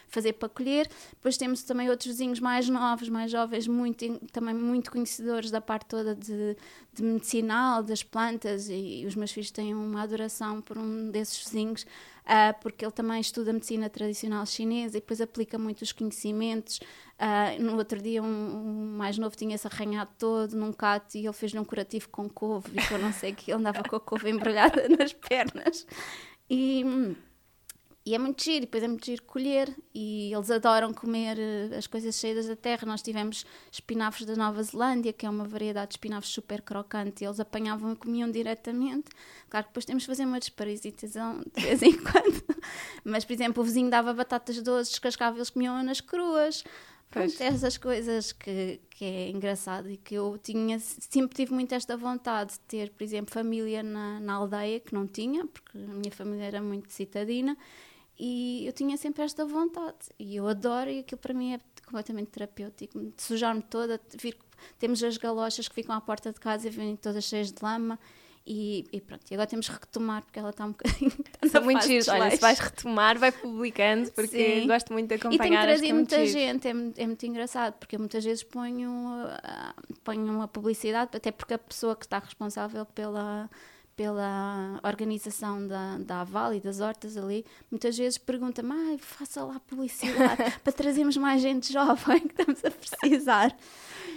fazer 0.08 0.34
para 0.34 0.50
colher. 0.50 0.90
Depois 1.12 1.38
temos 1.38 1.62
também 1.62 1.88
outros 1.92 2.08
vizinhos 2.08 2.40
mais 2.40 2.68
novos, 2.68 3.08
mais 3.08 3.30
jovens, 3.30 3.68
muito, 3.68 4.20
também 4.32 4.56
muito 4.56 4.90
conhecedores 4.90 5.52
da 5.52 5.62
parte 5.62 5.86
toda 5.86 6.16
de, 6.16 6.58
de 6.92 7.04
medicinal, 7.04 7.84
das 7.84 8.02
plantas, 8.02 8.68
e, 8.68 9.02
e 9.02 9.06
os 9.06 9.14
meus 9.14 9.32
filhos 9.32 9.52
têm 9.52 9.76
uma 9.76 10.02
adoração 10.02 10.60
por 10.60 10.76
um 10.76 11.12
desses 11.12 11.38
vizinhos 11.44 11.86
uh, 12.30 12.58
porque 12.62 12.86
ele 12.86 12.92
também 12.92 13.20
estuda 13.20 13.52
medicina 13.52 13.90
tradicional 13.90 14.46
chinesa 14.46 14.98
e 14.98 15.02
depois 15.02 15.20
aplica 15.20 15.58
muito 15.58 15.82
os 15.82 15.92
conhecimentos. 15.92 16.80
Uh, 17.18 17.62
no 17.62 17.76
outro 17.76 18.00
dia, 18.02 18.22
um, 18.22 18.26
um 18.26 18.98
mais 18.98 19.18
novo 19.18 19.36
tinha-se 19.36 19.68
arranhado 19.68 20.12
todo 20.18 20.56
num 20.56 20.72
cato 20.72 21.18
e 21.18 21.26
ele 21.26 21.34
fez-lhe 21.34 21.60
um 21.60 21.66
curativo 21.66 22.08
com 22.10 22.30
couve 22.30 22.72
e 22.74 22.94
eu 22.94 23.00
não 23.00 23.12
sei 23.12 23.34
que 23.34 23.52
ele 23.52 23.60
andava 23.60 23.84
com 23.84 23.96
a 23.96 24.00
couve 24.00 24.30
embrulhada 24.32 24.88
nas 24.88 25.12
pernas. 25.12 25.86
E 26.50 26.84
hum, 26.86 27.16
e 28.10 28.16
é 28.16 28.18
muito 28.18 28.44
giro, 28.44 28.62
depois 28.62 28.82
é 28.82 28.88
muito 28.88 29.06
giro 29.06 29.22
colher 29.22 29.72
e 29.94 30.34
eles 30.34 30.50
adoram 30.50 30.92
comer 30.92 31.38
eh, 31.38 31.78
as 31.78 31.86
coisas 31.86 32.16
cheias 32.16 32.48
da 32.48 32.56
terra. 32.56 32.88
Nós 32.88 33.04
tivemos 33.04 33.46
espinafres 33.72 34.26
da 34.26 34.36
Nova 34.36 34.64
Zelândia, 34.64 35.14
que 35.14 35.28
é 35.28 35.30
uma 35.30 35.46
variedade 35.46 35.90
de 35.90 35.94
espinafres 35.94 36.34
super 36.34 36.64
crocante, 36.64 37.24
e 37.24 37.28
eles 37.28 37.40
apanhavam 37.40 37.92
e 37.92 37.96
comiam 37.96 38.32
diretamente. 38.32 39.12
Claro 39.48 39.68
que 39.68 39.70
depois 39.70 39.86
temos 39.86 40.02
de 40.02 40.08
fazer 40.08 40.26
uma 40.26 40.40
desparasitação 40.40 41.44
de 41.56 41.62
vez 41.62 41.84
em 41.84 41.94
quando, 42.02 42.44
mas 43.04 43.24
por 43.24 43.34
exemplo, 43.34 43.62
o 43.62 43.64
vizinho 43.64 43.92
dava 43.92 44.12
batatas 44.12 44.60
doces, 44.60 44.90
descascava 44.90 45.38
e 45.38 45.38
eles 45.38 45.52
comiam 45.52 45.84
nas 45.84 46.02
cruas. 46.02 46.64
Pronto, 47.12 47.42
essas 47.42 47.78
coisas 47.78 48.32
que, 48.32 48.80
que 48.90 49.06
é 49.06 49.30
engraçado 49.30 49.90
e 49.90 49.98
que 49.98 50.16
eu 50.16 50.38
tinha, 50.42 50.80
sempre 50.80 51.36
tive 51.36 51.54
muito 51.54 51.74
esta 51.74 51.96
vontade 51.96 52.54
de 52.54 52.60
ter, 52.62 52.90
por 52.92 53.04
exemplo, 53.04 53.32
família 53.34 53.84
na, 53.84 54.20
na 54.20 54.34
aldeia, 54.34 54.80
que 54.80 54.94
não 54.96 55.08
tinha, 55.08 55.46
porque 55.46 55.78
a 55.78 55.94
minha 55.94 56.12
família 56.12 56.46
era 56.46 56.62
muito 56.62 56.92
citadina, 56.92 57.58
e 58.20 58.68
eu 58.68 58.74
tinha 58.74 58.98
sempre 58.98 59.24
esta 59.24 59.46
vontade. 59.46 59.98
E 60.20 60.36
eu 60.36 60.48
adoro, 60.48 60.90
e 60.90 61.00
aquilo 61.00 61.20
para 61.20 61.34
mim 61.34 61.54
é 61.54 61.60
completamente 61.86 62.28
terapêutico. 62.28 63.00
De 63.00 63.22
sujar-me 63.22 63.62
toda, 63.62 64.00
vir, 64.22 64.38
temos 64.78 65.02
as 65.02 65.16
galochas 65.16 65.70
que 65.70 65.76
ficam 65.76 65.96
à 65.96 66.02
porta 66.02 66.34
de 66.34 66.40
casa 66.40 66.68
e 66.68 66.70
vêm 66.70 66.96
todas 66.98 67.24
cheias 67.24 67.52
de 67.52 67.64
lama. 67.64 67.98
E, 68.46 68.88
e, 68.92 69.00
pronto, 69.00 69.22
e 69.30 69.34
agora 69.36 69.48
temos 69.48 69.70
que 69.70 69.74
retomar 69.74 70.24
porque 70.24 70.40
ela 70.40 70.50
está 70.50 70.66
um 70.66 70.72
bocadinho. 70.72 71.12
São 71.50 71.64
muito 71.64 71.86
giros. 71.86 72.08
Olha, 72.08 72.32
se 72.32 72.42
vais 72.42 72.60
retomar, 72.60 73.18
vai 73.18 73.32
publicando, 73.32 74.12
porque 74.12 74.62
Sim. 74.62 74.68
gosto 74.68 74.92
muito 74.92 75.08
de 75.08 75.16
acompanhar. 75.16 75.46
E 75.46 75.50
tenho 75.50 75.62
trazido 75.62 75.94
muita 75.94 76.26
gente, 76.26 76.68
é, 76.68 76.72
é, 76.72 77.08
muito 77.08 77.26
engraçado, 77.26 77.76
porque 77.76 77.96
eu 77.96 78.00
muitas 78.00 78.24
vezes 78.24 78.44
ponho, 78.44 78.90
uh, 78.90 79.94
ponho 80.04 80.26
uma 80.34 80.48
publicidade, 80.48 81.12
até 81.16 81.32
porque 81.32 81.54
a 81.54 81.60
pessoa 81.60 81.96
que 81.96 82.06
está 82.06 82.18
responsável 82.18 82.86
pela 82.88 83.50
pela 84.00 84.80
organização 84.82 85.68
da, 85.68 85.98
da 85.98 86.22
Aval 86.22 86.54
e 86.54 86.62
das 86.62 86.80
hortas 86.80 87.18
ali, 87.18 87.46
muitas 87.70 87.98
vezes 87.98 88.18
pergunta-me, 88.18 88.98
faça 88.98 89.44
lá 89.44 89.60
publicidade 89.60 90.42
para 90.64 90.72
trazermos 90.72 91.18
mais 91.18 91.42
gente 91.42 91.74
jovem 91.74 92.22
que 92.22 92.42
estamos 92.42 92.64
a 92.64 92.72
precisar. 92.72 93.54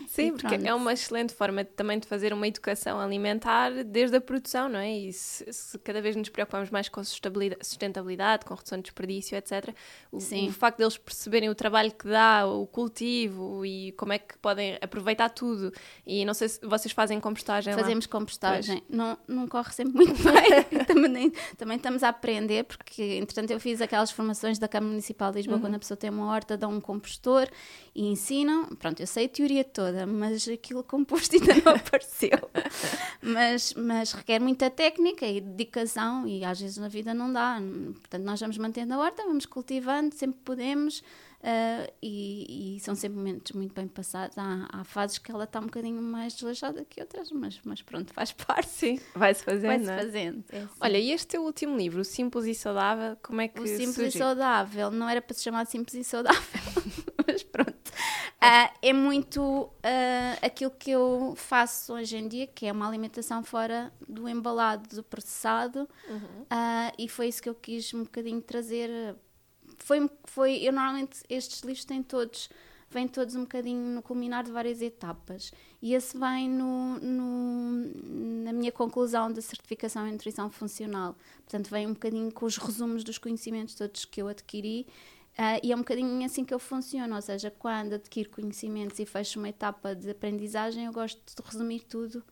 Sim, 0.06 0.32
porque 0.32 0.54
é 0.54 0.74
uma 0.74 0.92
excelente 0.92 1.34
forma 1.34 1.64
também 1.64 1.98
de 1.98 2.06
fazer 2.06 2.32
uma 2.32 2.46
educação 2.46 3.00
alimentar 3.00 3.82
desde 3.82 4.16
a 4.16 4.20
produção, 4.20 4.68
não 4.68 4.78
é? 4.78 4.92
E 4.92 5.12
se, 5.12 5.50
se 5.52 5.78
cada 5.78 6.02
vez 6.02 6.14
nos 6.14 6.28
preocupamos 6.28 6.70
mais 6.70 6.88
com 6.88 7.02
sustentabilidade, 7.02 8.44
com 8.44 8.54
redução 8.54 8.78
de 8.78 8.84
desperdício, 8.84 9.36
etc., 9.36 9.74
o, 10.12 10.18
o, 10.18 10.52
facto 10.52 10.78
deles 10.78 10.98
perceberem 10.98 11.48
o 11.48 11.54
trabalho 11.54 11.90
que 11.90 12.06
dá, 12.06 12.46
o 12.46 12.66
cultivo 12.66 13.64
e 13.64 13.92
como 13.92 14.12
é 14.12 14.18
que 14.18 14.36
podem 14.38 14.78
aproveitar 14.82 15.30
tudo. 15.30 15.72
E 16.06 16.24
não 16.24 16.34
sei 16.34 16.50
se 16.50 16.60
vocês 16.62 16.92
fazem 16.92 17.18
compostagem 17.18 17.72
Fazemos 17.72 18.06
lá. 18.06 18.12
compostagem. 18.12 18.82
Não, 18.88 19.18
não 19.26 19.48
corre 19.48 19.71
sempre 19.72 19.94
muito 19.94 20.14
bem. 20.22 20.84
também, 20.84 21.32
também 21.56 21.76
estamos 21.76 22.02
a 22.02 22.08
aprender, 22.08 22.64
porque 22.64 23.02
entretanto 23.16 23.50
eu 23.50 23.58
fiz 23.58 23.80
aquelas 23.80 24.10
formações 24.10 24.58
da 24.58 24.68
Câmara 24.68 24.90
Municipal 24.90 25.30
de 25.30 25.38
Lisboa, 25.38 25.56
uhum. 25.56 25.62
quando 25.62 25.74
a 25.74 25.78
pessoa 25.78 25.96
tem 25.96 26.10
uma 26.10 26.26
horta, 26.26 26.56
dão 26.56 26.72
um 26.72 26.80
compostor 26.80 27.48
e 27.94 28.06
ensinam. 28.06 28.66
Pronto, 28.78 29.00
eu 29.00 29.06
sei 29.06 29.26
a 29.26 29.28
teoria 29.28 29.64
toda 29.64 30.06
mas 30.06 30.48
aquilo 30.48 30.82
composto 30.82 31.34
ainda 31.36 31.54
não 31.64 31.74
apareceu. 31.74 32.38
mas, 33.20 33.74
mas 33.74 34.12
requer 34.12 34.40
muita 34.40 34.70
técnica 34.70 35.26
e 35.26 35.40
dedicação 35.40 36.26
e 36.26 36.44
às 36.44 36.60
vezes 36.60 36.76
na 36.76 36.88
vida 36.88 37.14
não 37.14 37.32
dá. 37.32 37.60
Portanto, 37.94 38.22
nós 38.24 38.40
vamos 38.40 38.58
mantendo 38.58 38.94
a 38.94 38.98
horta, 38.98 39.22
vamos 39.24 39.46
cultivando, 39.46 40.14
sempre 40.14 40.40
podemos. 40.44 41.02
Uh, 41.42 41.92
e, 42.00 42.76
e, 42.76 42.80
são 42.80 42.94
sempre 42.94 43.18
momentos 43.18 43.50
muito 43.50 43.74
bem 43.74 43.88
passados. 43.88 44.38
Há, 44.38 44.68
há 44.72 44.84
fases 44.84 45.18
que 45.18 45.28
ela 45.28 45.42
está 45.42 45.58
um 45.58 45.64
bocadinho 45.64 46.00
mais 46.00 46.34
desleixada 46.34 46.84
que 46.84 47.00
outras, 47.00 47.32
mas, 47.32 47.60
mas 47.64 47.82
pronto, 47.82 48.14
faz 48.14 48.30
parte. 48.46 48.68
Sim, 48.68 49.00
vai-se 49.12 49.42
fazendo. 49.42 49.66
Vai-se 49.66 49.90
é? 49.90 49.96
fazendo. 49.96 50.44
É, 50.52 50.68
Olha, 50.80 50.98
e 50.98 51.10
este 51.10 51.26
teu 51.26 51.42
último 51.42 51.76
livro, 51.76 52.00
O 52.00 52.04
Simples 52.04 52.44
e 52.44 52.54
Saudável, 52.54 53.16
como 53.20 53.40
é 53.40 53.48
que 53.48 53.60
O 53.60 53.66
Simples 53.66 53.94
surgiu? 53.94 54.08
e 54.08 54.18
Saudável, 54.18 54.90
não 54.92 55.08
era 55.08 55.20
para 55.20 55.34
se 55.34 55.42
chamar 55.42 55.66
Simples 55.66 55.94
e 55.94 56.04
Saudável, 56.04 56.40
mas 57.26 57.42
pronto. 57.42 57.72
Uh, 57.72 58.70
é 58.80 58.92
muito 58.92 59.42
uh, 59.42 60.38
aquilo 60.40 60.70
que 60.70 60.92
eu 60.92 61.34
faço 61.36 61.94
hoje 61.94 62.16
em 62.18 62.28
dia, 62.28 62.46
que 62.46 62.66
é 62.66 62.72
uma 62.72 62.86
alimentação 62.86 63.42
fora 63.42 63.92
do 64.08 64.28
embalado, 64.28 64.94
do 64.94 65.02
processado, 65.02 65.88
uhum. 66.08 66.42
uh, 66.42 66.92
e 66.96 67.08
foi 67.08 67.26
isso 67.26 67.42
que 67.42 67.48
eu 67.48 67.54
quis 67.56 67.92
um 67.92 68.04
bocadinho 68.04 68.40
trazer 68.40 69.16
foi, 69.84 70.10
foi 70.24 70.56
eu 70.56 70.72
normalmente 70.72 71.22
estes 71.28 71.60
livros 71.60 71.84
têm 71.84 72.02
todos 72.02 72.48
vêm 72.92 73.08
todos 73.08 73.34
um 73.34 73.40
bocadinho 73.42 73.94
no 73.94 74.02
culminar 74.02 74.44
de 74.44 74.52
várias 74.52 74.82
etapas. 74.82 75.50
E 75.80 75.94
esse 75.94 76.16
vem 76.16 76.48
no, 76.48 76.98
no, 76.98 78.44
na 78.44 78.52
minha 78.52 78.70
conclusão 78.70 79.32
da 79.32 79.40
certificação 79.40 80.06
em 80.06 80.12
nutrição 80.12 80.50
funcional. 80.50 81.16
Portanto 81.38 81.70
vem 81.70 81.86
um 81.86 81.94
bocadinho 81.94 82.30
com 82.30 82.44
os 82.44 82.56
resumos 82.56 83.02
dos 83.02 83.18
conhecimentos 83.18 83.74
todos 83.74 84.04
que 84.04 84.20
eu 84.20 84.28
adquiri. 84.28 84.86
Uh, 85.32 85.58
e 85.62 85.72
é 85.72 85.74
um 85.74 85.78
bocadinho 85.78 86.24
assim 86.26 86.44
que 86.44 86.52
eu 86.52 86.58
funciono 86.58 87.14
ou 87.14 87.22
seja, 87.22 87.50
quando 87.50 87.94
adquiro 87.94 88.28
conhecimentos 88.28 88.98
e 88.98 89.06
fecho 89.06 89.38
uma 89.38 89.48
etapa 89.48 89.94
de 89.94 90.10
aprendizagem 90.10 90.84
eu 90.84 90.92
gosto 90.92 91.18
de 91.24 91.42
resumir 91.42 91.80
tudo 91.80 92.22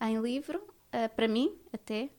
em 0.00 0.20
livro 0.20 0.60
uh, 0.60 1.12
para 1.16 1.26
mim 1.26 1.58
até 1.72 2.10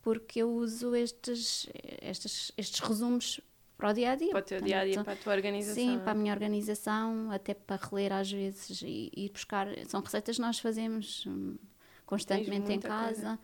porque 0.00 0.40
eu 0.40 0.50
uso 0.50 0.94
estes, 0.94 1.68
estes, 2.00 2.52
estes 2.56 2.80
resumos 2.80 3.38
para 3.76 3.90
o 3.90 3.92
dia 3.92 4.12
a 4.12 4.14
dia. 4.14 4.30
Para 4.30 4.40
o 4.40 4.42
teu 4.42 4.60
dia 4.60 4.80
a 4.80 4.84
dia, 4.84 5.04
para 5.04 5.12
a 5.12 5.16
tua 5.16 5.34
organização. 5.34 5.74
Sim, 5.74 5.98
para 5.98 6.12
a 6.12 6.14
minha 6.14 6.32
organização, 6.32 7.30
até 7.30 7.54
para 7.54 7.80
reler 7.84 8.12
às 8.12 8.30
vezes 8.30 8.82
e 8.82 9.10
ir 9.14 9.30
buscar. 9.30 9.66
São 9.86 10.00
receitas 10.00 10.36
que 10.36 10.42
nós 10.42 10.58
fazemos 10.58 11.26
hum, 11.26 11.56
constantemente 12.06 12.72
em 12.72 12.80
casa. 12.80 13.38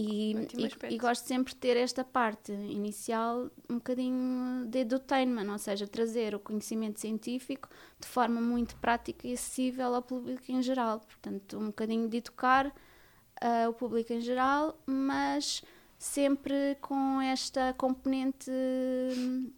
E, 0.00 0.32
e, 0.32 0.94
e, 0.94 0.96
gosto 0.98 1.26
sempre 1.26 1.52
de 1.52 1.58
ter 1.58 1.76
esta 1.76 2.04
parte 2.04 2.52
inicial 2.52 3.50
um 3.68 3.76
bocadinho 3.76 4.64
de 4.66 4.80
edutainment, 4.80 5.50
ou 5.50 5.58
seja, 5.58 5.88
trazer 5.88 6.36
o 6.36 6.38
conhecimento 6.38 7.00
científico 7.00 7.68
de 7.98 8.06
forma 8.06 8.40
muito 8.40 8.76
prática 8.76 9.26
e 9.26 9.32
acessível 9.32 9.92
ao 9.96 10.02
público 10.02 10.44
em 10.52 10.62
geral. 10.62 11.00
Portanto, 11.00 11.58
um 11.58 11.66
bocadinho 11.66 12.08
de 12.08 12.18
educar 12.18 12.68
uh, 12.68 13.68
o 13.68 13.72
público 13.72 14.12
em 14.12 14.20
geral, 14.20 14.78
mas 14.86 15.64
sempre 15.98 16.76
com 16.80 17.20
esta 17.20 17.74
componente 17.74 18.52
hum, 18.52 19.50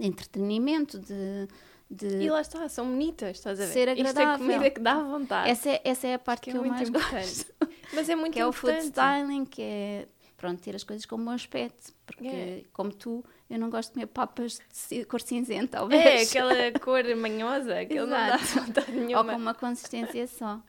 entretenimento, 0.00 0.98
de, 0.98 1.48
de. 1.90 2.22
E 2.22 2.30
lá 2.30 2.40
está, 2.40 2.68
são 2.68 2.86
bonitas, 2.86 3.36
estás 3.36 3.60
a 3.60 3.66
ver? 3.66 3.72
Ser 3.72 3.88
agradável. 3.88 4.32
Isto 4.32 4.42
é 4.42 4.46
comida 4.46 4.70
que 4.70 4.80
dá 4.80 5.02
vontade. 5.02 5.50
Essa 5.50 5.70
é, 5.70 5.80
essa 5.84 6.06
é 6.06 6.14
a 6.14 6.18
parte 6.18 6.42
que, 6.42 6.50
que, 6.50 6.56
é 6.56 6.60
eu 6.60 6.64
mais 6.64 6.88
importante. 6.88 7.12
gosto. 7.12 7.54
Mas 7.92 8.08
é 8.08 8.14
muito 8.16 8.34
que 8.34 8.40
importante. 8.40 8.40
é 8.40 8.46
o 8.46 8.52
food 8.52 8.86
styling, 8.86 9.44
que 9.44 9.62
é 9.62 10.08
pronto, 10.44 10.60
ter 10.60 10.76
as 10.76 10.84
coisas 10.84 11.06
com 11.06 11.16
bom 11.24 11.30
aspecto, 11.30 11.94
porque 12.04 12.26
é. 12.26 12.64
como 12.70 12.92
tu, 12.92 13.24
eu 13.48 13.58
não 13.58 13.70
gosto 13.70 13.88
de 13.88 13.94
comer 13.94 14.06
papas 14.08 14.60
de 14.90 15.04
cor 15.06 15.22
cinzenta 15.22 15.82
ou 15.82 15.90
É, 15.90 16.20
aquela 16.20 16.54
cor 16.80 17.02
manhosa, 17.16 17.82
que 17.86 17.94
não 17.94 18.06
dá 18.06 18.36
vontade 18.36 18.92
nenhuma. 18.92 19.20
Ou 19.20 19.24
com 19.24 19.36
uma 19.36 19.54
consistência 19.54 20.26
só. 20.26 20.60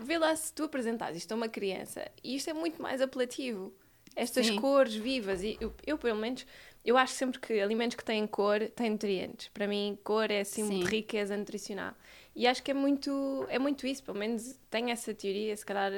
Vê 0.00 0.18
lá 0.18 0.36
se 0.36 0.52
tu 0.52 0.64
apresentares 0.64 1.16
isto 1.16 1.32
a 1.32 1.34
uma 1.34 1.48
criança, 1.48 2.06
e 2.22 2.36
isto 2.36 2.50
é 2.50 2.52
muito 2.52 2.82
mais 2.82 3.00
apelativo. 3.00 3.72
Estas 4.14 4.48
Sim. 4.48 4.56
cores 4.60 4.94
vivas, 4.94 5.42
e 5.42 5.56
eu, 5.60 5.72
eu 5.86 5.96
pelo 5.96 6.18
menos 6.18 6.44
eu 6.84 6.96
acho 6.96 7.14
sempre 7.14 7.38
que 7.38 7.60
alimentos 7.60 7.96
que 7.96 8.04
têm 8.04 8.26
cor 8.26 8.60
têm 8.74 8.90
nutrientes. 8.90 9.48
Para 9.48 9.66
mim, 9.66 9.98
cor 10.02 10.30
é 10.30 10.44
símbolo 10.44 10.78
Sim. 10.78 10.84
de 10.84 10.90
riqueza 10.96 11.36
nutricional. 11.36 11.92
E 12.34 12.46
acho 12.46 12.62
que 12.62 12.70
é 12.70 12.74
muito, 12.74 13.46
é 13.48 13.58
muito 13.58 13.86
isso, 13.86 14.02
pelo 14.02 14.18
menos 14.18 14.58
tenho 14.70 14.88
essa 14.90 15.12
teoria, 15.12 15.56
se 15.56 15.66
calhar 15.66 15.92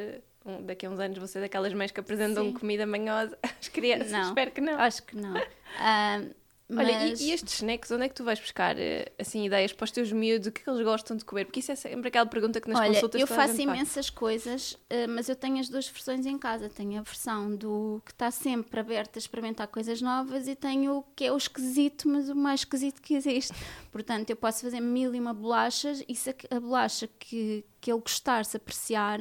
um, 0.45 0.65
daqui 0.65 0.87
a 0.87 0.91
uns 0.91 0.99
anos 0.99 1.19
você 1.19 1.41
daquelas 1.41 1.73
mães 1.73 1.91
que 1.91 2.01
apresentam 2.01 2.47
Sim. 2.47 2.53
comida 2.55 2.87
manhosa 2.87 3.39
às 3.43 3.69
crianças. 3.69 4.11
Não, 4.11 4.23
Espero 4.23 4.51
que 4.51 4.61
não. 4.61 4.79
Acho 4.79 5.03
que 5.03 5.17
não. 5.17 5.35
Uh, 5.37 6.35
Mas... 6.69 6.89
Olha, 6.89 7.07
e, 7.07 7.13
e, 7.13 7.33
estes 7.33 7.55
snacks, 7.55 7.91
onde 7.91 8.05
é 8.05 8.09
que 8.09 8.15
tu 8.15 8.25
vais 8.25 8.41
buscar 8.41 8.79
eh, 8.79 9.13
assim, 9.19 9.45
ideias 9.45 9.73
para 9.73 9.85
os 9.85 9.91
teus 9.91 10.11
miúdos? 10.11 10.49
O 10.49 10.53
que 10.53 10.63
é 10.63 10.65
que 10.65 10.71
eles 10.71 10.83
gostam 10.83 11.17
de 11.17 11.25
comer? 11.25 11.45
Porque 11.45 11.61
isso 11.61 11.71
é 11.71 11.77
sempre 11.77 12.09
aquela 12.09 12.27
pergunta 12.27 12.61
que 12.61 12.69
nas 12.69 12.79
Olha, 12.79 12.95
consultas 12.95 13.21
eu 13.21 13.27
faço 13.27 13.61
imensas 13.61 14.07
faz. 14.07 14.11
coisas, 14.11 14.79
eh, 14.89 15.07
mas 15.07 15.29
eu 15.29 15.37
tenho 15.37 15.59
as 15.59 15.69
duas 15.69 15.87
versões 15.89 16.25
em 16.25 16.39
casa. 16.39 16.69
Tenho 16.69 16.99
a 16.99 17.03
versão 17.03 17.55
do 17.55 18.01
que 18.05 18.13
está 18.13 18.31
sempre 18.31 18.81
aberta 18.81 19.19
a 19.19 19.21
experimentar 19.21 19.67
coisas 19.69 20.01
novas 20.01 20.49
e 20.49 20.55
tenho 20.55 20.99
o 20.99 21.03
que 21.15 21.25
é 21.25 21.33
o 21.33 21.37
esquisito, 21.37 22.09
mas 22.09 22.29
o 22.29 22.35
mais 22.35 22.61
esquisito 22.61 23.03
que 23.03 23.15
existe. 23.15 23.53
Portanto, 23.91 24.31
eu 24.31 24.37
posso 24.37 24.63
fazer 24.63 24.81
mil 24.81 25.15
e 25.15 25.21
uma 25.21 25.35
bolachas 25.35 26.03
e 26.09 26.15
se 26.15 26.35
a 26.51 26.61
bolacha 26.61 27.09
que, 27.19 27.65
que 27.81 27.93
ele 27.93 28.01
gostar, 28.01 28.45
se 28.45 28.57
apreciar 28.57 29.21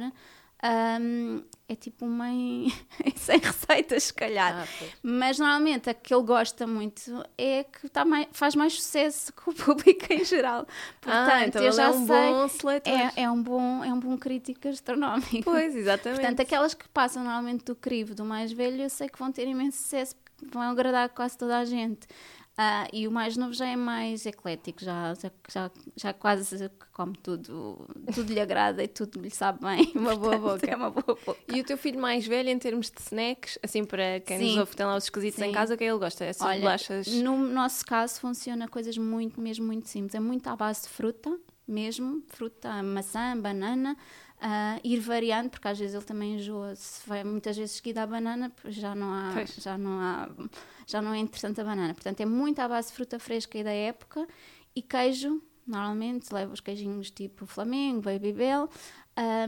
um, 0.64 1.42
é 1.68 1.74
tipo 1.74 2.04
uma 2.04 2.26
sem 3.16 3.38
receitas, 3.38 4.04
se 4.04 4.14
calhar. 4.14 4.62
Ah, 4.62 4.86
Mas 5.02 5.38
normalmente 5.38 5.90
a 5.90 5.94
que 5.94 6.14
ele 6.14 6.22
gosta 6.22 6.66
muito 6.66 7.24
é 7.36 7.64
que 7.64 7.88
tá 7.88 8.04
mais, 8.04 8.28
faz 8.32 8.54
mais 8.54 8.74
sucesso 8.74 9.32
com 9.36 9.50
o 9.50 9.54
público 9.54 10.12
em 10.12 10.24
geral. 10.24 10.66
Portanto, 11.00 11.32
ah, 11.32 11.46
então 11.46 11.62
eu 11.62 11.72
já 11.72 11.84
é 11.84 11.88
um 11.90 12.06
sei, 12.06 12.16
bom 12.16 12.48
seletor. 12.48 12.92
É, 12.92 13.12
é, 13.16 13.30
um 13.30 13.42
bom, 13.42 13.84
é 13.84 13.92
um 13.92 13.98
bom 13.98 14.16
crítico 14.16 14.60
gastronómico. 14.62 15.42
Pois, 15.42 15.74
exatamente. 15.74 16.20
Portanto, 16.20 16.40
aquelas 16.40 16.74
que 16.74 16.88
passam 16.90 17.24
normalmente 17.24 17.64
do 17.64 17.74
crivo 17.74 18.14
do 18.14 18.24
mais 18.24 18.52
velho, 18.52 18.82
eu 18.82 18.90
sei 18.90 19.08
que 19.08 19.18
vão 19.18 19.32
ter 19.32 19.48
imenso 19.48 19.78
sucesso, 19.78 20.14
vão 20.50 20.62
agradar 20.62 21.08
quase 21.08 21.36
toda 21.36 21.58
a 21.58 21.64
gente. 21.64 22.06
Uh, 22.52 22.84
e 22.92 23.08
o 23.08 23.10
mais 23.10 23.34
novo 23.34 23.54
já 23.54 23.66
é 23.66 23.76
mais 23.76 24.26
eclético, 24.26 24.84
já, 24.84 25.14
já, 25.50 25.70
já 25.96 26.12
quase 26.12 26.70
come 26.92 27.16
tudo, 27.16 27.88
tudo 28.14 28.30
lhe 28.30 28.38
agrada 28.38 28.84
e 28.84 28.88
tudo 28.88 29.18
lhe 29.18 29.30
sabe 29.30 29.60
bem. 29.64 29.90
Uma 29.96 30.14
boa 30.14 30.36
boca. 30.36 30.70
É 30.70 30.76
uma 30.76 30.90
boa 30.90 31.18
boca. 31.24 31.40
E 31.50 31.60
o 31.62 31.64
teu 31.64 31.78
filho 31.78 31.98
mais 31.98 32.26
velho, 32.26 32.50
em 32.50 32.58
termos 32.58 32.90
de 32.90 33.00
snacks, 33.00 33.58
assim 33.62 33.84
para 33.84 34.20
quem 34.20 34.38
Sim. 34.38 34.46
nos 34.48 34.56
ouve, 34.58 34.76
tem 34.76 34.84
lá 34.84 34.96
os 34.96 35.04
esquisitos 35.04 35.38
Sim. 35.38 35.46
em 35.46 35.52
casa, 35.52 35.74
o 35.74 35.78
que 35.78 35.84
é 35.84 35.86
ele 35.86 35.98
gosta? 35.98 36.26
Essas 36.26 36.46
Olha, 36.46 36.60
bolachas? 36.60 37.06
No 37.06 37.38
nosso 37.38 37.86
caso, 37.86 38.20
funciona 38.20 38.68
coisas 38.68 38.98
muito, 38.98 39.40
mesmo 39.40 39.64
muito 39.66 39.88
simples. 39.88 40.14
É 40.14 40.20
muito 40.20 40.46
à 40.48 40.54
base 40.54 40.82
de 40.82 40.88
fruta, 40.90 41.34
mesmo, 41.66 42.22
fruta, 42.28 42.82
maçã, 42.82 43.34
banana. 43.34 43.96
Uh, 44.42 44.80
ir 44.82 44.98
variando, 44.98 45.50
porque 45.50 45.68
às 45.68 45.78
vezes 45.78 45.94
ele 45.94 46.04
também 46.04 46.34
enjoa, 46.34 46.74
se 46.74 47.08
vai 47.08 47.22
muitas 47.22 47.56
vezes 47.56 47.76
seguida 47.76 48.02
a 48.02 48.06
banana, 48.08 48.50
já 48.64 48.92
não 48.92 49.12
há, 49.12 49.44
já 49.44 49.78
não 49.78 50.00
há, 50.00 50.28
já 50.84 51.00
não 51.00 51.14
é 51.14 51.18
interessante 51.18 51.60
a 51.60 51.64
banana. 51.64 51.94
Portanto, 51.94 52.20
é 52.20 52.26
muito 52.26 52.58
à 52.58 52.66
base 52.66 52.88
de 52.88 52.94
fruta 52.94 53.20
fresca 53.20 53.56
e 53.56 53.62
da 53.62 53.70
época. 53.70 54.26
E 54.74 54.82
queijo, 54.82 55.40
normalmente 55.64 56.34
leva 56.34 56.52
os 56.52 56.58
queijinhos 56.58 57.08
tipo 57.10 57.46
Flamengo, 57.46 58.02
Baby 58.02 58.32
Bell, 58.32 58.68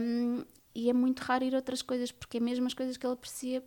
um, 0.01 0.45
e 0.73 0.89
é 0.89 0.93
muito 0.93 1.19
raro 1.19 1.43
ir 1.43 1.53
outras 1.55 1.81
coisas, 1.81 2.09
porque 2.13 2.37
é 2.37 2.39
mesmo 2.39 2.65
as 2.65 2.73
coisas 2.73 2.95
que 2.95 3.05
ele 3.05 3.13
aprecia 3.13 3.61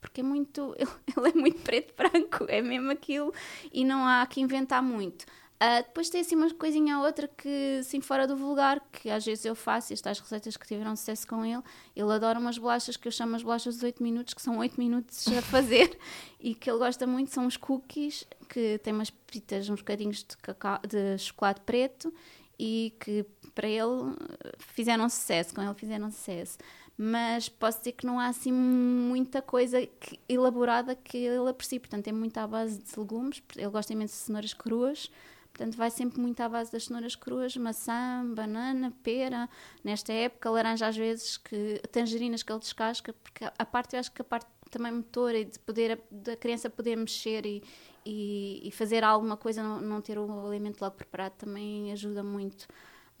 porque 0.00 0.20
é 0.20 0.24
muito 0.24 0.74
ele, 0.76 0.90
ele 1.16 1.28
é 1.28 1.40
muito 1.40 1.60
preto 1.62 1.94
branco 1.96 2.44
é 2.48 2.60
mesmo 2.60 2.90
aquilo. 2.90 3.32
E 3.72 3.84
não 3.84 4.04
há 4.04 4.26
que 4.26 4.40
inventar 4.40 4.82
muito 4.82 5.24
Uh, 5.62 5.80
depois 5.86 6.10
tem 6.10 6.22
assim 6.22 6.34
uma 6.34 6.52
coisinha 6.54 6.98
ou 6.98 7.04
outra 7.04 7.28
que, 7.28 7.78
assim, 7.78 8.00
fora 8.00 8.26
do 8.26 8.36
vulgar, 8.36 8.80
que 8.90 9.08
às 9.08 9.24
vezes 9.24 9.44
eu 9.44 9.54
faço, 9.54 9.92
estas 9.92 10.18
receitas 10.18 10.56
que 10.56 10.66
tiveram 10.66 10.96
sucesso 10.96 11.24
com 11.24 11.44
ele. 11.44 11.62
Ele 11.94 12.12
adora 12.12 12.40
umas 12.40 12.58
bolachas 12.58 12.96
que 12.96 13.06
eu 13.06 13.12
chamo 13.12 13.36
as 13.36 13.44
bolachas 13.44 13.74
dos 13.76 13.84
8 13.84 14.02
minutos, 14.02 14.34
que 14.34 14.42
são 14.42 14.58
8 14.58 14.76
minutos 14.76 15.28
a 15.28 15.40
fazer 15.42 15.96
e 16.40 16.52
que 16.52 16.68
ele 16.68 16.78
gosta 16.78 17.06
muito, 17.06 17.30
são 17.30 17.46
os 17.46 17.56
cookies, 17.56 18.26
que 18.48 18.78
têm 18.78 18.92
umas 18.92 19.10
pitas, 19.10 19.68
uns 19.68 19.82
bocadinhos 19.82 20.24
de, 20.24 20.36
cacau, 20.38 20.80
de 20.80 21.16
chocolate 21.18 21.60
preto 21.60 22.12
e 22.58 22.92
que 22.98 23.24
para 23.54 23.68
ele 23.68 24.16
fizeram 24.58 25.08
sucesso, 25.08 25.54
com 25.54 25.62
ele 25.62 25.74
fizeram 25.74 26.10
sucesso 26.10 26.58
mas 26.96 27.48
posso 27.48 27.78
dizer 27.78 27.92
que 27.92 28.06
não 28.06 28.20
há 28.20 28.26
assim 28.26 28.52
muita 28.52 29.40
coisa 29.40 29.84
que, 29.84 30.20
elaborada 30.28 30.94
que 30.94 31.16
ele 31.16 31.48
aprecie. 31.48 31.80
Portanto, 31.80 32.06
é 32.06 32.12
muito 32.12 32.36
à 32.38 32.46
base 32.46 32.78
de 32.78 32.98
legumes. 32.98 33.42
Ele 33.56 33.68
gosta 33.68 33.92
imenso 33.92 34.14
de 34.14 34.20
cenouras 34.20 34.52
cruas. 34.52 35.10
Portanto, 35.52 35.76
vai 35.76 35.90
sempre 35.90 36.20
muito 36.20 36.40
à 36.40 36.48
base 36.48 36.72
das 36.72 36.84
cenouras 36.84 37.14
cruas, 37.14 37.54
maçã, 37.56 38.24
banana, 38.34 38.92
pera. 39.02 39.48
Nesta 39.84 40.12
época, 40.12 40.50
laranja 40.50 40.86
às 40.86 40.96
vezes, 40.96 41.36
que 41.36 41.80
tangerinas 41.92 42.42
que 42.42 42.50
ele 42.50 42.58
descasca, 42.58 43.12
porque 43.12 43.44
a 43.44 43.64
parte, 43.66 43.94
eu 43.94 44.00
acho 44.00 44.10
que 44.10 44.22
a 44.22 44.24
parte 44.24 44.46
também 44.70 44.90
motora 44.90 45.38
e 45.38 45.44
de 45.44 45.58
poder, 45.58 46.00
da 46.10 46.34
criança 46.34 46.70
poder 46.70 46.96
mexer 46.96 47.44
e, 47.44 47.62
e, 48.04 48.66
e 48.66 48.70
fazer 48.70 49.04
alguma 49.04 49.36
coisa, 49.36 49.62
não, 49.62 49.80
não, 49.80 50.00
ter 50.00 50.18
o 50.18 50.46
alimento 50.46 50.80
logo 50.80 50.96
preparado, 50.96 51.32
também 51.32 51.92
ajuda 51.92 52.22
muito 52.22 52.62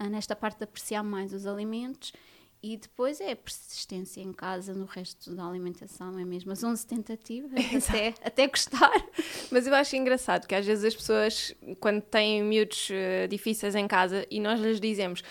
uh, 0.00 0.08
nesta 0.08 0.34
parte 0.34 0.56
de 0.56 0.64
apreciar 0.64 1.02
mais 1.02 1.34
os 1.34 1.46
alimentos 1.46 2.14
e 2.62 2.76
depois 2.76 3.20
é 3.20 3.32
a 3.32 3.36
persistência 3.36 4.20
em 4.20 4.32
casa 4.32 4.72
no 4.72 4.84
resto 4.84 5.34
da 5.34 5.44
alimentação, 5.44 6.16
é 6.18 6.24
mesmo 6.24 6.52
as 6.52 6.62
11 6.62 6.86
tentativas 6.86 7.50
até, 7.88 8.14
até 8.22 8.46
gostar. 8.46 9.04
Mas 9.50 9.66
eu 9.66 9.74
acho 9.74 9.96
engraçado 9.96 10.46
que 10.46 10.54
às 10.54 10.64
vezes 10.64 10.84
as 10.84 10.94
pessoas, 10.94 11.54
quando 11.80 12.00
têm 12.02 12.42
miúdos 12.42 12.88
uh, 12.90 13.26
difíceis 13.28 13.74
em 13.74 13.88
casa 13.88 14.24
e 14.30 14.38
nós 14.38 14.60
lhes 14.60 14.80
dizemos 14.80 15.22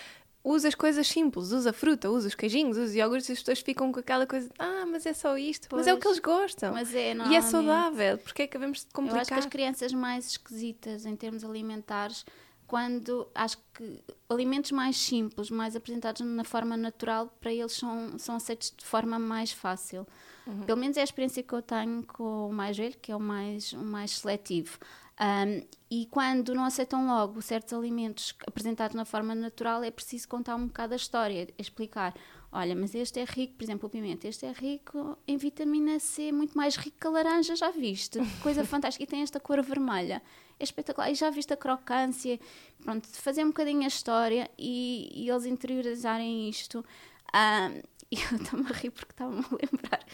usa 0.44 0.68
as 0.68 0.76
coisas 0.76 1.08
simples, 1.08 1.52
usa 1.52 1.72
fruta, 1.72 2.10
usa 2.10 2.28
os 2.28 2.36
queijinhos, 2.36 2.78
usa 2.78 2.88
os 2.88 2.96
iogurtes, 2.96 3.30
e 3.30 3.34
as 3.34 3.40
pessoas 3.40 3.60
ficam 3.60 3.92
com 3.92 4.00
aquela 4.00 4.26
coisa, 4.26 4.50
ah, 4.58 4.86
mas 4.88 5.06
é 5.06 5.14
só 5.14 5.38
isto, 5.38 5.70
pois, 5.70 5.82
mas 5.82 5.88
é 5.88 5.94
o 5.94 6.00
que 6.00 6.08
eles 6.08 6.20
gostam. 6.20 6.74
Mas 6.74 6.94
é, 6.94 7.14
e 7.14 7.36
é 7.36 7.42
saudável, 7.42 8.18
porque 8.18 8.44
é 8.44 8.48
que 8.48 8.54
devemos 8.58 8.88
complicar? 8.92 9.18
Eu 9.18 9.22
acho 9.22 9.30
que 9.30 9.40
as 9.40 9.46
crianças 9.46 9.94
mais 9.94 10.32
esquisitas 10.32 11.06
em 11.06 11.16
termos 11.16 11.44
alimentares 11.44 12.26
quando 12.72 13.28
acho 13.36 13.58
que 13.74 14.02
alimentos 14.30 14.72
mais 14.72 14.96
simples, 14.96 15.50
mais 15.50 15.76
apresentados 15.76 16.22
na 16.22 16.46
forma 16.46 16.78
natural, 16.78 17.28
para 17.42 17.52
eles 17.52 17.74
são, 17.74 18.18
são 18.18 18.38
aceitos 18.38 18.74
de 18.78 18.86
forma 18.86 19.20
mais 19.20 19.52
fácil. 19.52 20.08
Uhum. 20.48 20.62
Pelo 20.62 20.80
menos 20.80 20.96
é 20.96 21.02
a 21.02 21.04
experiência 21.04 21.44
que 21.44 21.52
eu 21.52 21.62
tenho 21.62 22.02
com 22.04 22.48
o 22.48 22.54
mais 22.54 22.78
velho, 22.78 22.96
que 23.02 23.12
é 23.12 23.16
o 23.16 23.20
mais, 23.20 23.74
o 23.74 23.84
mais 23.84 24.12
seletivo. 24.12 24.80
Um, 25.20 25.68
e 25.90 26.06
quando 26.06 26.56
não 26.56 26.64
aceitam 26.64 27.06
logo 27.08 27.42
certos 27.42 27.74
alimentos 27.74 28.34
apresentados 28.48 28.96
na 28.96 29.04
forma 29.04 29.36
natural, 29.36 29.84
é 29.84 29.92
preciso 29.92 30.30
contar 30.30 30.56
um 30.56 30.68
bocado 30.68 30.94
a 30.94 30.96
história, 30.96 31.50
explicar. 31.58 32.16
Olha, 32.54 32.74
mas 32.74 32.96
este 32.96 33.20
é 33.20 33.26
rico, 33.26 33.56
por 33.56 33.66
exemplo, 33.66 33.88
o 33.88 33.90
pimenta, 33.90 34.30
este 34.30 34.46
é 34.46 34.52
rico 34.54 35.18
em 35.28 35.36
vitamina 35.36 36.00
C, 36.00 36.32
muito 36.32 36.58
mais 36.58 36.78
rico 36.78 36.98
que 37.02 37.08
a 37.08 37.10
laranja, 37.10 37.54
já 37.54 37.70
viste? 37.70 38.18
Coisa 38.42 38.64
fantástica. 38.64 39.04
E 39.04 39.08
tem 39.08 39.22
esta 39.22 39.42
cor 39.42 39.62
vermelha 39.62 40.22
é 40.62 40.64
espetacular. 40.64 41.12
E 41.12 41.16
já 41.16 41.30
viste 41.30 41.54
a 41.54 41.58
crocância, 41.58 42.40
pronto, 42.84 43.08
fazer 43.08 43.44
um 43.44 43.48
bocadinho 43.48 43.84
a 43.84 43.88
história 43.88 44.50
e, 44.58 45.10
e 45.14 45.30
eles 45.30 45.46
interiorizarem 45.46 46.48
isto. 46.48 46.86
Um, 47.34 47.82
eu 48.12 48.38
estou-me 48.38 48.70
a 48.70 48.74
rir 48.74 48.92
porque 48.92 49.12
estava-me 49.12 49.40
a 49.40 49.56
lembrar 49.56 50.06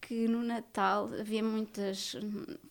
que 0.00 0.26
no 0.26 0.42
Natal 0.42 1.08
havia 1.18 1.42
muitas. 1.42 2.16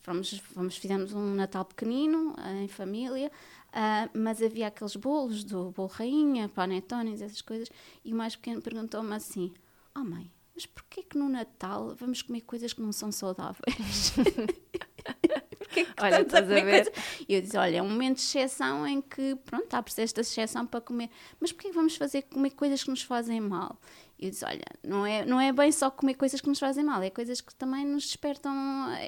Fomos, 0.02 0.40
fomos, 0.40 0.78
fizemos 0.78 1.14
um 1.14 1.34
Natal 1.34 1.66
pequenino, 1.66 2.36
em 2.62 2.68
família, 2.68 3.32
uh, 3.70 4.10
mas 4.14 4.42
havia 4.42 4.68
aqueles 4.68 4.96
bolos 4.96 5.44
do 5.44 5.72
bolo 5.72 5.88
rainha, 5.88 6.50
panetones, 6.50 7.22
essas 7.22 7.42
coisas, 7.42 7.70
e 8.04 8.14
o 8.14 8.16
mais 8.16 8.36
pequeno 8.36 8.62
perguntou-me 8.62 9.16
assim: 9.16 9.54
Oh 9.96 10.04
mãe, 10.04 10.30
mas 10.54 10.66
porquê 10.66 11.04
que 11.04 11.18
no 11.18 11.30
Natal 11.30 11.96
vamos 11.96 12.22
comer 12.22 12.42
coisas 12.42 12.74
que 12.74 12.82
não 12.82 12.92
são 12.92 13.12
saudáveis? 13.12 14.14
que, 15.86 15.94
que 15.94 16.04
olha, 16.04 16.22
estás 16.22 16.50
a, 16.50 16.58
a 16.58 16.64
ver? 16.64 16.86
Coisa? 16.86 16.92
E 17.28 17.36
eu 17.36 17.42
disse, 17.42 17.58
olha, 17.58 17.78
é 17.78 17.82
um 17.82 17.90
momento 17.90 18.18
de 18.18 18.24
exceção 18.24 18.88
em 18.88 19.02
que, 19.02 19.36
pronto, 19.46 19.74
há 19.74 19.84
esta 19.98 20.22
exceção 20.22 20.66
para 20.66 20.82
comer. 20.82 21.10
Mas 21.40 21.52
porquê 21.52 21.72
vamos 21.72 21.96
fazer 21.96 22.24
comer 22.24 22.52
coisas 22.52 22.84
que 22.84 22.90
nos 22.90 23.02
fazem 23.02 23.40
mal? 23.40 23.80
E 24.22 24.26
eu 24.26 24.32
disse, 24.32 24.46
olha, 24.46 24.64
não 24.84 25.06
é, 25.06 25.26
não 25.26 25.42
é 25.42 25.52
bem 25.52 25.72
só 25.72 25.90
comer 25.90 26.14
coisas 26.14 26.40
que 26.40 26.48
nos 26.48 26.60
fazem 26.60 26.84
mal, 26.84 27.02
é 27.02 27.10
coisas 27.10 27.42
que 27.42 27.54
também 27.56 27.86
nos 27.86 28.04
despertam 28.06 28.54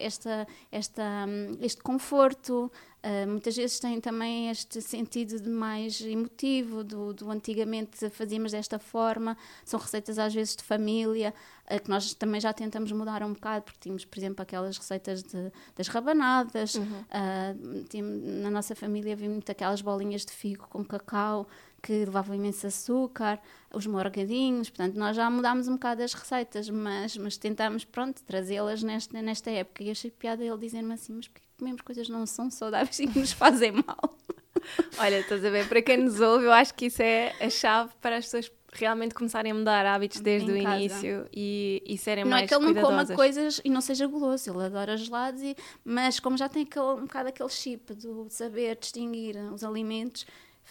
esta, 0.01 0.47
esta, 0.71 1.03
hum, 1.27 1.57
este 1.61 1.81
conforto, 1.83 2.71
Uh, 3.03 3.27
muitas 3.27 3.53
vezes 3.57 3.81
tem 3.81 3.99
também 3.99 4.49
este 4.49 4.81
sentido 4.81 5.37
de 5.37 5.49
mais 5.49 5.99
emotivo, 5.99 6.85
do, 6.85 7.13
do, 7.13 7.29
antigamente 7.29 8.09
fazíamos 8.09 8.53
desta 8.53 8.79
forma, 8.79 9.35
são 9.65 9.77
receitas 9.77 10.17
às 10.17 10.33
vezes 10.33 10.55
de 10.55 10.63
família, 10.63 11.33
uh, 11.69 11.83
que 11.83 11.89
nós 11.89 12.13
também 12.13 12.39
já 12.39 12.53
tentamos 12.53 12.89
mudar 12.93 13.21
um 13.21 13.33
bocado, 13.33 13.65
porque 13.65 13.79
tínhamos, 13.81 14.05
por 14.05 14.17
exemplo, 14.17 14.41
aquelas 14.41 14.77
receitas 14.77 15.21
de, 15.21 15.51
das 15.75 15.89
rabanadas, 15.89 16.75
uhum. 16.75 16.83
uh, 16.85 17.83
tínhamos, 17.89 18.23
na 18.41 18.49
nossa 18.49 18.73
família 18.73 19.11
havia 19.11 19.29
muito 19.29 19.51
aquelas 19.51 19.81
bolinhas 19.81 20.23
de 20.23 20.31
figo 20.31 20.65
com 20.69 20.81
cacau, 20.85 21.45
que 21.83 21.91
levavam 21.91 22.33
imenso 22.33 22.65
açúcar, 22.65 23.39
os 23.73 23.85
morgadinhos, 23.85 24.69
portanto, 24.69 24.95
nós 24.95 25.17
já 25.17 25.29
mudámos 25.29 25.67
um 25.67 25.73
bocado 25.73 26.01
as 26.01 26.13
receitas, 26.13 26.69
mas, 26.69 27.17
mas 27.17 27.35
tentámos, 27.35 27.83
pronto, 27.83 28.23
trazê-las 28.23 28.81
nesta, 28.81 29.21
nesta 29.21 29.51
época. 29.51 29.83
E 29.83 29.91
achei 29.91 30.09
piada 30.09 30.43
ele 30.43 30.57
dizer-me 30.57 30.93
assim, 30.93 31.13
mas 31.13 31.27
porquê 31.27 31.45
comemos 31.57 31.81
coisas 31.81 32.07
não 32.07 32.25
são 32.25 32.49
saudáveis 32.49 32.97
e 32.99 33.07
que 33.07 33.19
nos 33.19 33.33
fazem 33.33 33.73
mal. 33.73 34.17
Olha, 34.97 35.19
estás 35.19 35.43
a 35.43 35.49
ver, 35.49 35.67
para 35.67 35.81
quem 35.81 35.97
nos 35.97 36.21
ouve, 36.21 36.45
eu 36.45 36.53
acho 36.53 36.73
que 36.73 36.85
isso 36.85 37.01
é 37.01 37.33
a 37.41 37.49
chave 37.49 37.91
para 38.01 38.15
as 38.15 38.25
pessoas 38.25 38.49
realmente 38.71 39.13
começarem 39.13 39.51
a 39.51 39.55
mudar 39.55 39.85
hábitos 39.85 40.21
desde 40.21 40.51
em 40.51 40.61
o 40.61 40.63
casa. 40.63 40.77
início 40.77 41.27
e, 41.33 41.83
e 41.85 41.97
serem 41.97 42.23
não 42.23 42.31
mais 42.31 42.49
Não 42.49 42.57
é 42.57 42.59
que 42.59 42.65
ele 42.65 42.73
não 42.73 42.81
coma 42.81 43.05
coisas 43.15 43.61
e 43.63 43.69
não 43.69 43.81
seja 43.81 44.07
guloso, 44.07 44.49
ele 44.49 44.63
adora 44.63 44.95
gelados, 44.95 45.41
e, 45.41 45.55
mas 45.83 46.19
como 46.19 46.37
já 46.37 46.47
tem 46.47 46.63
aquele, 46.63 46.85
um 46.85 47.01
bocado 47.01 47.29
aquele 47.29 47.49
chip 47.49 47.93
do 47.93 48.27
saber 48.29 48.77
distinguir 48.79 49.35
os 49.53 49.63
alimentos, 49.63 50.25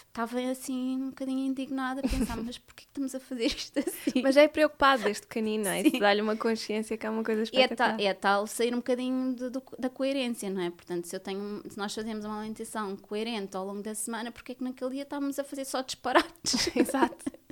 estava 0.07 0.39
assim 0.49 0.97
um 0.97 1.09
bocadinho 1.09 1.47
indignada 1.47 2.01
a 2.01 2.07
pensar, 2.07 2.37
mas 2.37 2.57
porquê 2.57 2.83
que 2.83 2.89
estamos 2.89 3.15
a 3.15 3.19
fazer 3.19 3.45
isto 3.45 3.79
assim? 3.79 4.21
Mas 4.21 4.37
é 4.37 4.47
preocupado 4.47 5.03
desde 5.03 5.25
pequenino, 5.25 5.67
é? 5.67 5.81
Isso 5.81 5.99
dá-lhe 5.99 6.21
uma 6.21 6.35
consciência 6.35 6.97
que 6.97 7.05
é 7.05 7.09
uma 7.09 7.23
coisa 7.23 7.43
espetacular. 7.43 7.99
E 7.99 8.05
é, 8.05 8.13
tal, 8.13 8.37
é 8.39 8.41
tal 8.41 8.47
sair 8.47 8.73
um 8.73 8.77
bocadinho 8.77 9.35
de, 9.35 9.49
de, 9.49 9.59
da 9.79 9.89
coerência, 9.89 10.49
não 10.49 10.61
é? 10.61 10.69
Portanto, 10.69 11.05
se, 11.05 11.15
eu 11.15 11.19
tenho, 11.19 11.63
se 11.67 11.77
nós 11.77 11.93
fazemos 11.93 12.25
uma 12.25 12.39
alimentação 12.39 12.95
coerente 12.97 13.57
ao 13.57 13.65
longo 13.65 13.81
da 13.81 13.95
semana, 13.95 14.31
porquê 14.31 14.51
é 14.51 14.55
que 14.55 14.63
naquele 14.63 14.91
dia 14.91 15.03
estávamos 15.03 15.39
a 15.39 15.43
fazer 15.43 15.65
só 15.65 15.81
disparates? 15.81 16.69
Exato. 16.75 17.43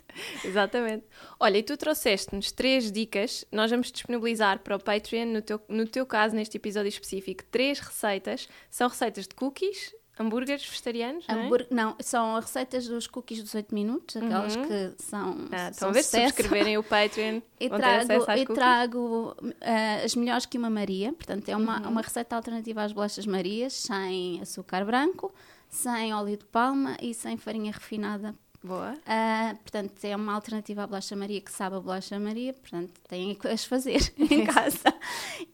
Exatamente. 0.43 1.05
Olha, 1.39 1.57
e 1.57 1.63
tu 1.63 1.77
trouxeste-nos 1.77 2.51
três 2.51 2.91
dicas. 2.91 3.45
Nós 3.51 3.71
vamos 3.71 3.91
disponibilizar 3.91 4.59
para 4.59 4.75
o 4.75 4.79
Patreon, 4.79 5.27
no 5.27 5.41
teu, 5.41 5.61
no 5.67 5.87
teu 5.87 6.05
caso, 6.05 6.35
neste 6.35 6.57
episódio 6.57 6.89
específico, 6.89 7.43
três 7.45 7.79
receitas. 7.79 8.47
São 8.69 8.87
receitas 8.87 9.27
de 9.27 9.35
cookies, 9.35 9.93
Hambúrgueres 10.19 10.65
vegetarianos? 10.65 11.25
Não, 11.27 11.55
é? 11.55 11.67
não, 11.71 11.95
são 11.99 12.39
receitas 12.39 12.87
dos 12.87 13.07
cookies 13.07 13.41
dos 13.41 13.55
8 13.55 13.73
minutos, 13.73 14.17
aquelas 14.17 14.55
uhum. 14.55 14.67
que 14.67 14.93
são. 14.97 15.47
Ah, 15.51 15.69
estão 15.69 15.89
a 15.89 15.91
ver 15.91 16.03
se 16.03 16.19
subscreverem 16.19 16.77
o 16.77 16.83
Patreon. 16.83 17.41
e 17.59 17.69
trago, 17.69 18.31
e 18.37 18.45
trago 18.45 19.35
uh, 19.41 20.05
as 20.05 20.15
melhores 20.15 20.45
que 20.45 20.57
uma 20.57 20.69
Maria, 20.69 21.13
portanto, 21.13 21.47
é 21.49 21.55
uma, 21.55 21.81
uhum. 21.81 21.89
uma 21.89 22.01
receita 22.01 22.35
alternativa 22.35 22.83
às 22.83 22.91
bolachas 22.91 23.25
Marias, 23.25 23.73
sem 23.73 24.41
açúcar 24.41 24.85
branco, 24.85 25.33
sem 25.69 26.13
óleo 26.13 26.37
de 26.37 26.45
palma 26.45 26.97
e 27.01 27.13
sem 27.13 27.37
farinha 27.37 27.71
refinada 27.71 28.35
Boa. 28.63 28.93
Uh, 28.93 29.55
portanto, 29.57 29.93
é 30.03 30.15
uma 30.15 30.33
alternativa 30.33 30.83
à 30.83 30.87
bolacha 30.87 31.15
Maria 31.15 31.41
que 31.41 31.51
sabe 31.51 31.77
a 31.77 31.79
bolacha 31.79 32.19
Maria, 32.19 32.53
portanto, 32.53 32.93
têm 33.07 33.33
que 33.33 33.47
as 33.47 33.65
fazer 33.65 34.13
em 34.17 34.45
casa. 34.45 34.93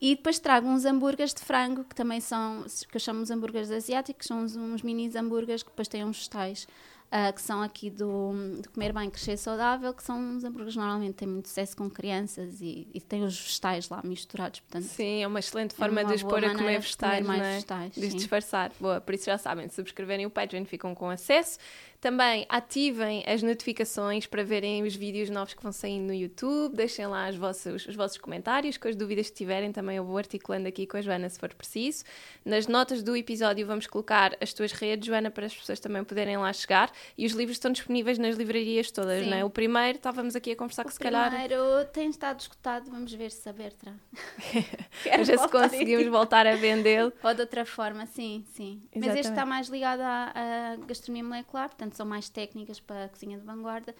e 0.01 0.15
depois 0.15 0.39
trago 0.39 0.67
uns 0.67 0.83
hambúrgueres 0.83 1.33
de 1.33 1.41
frango, 1.41 1.85
que 1.85 1.95
também 1.95 2.19
são, 2.19 2.65
que 2.89 2.97
eu 2.97 2.99
chamo 2.99 3.21
os 3.21 3.31
hambúrgueres 3.31 3.71
asiáticos, 3.71 4.27
são 4.27 4.39
uns, 4.39 4.55
uns 4.57 4.81
mini 4.81 5.09
hambúrgueres 5.17 5.63
que 5.63 5.69
depois 5.69 5.87
têm 5.87 6.03
uns 6.03 6.17
vegetais. 6.17 6.67
Uh, 7.07 7.31
que 7.31 7.41
são 7.41 7.61
aqui 7.61 7.89
do, 7.89 8.33
de 8.61 8.67
comer 8.67 8.91
bem, 8.91 9.09
crescer 9.09 9.37
saudável, 9.37 9.93
que 9.93 10.03
são 10.03 10.19
uns 10.19 10.43
hambúrgueres 10.43 10.75
normalmente 10.75 11.13
têm 11.13 11.25
muito 11.25 11.47
sucesso 11.47 11.77
com 11.77 11.89
crianças 11.89 12.59
e, 12.59 12.85
e 12.93 12.99
têm 12.99 13.23
os 13.23 13.39
vegetais 13.39 13.87
lá 13.87 14.01
misturados. 14.03 14.59
Portanto, 14.59 14.89
sim, 14.89 15.23
é 15.23 15.25
uma 15.25 15.39
excelente 15.39 15.73
forma 15.73 16.01
é 16.01 16.03
uma 16.03 16.09
de 16.09 16.15
expor 16.17 16.43
a 16.43 16.53
comer 16.53 16.81
vegetais, 16.81 17.19
de 17.19 17.23
comer 17.23 17.37
mais 17.37 17.41
é? 17.41 17.53
vegetais, 17.53 17.93
de 17.93 18.07
disfarçar. 18.09 18.73
Boa, 18.77 18.99
por 18.99 19.15
isso 19.15 19.25
já 19.25 19.37
sabem, 19.37 19.69
se 19.69 19.75
subscreverem 19.75 20.25
o 20.25 20.29
Patreon 20.29 20.65
ficam 20.65 20.93
com 20.93 21.09
acesso. 21.09 21.57
Também 21.99 22.45
ativem 22.47 23.23
as 23.25 23.41
notificações 23.41 24.27
para 24.27 24.43
verem 24.43 24.83
os 24.83 24.95
vídeos 24.95 25.29
novos 25.31 25.53
que 25.55 25.63
vão 25.63 25.71
saindo 25.71 26.05
no 26.07 26.13
YouTube. 26.13 26.75
Deixem 26.75 27.07
lá 27.07 27.27
os 27.29 27.35
vossos, 27.35 27.87
os 27.87 27.95
vossos 27.95 28.17
comentários, 28.19 28.77
com 28.77 28.87
as 28.87 28.95
dúvidas 28.95 29.29
que 29.29 29.35
tiverem. 29.35 29.71
Também 29.71 29.97
eu 29.97 30.03
vou 30.05 30.17
articulando 30.17 30.67
aqui 30.67 30.85
com 30.85 30.95
a 30.97 31.01
Joana 31.01 31.27
se 31.27 31.39
for 31.39 31.51
preciso. 31.53 32.03
Nas 32.45 32.67
notas 32.67 33.01
do 33.01 33.15
episódio 33.17 33.65
vamos 33.65 33.87
colocar 33.87 34.37
as 34.39 34.53
tuas 34.53 34.71
redes, 34.71 35.07
Joana, 35.07 35.31
para 35.31 35.47
as 35.47 35.55
pessoas 35.55 35.79
também 35.79 36.03
poderem 36.03 36.37
lá 36.37 36.53
chegar. 36.53 36.91
E 37.17 37.25
os 37.25 37.31
livros 37.33 37.55
estão 37.55 37.71
disponíveis 37.71 38.19
nas 38.19 38.35
livrarias 38.35 38.91
todas, 38.91 39.23
Sim. 39.23 39.29
não 39.31 39.37
é? 39.37 39.43
O 39.43 39.49
primeiro, 39.49 39.97
estávamos 39.97 40.35
aqui 40.35 40.51
a 40.51 40.55
conversar 40.55 40.83
que 40.83 40.89
O 40.89 40.93
se 40.93 40.99
calhar. 40.99 41.29
primeiro 41.29 41.83
tem 41.91 42.09
estado 42.09 42.39
esgotado, 42.39 42.91
vamos 42.91 43.11
ver 43.13 43.31
se 43.31 43.49
a 43.49 43.53
Bertra. 43.53 43.93
A 45.11 45.17
ver 45.23 45.39
se 45.39 45.47
conseguimos 45.49 46.05
voltar 46.07 46.45
a 46.45 46.55
vendê-lo. 46.55 47.13
Ou 47.23 47.33
de 47.33 47.41
outra 47.41 47.65
forma, 47.65 48.05
sim, 48.05 48.43
sim. 48.53 48.81
Mas 48.93 49.03
Exatamente. 49.03 49.19
este 49.19 49.31
está 49.31 49.45
mais 49.45 49.67
ligado 49.67 50.01
à, 50.01 50.31
à 50.35 50.75
gastronomia 50.85 51.23
molecular, 51.23 51.69
portanto 51.69 51.86
são 51.95 52.05
mais 52.05 52.29
técnicas 52.29 52.79
para 52.79 53.05
a 53.05 53.09
cozinha 53.09 53.37
de 53.37 53.45
vanguarda. 53.45 53.95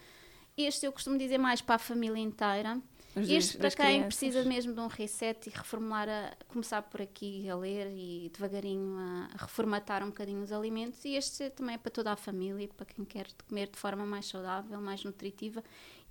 Este 0.56 0.86
eu 0.86 0.92
costumo 0.92 1.16
dizer 1.16 1.38
mais 1.38 1.60
para 1.60 1.76
a 1.76 1.78
família 1.78 2.20
inteira. 2.20 2.80
Os 3.14 3.28
Este 3.30 3.56
para 3.56 3.70
quem 3.70 3.86
crianças. 3.86 4.06
precisa 4.06 4.44
mesmo 4.44 4.74
de 4.74 4.80
um 4.80 4.86
reset 4.86 5.48
e 5.48 5.50
reformular, 5.50 6.08
a, 6.08 6.32
começar 6.48 6.82
por 6.82 7.00
aqui 7.00 7.48
a 7.48 7.56
ler 7.56 7.90
e 7.92 8.30
devagarinho 8.32 8.96
a, 8.98 9.28
a 9.34 9.42
reformatar 9.44 10.02
um 10.02 10.08
bocadinho 10.08 10.42
os 10.42 10.52
alimentos. 10.52 11.04
E 11.04 11.14
este 11.14 11.48
também 11.50 11.76
é 11.76 11.78
para 11.78 11.90
toda 11.90 12.12
a 12.12 12.16
família, 12.16 12.68
para 12.76 12.86
quem 12.86 13.04
quer 13.04 13.28
comer 13.48 13.68
de 13.68 13.78
forma 13.78 14.04
mais 14.04 14.26
saudável, 14.26 14.80
mais 14.80 15.04
nutritiva. 15.04 15.62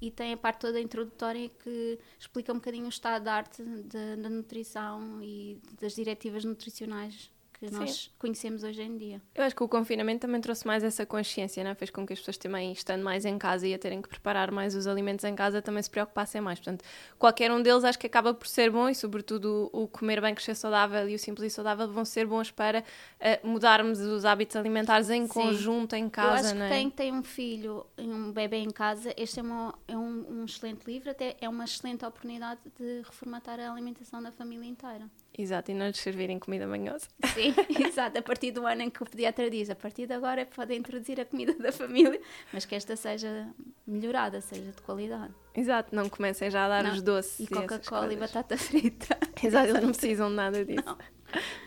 E 0.02 0.12
tem 0.12 0.34
a 0.34 0.38
parte 0.38 0.62
toda 0.62 0.80
introdutória 0.80 1.50
que 1.50 2.00
explica 2.20 2.52
um 2.52 2.56
bocadinho 2.56 2.86
o 2.86 2.90
estado 2.90 3.24
da 3.24 3.34
arte 3.34 3.64
da 3.64 4.30
nutrição 4.30 5.22
e 5.22 5.60
das 5.80 5.94
diretivas 5.94 6.44
nutricionais 6.46 7.32
que 7.60 7.68
Sim. 7.70 7.76
nós 7.80 8.12
conhecemos 8.20 8.64
hoje 8.64 8.82
em 8.82 8.98
dia. 8.98 9.22
Eu 9.34 9.44
acho 9.44 9.56
que 9.56 9.64
o 9.64 9.68
confinamento 9.68 10.22
também 10.22 10.40
trouxe 10.40 10.66
mais 10.68 10.84
essa 10.84 11.06
consciência, 11.06 11.64
não 11.64 11.72
é? 11.72 11.76
Fez 11.76 11.90
com 11.90 12.06
que 12.06 12.14
as 12.14 12.20
pessoas 12.20 12.38
também, 12.38 12.72
estando 12.72 13.04
mais 13.04 13.26
em 13.26 13.38
casa 13.38 13.68
e 13.68 13.74
a 13.74 13.80
terem 13.80 14.02
que 14.02 14.08
preparar 14.08 14.52
mais 14.52 14.76
os 14.76 14.86
alimentos 14.86 15.26
em 15.26 15.36
casa, 15.36 15.62
também 15.62 15.82
se 15.82 15.90
preocupassem 15.90 16.40
mais. 16.40 16.60
Portanto, 16.60 16.84
qualquer 17.18 17.52
um 17.52 17.62
deles 17.62 17.84
acho 17.84 17.98
que 17.98 18.06
acaba 18.06 18.34
por 18.34 18.48
ser 18.48 18.70
bom 18.70 18.88
e, 18.88 18.94
sobretudo, 18.96 19.70
o, 19.74 19.88
comer 19.88 20.22
bem, 20.22 20.36
crescer 20.36 20.54
saudável 20.56 21.10
e 21.10 21.16
o 21.16 21.20
simples 21.20 21.52
e 21.52 21.56
saudável 21.56 21.88
vão 21.92 22.06
ser 22.06 22.28
bons 22.28 22.52
para 22.52 22.84
eh, 23.20 23.40
mudarmos 23.44 24.00
os 24.00 24.24
hábitos 24.24 24.56
alimentares 24.56 25.10
em 25.10 25.24
Sim. 25.24 25.28
conjunto, 25.28 25.96
em 25.96 26.04
Eu 26.06 26.10
casa, 26.12 26.50
acho 26.50 26.56
não 26.60 26.68
que 26.68 26.74
é? 26.74 26.78
quem 26.78 26.90
tem 26.92 27.12
um 27.14 27.24
filho 27.24 27.86
e 27.98 28.04
um 28.08 28.32
bebê 28.32 28.58
em 28.58 28.70
casa, 28.70 29.14
este 29.18 29.40
é, 29.40 29.44
uma- 29.44 29.74
é 29.88 29.98
um, 29.98 30.42
um 30.42 30.46
excelente 30.46 30.86
livro, 30.86 31.10
até 31.10 31.36
é 31.42 31.50
uma 31.50 31.64
excelente 31.64 32.06
oportunidade 32.06 32.60
de 32.78 33.02
reformatar 33.02 33.60
a 33.60 33.72
alimentação 33.72 34.22
da 34.22 34.32
família 34.32 34.68
inteira. 34.68 35.10
Exato, 35.38 35.70
e 35.70 35.74
não 35.74 35.86
lhes 35.86 36.00
servirem 36.00 36.40
comida 36.40 36.66
manhosa. 36.66 37.08
Sim, 37.36 37.54
exato. 37.86 38.18
A 38.18 38.22
partir 38.24 38.52
do 38.52 38.66
ano 38.66 38.82
em 38.82 38.90
que 38.90 39.04
o 39.04 39.06
pediatra 39.06 39.50
diz, 39.50 39.70
a 39.70 39.76
partir 39.76 40.08
de 40.08 40.14
agora 40.14 40.46
podem 40.46 40.80
introduzir 40.80 41.20
a 41.22 41.26
comida 41.26 41.54
da 41.54 41.72
família, 41.72 42.20
mas 42.52 42.66
que 42.66 42.74
esta 42.74 42.96
seja 42.96 43.48
melhorada, 43.86 44.42
seja 44.42 44.72
de 44.72 44.82
qualidade. 44.82 45.34
Exato, 45.54 45.96
não 45.96 46.10
comecem 46.10 46.50
já 46.50 46.66
a 46.66 46.70
dar 46.70 46.84
Não, 46.84 46.94
os 46.94 47.02
doces. 47.04 47.40
E 47.40 47.48
Coca-Cola 47.48 48.12
e 48.12 48.16
batata 48.16 48.58
frita. 48.58 49.18
Exato, 49.44 49.70
eles 49.70 49.82
não 49.84 49.92
precisam 49.94 50.30
de 50.30 50.36
nada 50.36 50.66
disso. 50.66 50.98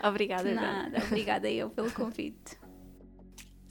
Obrigada, 0.03 0.51
Joana. 0.51 0.89
Nada, 0.89 1.05
obrigada 1.05 1.49
eu 1.49 1.69
pelo 1.69 1.91
convite. 1.91 2.60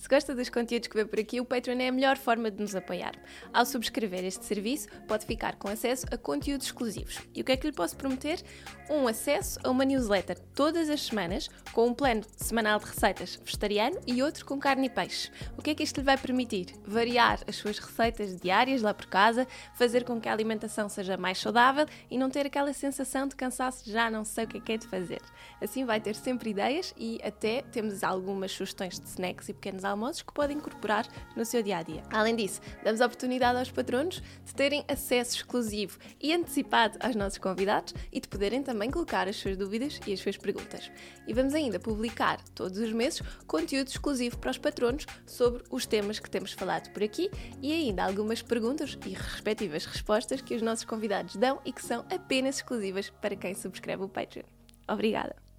Se 0.01 0.09
gosta 0.09 0.35
dos 0.35 0.49
conteúdos 0.49 0.89
que 0.89 0.97
vê 0.97 1.05
por 1.05 1.21
aqui, 1.21 1.43
o 1.43 1.45
Patreon 1.45 1.79
é 1.79 1.89
a 1.89 1.93
melhor 1.93 2.17
forma 2.17 2.51
de 2.51 2.59
nos 2.59 2.75
apoiar. 2.75 3.13
Ao 3.53 3.67
subscrever 3.67 4.25
este 4.25 4.47
serviço, 4.47 4.89
pode 5.07 5.27
ficar 5.27 5.57
com 5.57 5.69
acesso 5.69 6.07
a 6.11 6.17
conteúdos 6.17 6.69
exclusivos. 6.69 7.19
E 7.35 7.43
o 7.43 7.45
que 7.45 7.53
é 7.53 7.57
que 7.59 7.67
lhe 7.67 7.73
posso 7.73 7.99
prometer? 7.99 8.43
Um 8.89 9.07
acesso 9.07 9.61
a 9.63 9.69
uma 9.69 9.85
newsletter 9.85 10.39
todas 10.55 10.89
as 10.89 11.03
semanas, 11.03 11.51
com 11.75 11.89
um 11.89 11.93
plano 11.93 12.23
semanal 12.35 12.79
de 12.79 12.87
receitas 12.87 13.39
vegetariano 13.45 14.01
e 14.07 14.23
outro 14.23 14.47
com 14.47 14.59
carne 14.59 14.87
e 14.87 14.91
peixe. 14.91 15.31
O 15.59 15.61
que 15.61 15.69
é 15.69 15.75
que 15.75 15.83
isto 15.83 15.99
lhe 15.99 16.03
vai 16.03 16.17
permitir? 16.17 16.69
Variar 16.83 17.39
as 17.47 17.57
suas 17.57 17.79
receitas 17.79 18.41
diárias 18.41 18.81
lá 18.81 18.95
por 18.95 19.05
casa, 19.05 19.47
fazer 19.75 20.05
com 20.05 20.19
que 20.19 20.31
a 20.31 20.33
alimentação 20.33 20.89
seja 20.89 21.19
mais 21.19 21.37
saudável 21.37 21.85
e 22.11 22.17
não 22.17 22.31
ter 22.31 22.47
aquela 22.47 22.73
sensação 22.73 23.29
de 23.29 23.37
cansaço 23.37 23.85
de 23.85 23.93
já 23.93 24.11
não 24.11 24.25
sei 24.25 24.47
o 24.47 24.49
que 24.49 24.57
é 24.57 24.61
que 24.63 24.73
é 24.73 24.77
de 24.79 24.89
fazer. 24.89 25.21
Assim 25.61 25.85
vai 25.85 26.01
ter 26.01 26.15
sempre 26.15 26.49
ideias 26.49 26.95
e 26.97 27.21
até 27.23 27.61
temos 27.71 28.03
algumas 28.03 28.51
sugestões 28.51 28.99
de 28.99 29.07
snacks 29.07 29.51
e 29.51 29.53
pequenos 29.53 29.85
almoços 29.91 30.23
que 30.23 30.33
pode 30.33 30.55
incorporar 30.55 31.07
no 31.37 31.45
seu 31.45 31.63
dia 31.63 31.79
a 31.79 31.83
dia. 31.83 32.03
Além 32.11 32.37
disso, 32.37 32.61
damos 32.83 33.01
a 33.01 33.07
oportunidade 33.07 33.59
aos 33.59 33.71
patronos 33.71 34.23
de 34.45 34.55
terem 34.55 34.85
acesso 34.89 35.37
exclusivo 35.37 35.99
e 36.21 36.33
antecipado 36.33 36.99
aos 37.01 37.15
nossos 37.15 37.39
convidados 37.39 37.95
e 38.13 38.21
de 38.21 38.29
poderem 38.29 38.63
também 38.63 38.91
colocar 38.91 39.29
as 39.29 39.37
suas 39.37 39.57
dúvidas 39.57 40.01
e 40.07 40.13
as 40.13 40.21
suas 40.21 40.37
perguntas. 40.37 40.91
E 41.27 41.35
vamos 41.35 41.55
ainda 41.55 41.79
publicar 41.79 42.41
todos 42.55 42.79
os 42.79 42.93
meses 42.93 43.23
conteúdo 43.47 43.89
exclusivo 43.89 44.39
para 44.39 44.51
os 44.51 44.59
patronos 44.59 45.07
sobre 45.27 45.63
os 45.71 45.87
temas 45.87 46.19
que 46.19 46.31
temos 46.31 46.53
falado 46.53 46.91
por 46.93 47.03
aqui 47.03 47.31
e 47.61 47.73
ainda 47.73 48.05
algumas 48.05 48.43
perguntas 48.43 48.99
e 49.05 49.11
respectivas 49.11 49.85
respostas 49.85 50.41
que 50.41 50.55
os 50.55 50.63
nossos 50.63 50.85
convidados 50.85 51.37
dão 51.37 51.61
e 51.65 51.73
que 51.73 51.83
são 51.83 52.05
apenas 52.11 52.57
exclusivas 52.57 53.11
para 53.11 53.37
quem 53.37 53.55
subscreve 53.55 54.05
o 54.05 54.09
Patreon. 54.09 54.45
Obrigada! 54.89 55.50